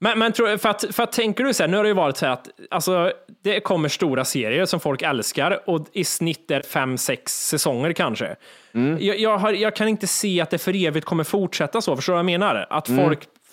Men, 0.00 0.18
men 0.18 0.32
tror, 0.32 0.56
för, 0.56 0.68
att, 0.68 0.84
för 0.90 1.02
att 1.02 1.12
tänker 1.12 1.44
du 1.44 1.54
så 1.54 1.62
här, 1.62 1.68
nu 1.68 1.76
har 1.76 1.84
det 1.84 1.88
ju 1.88 1.94
varit 1.94 2.16
så 2.16 2.26
här 2.26 2.32
att 2.32 2.48
alltså, 2.70 3.12
det 3.44 3.60
kommer 3.60 3.88
stora 3.88 4.24
serier 4.24 4.64
som 4.64 4.80
folk 4.80 5.02
älskar 5.02 5.60
och 5.70 5.86
i 5.92 6.04
snitt 6.04 6.50
är 6.50 6.62
fem, 6.62 6.98
sex 6.98 7.48
säsonger 7.48 7.92
kanske. 7.92 8.36
Jag, 8.98 9.18
jag, 9.18 9.38
har, 9.38 9.52
jag 9.52 9.76
kan 9.76 9.88
inte 9.88 10.06
se 10.06 10.40
att 10.40 10.50
det 10.50 10.58
för 10.58 10.86
evigt 10.86 11.06
kommer 11.06 11.24
fortsätta 11.24 11.80
så, 11.80 11.96
förstår 11.96 12.12
du 12.12 12.14
vad 12.14 12.18
jag 12.18 12.40
menar? 12.40 12.66
Att 12.70 12.88
Mm. 12.88 13.04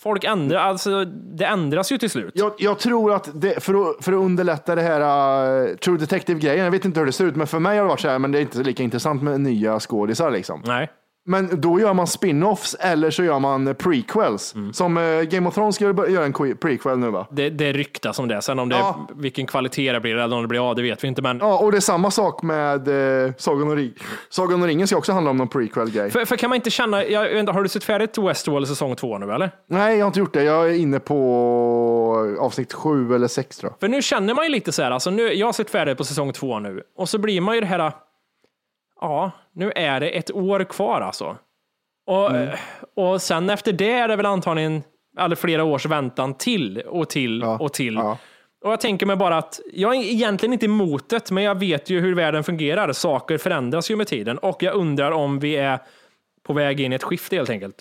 Folk, 0.08 0.24
ändrar, 0.24 0.60
alltså 0.60 1.06
det 1.06 1.46
ändras 1.46 1.92
ju 1.92 1.98
till 1.98 2.10
slut. 2.10 2.32
Jag, 2.36 2.54
jag 2.58 2.80
tror 2.80 3.14
att 3.14 3.30
det, 3.34 3.64
för, 3.64 3.90
att, 3.90 4.06
för 4.06 4.14
att 4.14 4.20
underlätta 4.20 4.76
det 4.76 4.82
här 4.82 5.02
uh, 5.02 5.76
True 5.76 5.98
Detective-grejen, 5.98 6.64
jag 6.64 6.72
vet 6.72 6.86
inte 6.86 7.00
hur 7.00 7.06
det 7.06 7.12
ser 7.12 7.26
ut, 7.26 7.36
men 7.36 7.48
för 7.48 7.60
mig 7.60 7.78
har 7.78 7.84
det 7.84 7.90
varit 7.90 8.00
så 8.00 8.10
här, 8.10 8.20
men 8.20 8.32
det 8.32 8.40
är 8.40 8.42
inte 8.42 8.58
lika 8.58 8.84
intressant 8.84 9.24
med 9.24 9.42
nya 9.42 9.80
skådisar 9.80 10.32
liksom. 10.32 10.62
Nej. 10.66 10.90
Men 11.30 11.62
då 11.62 11.80
gör 11.80 11.94
man 11.94 12.06
spin-offs 12.08 12.76
eller 12.80 13.12
så 13.12 13.24
gör 13.24 13.40
man 13.40 13.76
prequels. 13.76 14.56
Mm. 14.56 14.74
Som 14.74 14.98
eh, 14.98 15.22
Game 15.22 15.48
of 15.50 15.54
Thrones 15.56 15.76
ska 15.76 15.86
göra 15.86 16.26
en 16.26 16.34
que- 16.34 16.56
prequel 16.56 16.98
nu 16.98 17.10
va? 17.10 17.28
Det, 17.32 17.50
det 17.50 17.72
ryktas 17.74 18.20
om 18.20 18.28
det. 18.28 18.42
Sen 18.42 18.60
om 18.60 18.70
det, 18.70 18.76
Ja. 18.76 19.08
vilken 19.16 19.48
kvalitet 19.48 19.92
det 19.92 20.00
blir 20.00 20.16
eller 20.16 20.36
om 20.36 20.42
det 20.42 20.48
blir 20.48 20.72
A, 20.72 20.74
det 20.74 20.82
vet 20.82 21.04
vi 21.04 21.08
inte. 21.08 21.22
Men 21.22 21.38
Ja, 21.40 21.58
och 21.58 21.72
det 21.72 21.78
är 21.78 21.82
samma 21.82 22.12
sak 22.12 22.42
med 22.44 22.88
eh, 23.28 23.32
Sagan, 23.38 23.68
och 23.70 23.76
Ring. 23.76 23.94
Sagan 24.30 24.62
och 24.62 24.68
ringen 24.68 24.88
ska 24.88 24.98
också 24.98 25.12
handla 25.12 25.32
om 25.32 25.38
någon 25.38 25.48
prequel-grej. 25.48 26.12
för, 26.12 26.26
för 26.26 26.36
kan 26.36 26.50
man 26.50 26.56
inte 26.56 26.70
känna, 26.70 27.06
jag, 27.06 27.40
inte, 27.40 27.52
har 27.52 27.64
du 27.64 27.70
sett 27.70 27.84
färdigt 27.84 28.18
Westworld 28.18 28.68
säsong 28.68 28.96
två 28.96 29.18
nu 29.18 29.32
eller? 29.34 29.52
Nej, 29.70 29.98
jag 29.98 30.06
har 30.06 30.08
inte 30.08 30.20
gjort 30.20 30.34
det. 30.34 30.44
Jag 30.44 30.70
är 30.70 30.74
inne 30.74 31.00
på 31.00 32.38
avsnitt 32.40 32.74
sju 32.74 33.16
eller 33.16 33.28
sex 33.28 33.58
tror 33.58 33.72
jag. 33.72 33.80
För 33.80 33.88
nu 33.88 34.02
känner 34.02 34.34
man 34.34 34.46
ju 34.46 34.52
lite 34.52 34.72
så 34.72 34.82
här, 34.84 34.92
alltså 34.92 35.10
nu, 35.10 35.34
jag 35.34 35.48
har 35.48 35.54
sett 35.54 35.70
färdigt 35.70 35.98
på 35.98 36.04
säsong 36.04 36.34
två 36.34 36.60
nu 36.60 36.82
och 36.98 37.10
så 37.10 37.18
blir 37.18 37.42
man 37.42 37.56
ju 37.56 37.62
det 37.62 37.68
här, 37.68 37.92
ja, 39.02 39.32
nu 39.54 39.72
är 39.76 40.00
det 40.00 40.10
ett 40.10 40.32
år 40.32 40.64
kvar 40.64 41.02
alltså. 41.02 41.38
Och, 42.08 42.30
Mm. 42.36 42.50
och 42.96 43.22
sen 43.22 43.50
efter 43.50 43.74
det 43.74 43.92
är 43.92 44.08
det 44.08 44.16
väl 44.16 44.26
antagligen 44.26 44.84
eller 45.20 45.36
flera 45.36 45.64
års 45.64 45.86
väntan 45.86 46.34
till 46.34 46.82
och 46.88 47.10
till 47.10 47.44
och 47.44 47.74
till. 47.74 47.98
Och 48.64 48.72
jag 48.72 48.82
tänker 48.82 49.06
mig 49.06 49.16
bara 49.16 49.38
att 49.38 49.60
jag 49.74 49.96
är 49.96 50.00
egentligen 50.02 50.54
inte 50.54 50.66
emot 50.66 51.10
det, 51.10 51.32
men 51.32 51.44
jag 51.44 51.60
vet 51.60 51.90
ju 51.90 52.00
hur 52.00 52.16
världen 52.16 52.44
fungerar. 52.44 52.92
Saker 52.94 53.38
förändras 53.38 53.92
ju 53.92 53.96
med 53.96 54.08
tiden 54.08 54.38
och 54.38 54.64
jag 54.64 54.76
undrar 54.76 55.12
om 55.12 55.40
vi 55.40 55.56
är 55.56 55.80
på 56.44 56.54
väg 56.54 56.80
in 56.80 56.94
i 56.94 56.96
ett 56.96 57.04
skifte 57.04 57.36
helt 57.36 57.50
enkelt. 57.50 57.80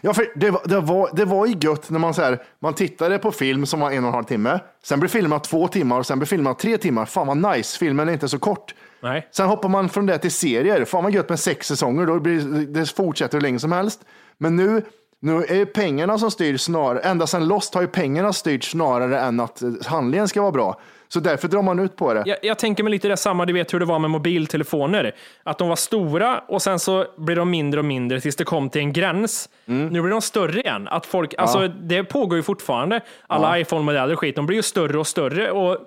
Ja, 0.00 0.14
för 0.14 0.26
det, 0.34 0.50
var, 0.50 0.60
det, 0.64 0.80
var, 0.80 1.10
det 1.12 1.24
var 1.24 1.46
ju 1.46 1.54
gött 1.60 1.90
när 1.90 1.98
man, 1.98 2.14
så 2.14 2.22
här, 2.22 2.38
man 2.58 2.74
tittade 2.74 3.18
på 3.18 3.32
film 3.32 3.66
som 3.66 3.80
var 3.80 3.90
en 3.90 4.04
och 4.04 4.08
en 4.08 4.14
halv 4.14 4.24
timme. 4.24 4.60
Sen 4.82 5.00
blev 5.00 5.08
filmen 5.10 5.40
två 5.40 5.68
timmar 5.68 5.98
och 5.98 6.06
sen 6.06 6.18
blev 6.18 6.26
filmen 6.26 6.54
tre 6.54 6.78
timmar. 6.78 7.04
Fan 7.06 7.26
vad 7.26 7.56
nice, 7.56 7.78
filmen 7.78 8.08
är 8.08 8.12
inte 8.12 8.28
så 8.28 8.38
kort. 8.38 8.74
Nej. 9.00 9.28
Sen 9.30 9.48
hoppar 9.48 9.68
man 9.68 9.88
från 9.88 10.06
det 10.06 10.18
till 10.18 10.32
serier. 10.32 10.84
Fan 10.84 11.04
vad 11.04 11.12
gött 11.12 11.28
med 11.28 11.40
sex 11.40 11.66
säsonger, 11.66 12.06
då 12.06 12.20
blir, 12.20 12.66
det 12.66 12.86
fortsätter 12.86 13.34
hur 13.34 13.42
länge 13.42 13.58
som 13.58 13.72
helst. 13.72 14.00
Men 14.38 14.56
nu, 14.56 14.82
nu 15.20 15.44
är 15.44 15.64
pengarna 15.64 16.18
som 16.18 16.30
styr 16.30 16.56
snarare, 16.56 17.00
ända 17.00 17.26
sedan 17.26 17.48
Lost 17.48 17.74
har 17.74 17.82
ju 17.82 17.88
pengarna 17.88 18.32
styrt 18.32 18.64
snarare 18.64 19.20
än 19.20 19.40
att 19.40 19.62
eh, 19.62 19.70
handlingen 19.86 20.28
ska 20.28 20.40
vara 20.40 20.52
bra. 20.52 20.80
Så 21.08 21.20
därför 21.20 21.48
drar 21.48 21.62
man 21.62 21.78
ut 21.78 21.96
på 21.96 22.14
det. 22.14 22.22
Jag, 22.26 22.38
jag 22.42 22.58
tänker 22.58 22.82
mig 22.82 22.90
lite 22.90 23.08
det 23.08 23.16
samma, 23.16 23.46
du 23.46 23.52
vet 23.52 23.74
hur 23.74 23.80
det 23.80 23.86
var 23.86 23.98
med 23.98 24.10
mobiltelefoner. 24.10 25.14
Att 25.42 25.58
de 25.58 25.68
var 25.68 25.76
stora 25.76 26.42
och 26.48 26.62
sen 26.62 26.78
så 26.78 27.06
blir 27.16 27.36
de 27.36 27.50
mindre 27.50 27.80
och 27.80 27.86
mindre 27.86 28.20
tills 28.20 28.36
det 28.36 28.44
kom 28.44 28.70
till 28.70 28.80
en 28.80 28.92
gräns. 28.92 29.48
Nu 29.64 29.88
blir 29.88 30.10
de 30.10 30.20
större 30.20 30.60
igen. 30.60 30.88
Att 30.88 31.06
folk, 31.06 31.34
alltså, 31.38 31.68
det 31.68 32.04
pågår 32.04 32.36
ju 32.36 32.42
fortfarande. 32.42 33.00
Alla 33.26 33.58
iPhone-modeller 33.58 34.12
och 34.12 34.18
skit, 34.20 34.36
de 34.36 34.46
blir 34.46 34.56
ju 34.56 34.62
större 34.62 34.98
och 34.98 35.06
större. 35.06 35.50
Och 35.50 35.78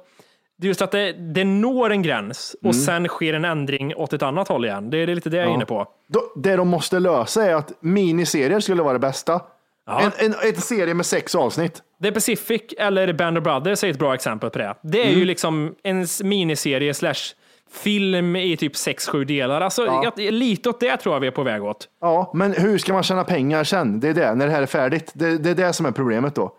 det 0.62 0.66
är 0.66 0.68
just 0.68 0.82
att 0.82 0.92
det, 0.92 1.12
det 1.34 1.44
når 1.44 1.90
en 1.92 2.02
gräns 2.02 2.56
och 2.64 2.76
sen 2.76 3.08
sker 3.08 3.34
en 3.34 3.46
ändring 3.46 3.96
åt 3.96 4.14
ett 4.14 4.22
annat 4.24 4.48
håll 4.48 4.66
igen. 4.66 4.90
Det 4.90 4.98
är 4.98 5.08
lite 5.08 5.30
det 5.30 5.38
jag 5.38 5.48
är 5.50 5.54
inne 5.54 5.66
på. 5.66 5.88
Det 6.36 6.56
de 6.56 6.68
måste 6.68 7.00
lösa 7.00 7.46
är 7.46 7.56
att 7.56 7.72
miniserier 7.80 8.60
skulle 8.60 8.84
vara 8.84 8.94
det 8.94 9.00
bästa. 9.00 9.42
En, 9.90 10.12
en, 10.18 10.36
en 10.44 10.56
serie 10.62 10.94
med 10.94 11.06
sex 11.06 11.36
avsnitt. 11.36 11.82
The 12.04 12.12
Pacific 12.12 12.62
eller 12.78 13.14
Band 13.14 13.38
of 13.38 13.44
Brothers 13.44 13.84
är 13.84 13.90
ett 13.90 14.00
bra 14.00 14.14
exempel 14.14 14.50
på 14.50 14.58
det. 14.60 14.76
Det 14.84 15.02
är 15.02 15.06
Mm. 15.08 15.20
ju 15.20 15.26
liksom 15.26 15.76
en 15.84 16.08
miniserie 16.24 16.94
slash 16.94 17.34
film 17.74 18.36
i 18.36 18.58
typ 18.58 18.74
6-7 18.74 19.24
delar. 19.26 19.62
Alltså, 19.62 19.86
jag, 19.86 20.34
lite 20.34 20.70
åt 20.70 20.80
det 20.80 20.98
tror 20.98 21.16
jag 21.16 21.20
vi 21.20 21.28
är 21.28 21.32
på 21.32 21.44
väg 21.44 21.64
åt. 21.64 21.88
Ja, 22.02 22.32
men 22.34 22.54
hur 22.54 22.78
ska 22.78 22.94
man 22.94 23.04
tjäna 23.04 23.24
pengar 23.24 23.64
sen? 23.64 24.00
Det 24.00 24.10
är 24.10 24.14
det, 24.14 24.36
när 24.36 24.46
det 24.46 24.52
här 24.52 24.62
är 24.62 24.66
färdigt. 24.66 25.12
Det, 25.14 25.38
det 25.38 25.50
är 25.50 25.56
det 25.56 25.74
som 25.74 25.86
är 25.86 25.92
problemet 25.92 26.36
då. 26.36 26.58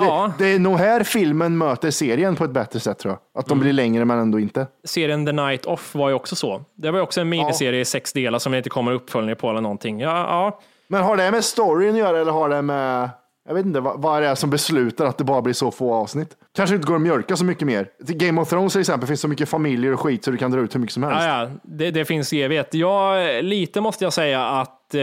Det, 0.00 0.06
Ja. 0.06 0.32
det 0.38 0.46
är 0.54 0.58
nog 0.58 0.78
här 0.78 1.02
filmen 1.02 1.58
möter 1.58 1.90
serien 1.90 2.36
på 2.36 2.44
ett 2.44 2.50
bättre 2.50 2.80
sätt 2.80 2.98
tror 2.98 3.12
jag. 3.14 3.40
Att 3.40 3.48
de 3.48 3.60
blir 3.60 3.72
längre 3.72 4.04
men 4.04 4.18
ändå 4.18 4.40
inte. 4.40 4.66
serien 4.84 5.26
The 5.26 5.32
Night 5.32 5.66
Off 5.66 5.94
var 5.94 6.08
ju 6.08 6.14
också 6.14 6.36
så. 6.36 6.62
Det 6.76 6.90
var 6.90 6.98
ju 6.98 7.02
också 7.02 7.20
en 7.20 7.28
miniserie 7.28 7.80
i 7.80 7.84
sex 7.84 8.12
delar 8.12 8.38
som 8.38 8.52
det 8.52 8.58
inte 8.58 8.70
kommer 8.70 8.92
uppföljning 8.92 9.36
på 9.36 9.50
eller 9.50 9.60
någonting. 9.60 10.00
Ja, 10.00 10.10
ja. 10.18 10.60
Men 10.88 11.02
har 11.02 11.16
det 11.16 11.30
med 11.30 11.44
storyn 11.44 11.90
att 11.94 11.98
göra 11.98 12.20
eller 12.20 12.32
har 12.32 12.48
det 12.48 12.62
med, 12.62 13.10
jag 13.48 13.54
vet 13.54 13.66
inte, 13.66 13.80
vad, 13.80 14.02
vad 14.02 14.16
är 14.22 14.28
det 14.28 14.36
som 14.36 14.50
beslutar 14.50 15.06
att 15.06 15.18
det 15.18 15.24
bara 15.24 15.42
blir 15.42 15.54
så 15.54 15.70
få 15.70 15.94
avsnitt? 15.94 16.36
Kanske 16.56 16.74
inte 16.76 16.86
går 16.86 16.94
att 16.94 17.00
mjölka 17.00 17.36
så 17.36 17.44
mycket 17.44 17.66
mer. 17.66 17.88
Game 17.98 18.40
of 18.40 18.48
Thrones 18.48 18.72
till 18.72 18.80
exempel 18.80 19.06
finns 19.08 19.20
så 19.20 19.28
mycket 19.28 19.48
familjer 19.48 19.92
och 19.92 20.00
skit 20.00 20.24
så 20.24 20.30
du 20.30 20.36
kan 20.36 20.50
dra 20.50 20.60
ut 20.60 20.74
hur 20.74 20.80
mycket 20.80 20.94
som 20.94 21.02
helst. 21.02 21.18
ja, 21.20 21.40
ja. 21.42 21.48
Det, 21.62 21.90
det 21.90 22.04
finns 22.04 22.32
i 22.32 22.42
evighet. 22.42 22.74
Jag, 22.74 23.44
lite 23.44 23.80
måste 23.80 24.04
jag 24.04 24.12
säga 24.12 24.44
att 24.46 24.94
eh, 24.94 25.00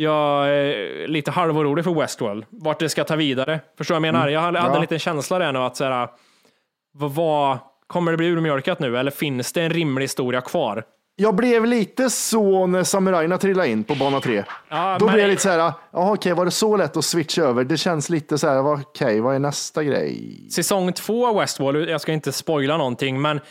jag 0.00 0.48
är 0.48 1.08
lite 1.08 1.30
halvorolig 1.30 1.84
för 1.84 1.94
Westworld. 1.94 2.44
Vart 2.50 2.78
det 2.80 2.88
ska 2.88 3.04
ta 3.04 3.16
vidare. 3.16 3.60
Förstår 3.78 3.94
jag 3.94 4.02
menar? 4.02 4.28
Jag 4.28 4.40
hade, 4.40 4.58
Ja. 4.58 4.74
en 4.74 4.80
liten 4.80 4.98
känsla 4.98 5.38
där 5.38 5.52
nu 5.52 5.58
att 5.58 5.76
så 5.76 5.84
här, 5.84 6.08
vad, 6.92 7.58
kommer 7.86 8.10
det 8.12 8.16
bli 8.18 8.26
urmjölkat 8.28 8.78
nu 8.80 8.98
eller 8.98 9.10
finns 9.10 9.52
det 9.52 9.62
en 9.62 9.70
rimlig 9.70 10.04
historia 10.04 10.40
kvar? 10.40 10.84
Jag 11.16 11.34
blev 11.34 11.64
lite 11.66 12.10
så 12.10 12.66
när 12.66 12.82
samurajerna 12.84 13.38
trillade 13.38 13.68
in 13.68 13.84
på 13.84 13.94
bana 13.94 14.20
tre. 14.20 14.44
Ja, 14.68 14.96
Då 14.98 15.04
men- 15.06 15.12
blev 15.14 15.24
jag 15.24 15.30
lite 15.30 15.42
så 15.42 15.48
här, 15.48 15.72
jaha 15.92 16.12
okej, 16.12 16.32
var 16.34 16.44
det 16.44 16.50
så 16.50 16.76
lätt 16.76 16.96
att 16.96 17.04
switcha 17.04 17.42
över? 17.42 17.64
Det 17.64 17.76
känns 17.76 18.10
lite 18.10 18.38
så 18.38 18.48
här, 18.48 18.72
okej, 18.72 19.20
vad 19.20 19.34
är 19.34 19.38
nästa 19.38 19.84
grej? 19.84 20.48
Säsong 20.50 20.92
två 20.92 21.38
Westworld, 21.40 21.88
jag 21.90 22.00
ska 22.00 22.12
inte 22.12 22.32
spoila 22.32 22.76
någonting, 22.76 23.20
men 23.22 23.36
eh, 23.36 23.42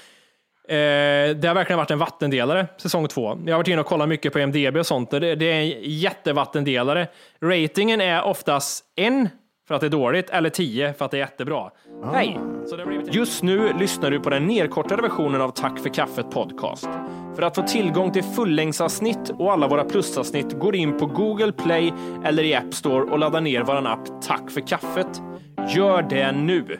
det 0.69 1.47
har 1.47 1.53
verkligen 1.53 1.77
varit 1.77 1.91
en 1.91 1.99
vattendelare, 1.99 2.67
säsong 2.77 3.07
två. 3.07 3.37
Jag 3.45 3.53
har 3.53 3.57
varit 3.57 3.67
inne 3.67 3.81
och 3.81 3.87
kollat 3.87 4.09
mycket 4.09 4.33
på 4.33 4.39
MDB 4.39 4.77
och 4.77 4.85
sånt, 4.85 5.11
det, 5.11 5.35
det 5.35 5.45
är 5.45 5.61
en 5.61 5.73
jättevattendelare. 5.81 7.07
Ratingen 7.41 8.01
är 8.01 8.23
oftast 8.23 8.85
en 8.95 9.29
för 9.69 9.75
att 9.75 9.81
det 9.81 9.87
är 9.87 9.91
dåligt, 9.91 10.29
eller 10.29 10.49
tio 10.49 10.93
för 10.93 11.05
att 11.05 11.11
det 11.11 11.17
är 11.17 11.19
jättebra. 11.19 11.69
Har 12.03 12.85
blivit... 12.85 13.15
Just 13.15 13.43
nu 13.43 13.73
lyssnar 13.79 14.11
du 14.11 14.19
på 14.19 14.29
den 14.29 14.47
nedkortade 14.47 15.01
versionen 15.01 15.41
av 15.41 15.49
Tack 15.49 15.79
för 15.79 15.89
kaffet 15.89 16.31
podcast. 16.31 16.89
För 17.35 17.41
att 17.41 17.55
få 17.55 17.61
tillgång 17.61 18.11
till 18.11 18.23
fullängdsavsnitt 18.23 19.29
och 19.29 19.51
alla 19.51 19.67
våra 19.67 19.83
plusavsnitt 19.83 20.59
går 20.59 20.75
in 20.75 20.97
på 20.97 21.05
Google 21.05 21.51
Play 21.51 21.93
eller 22.25 22.43
i 22.43 22.55
App 22.55 22.73
Store 22.73 23.03
och 23.03 23.19
laddar 23.19 23.41
ner 23.41 23.61
vår 23.61 23.87
app 23.87 24.21
Tack 24.21 24.51
för 24.51 24.67
kaffet. 24.67 25.21
Gör 25.75 26.01
det 26.01 26.31
nu! 26.31 26.79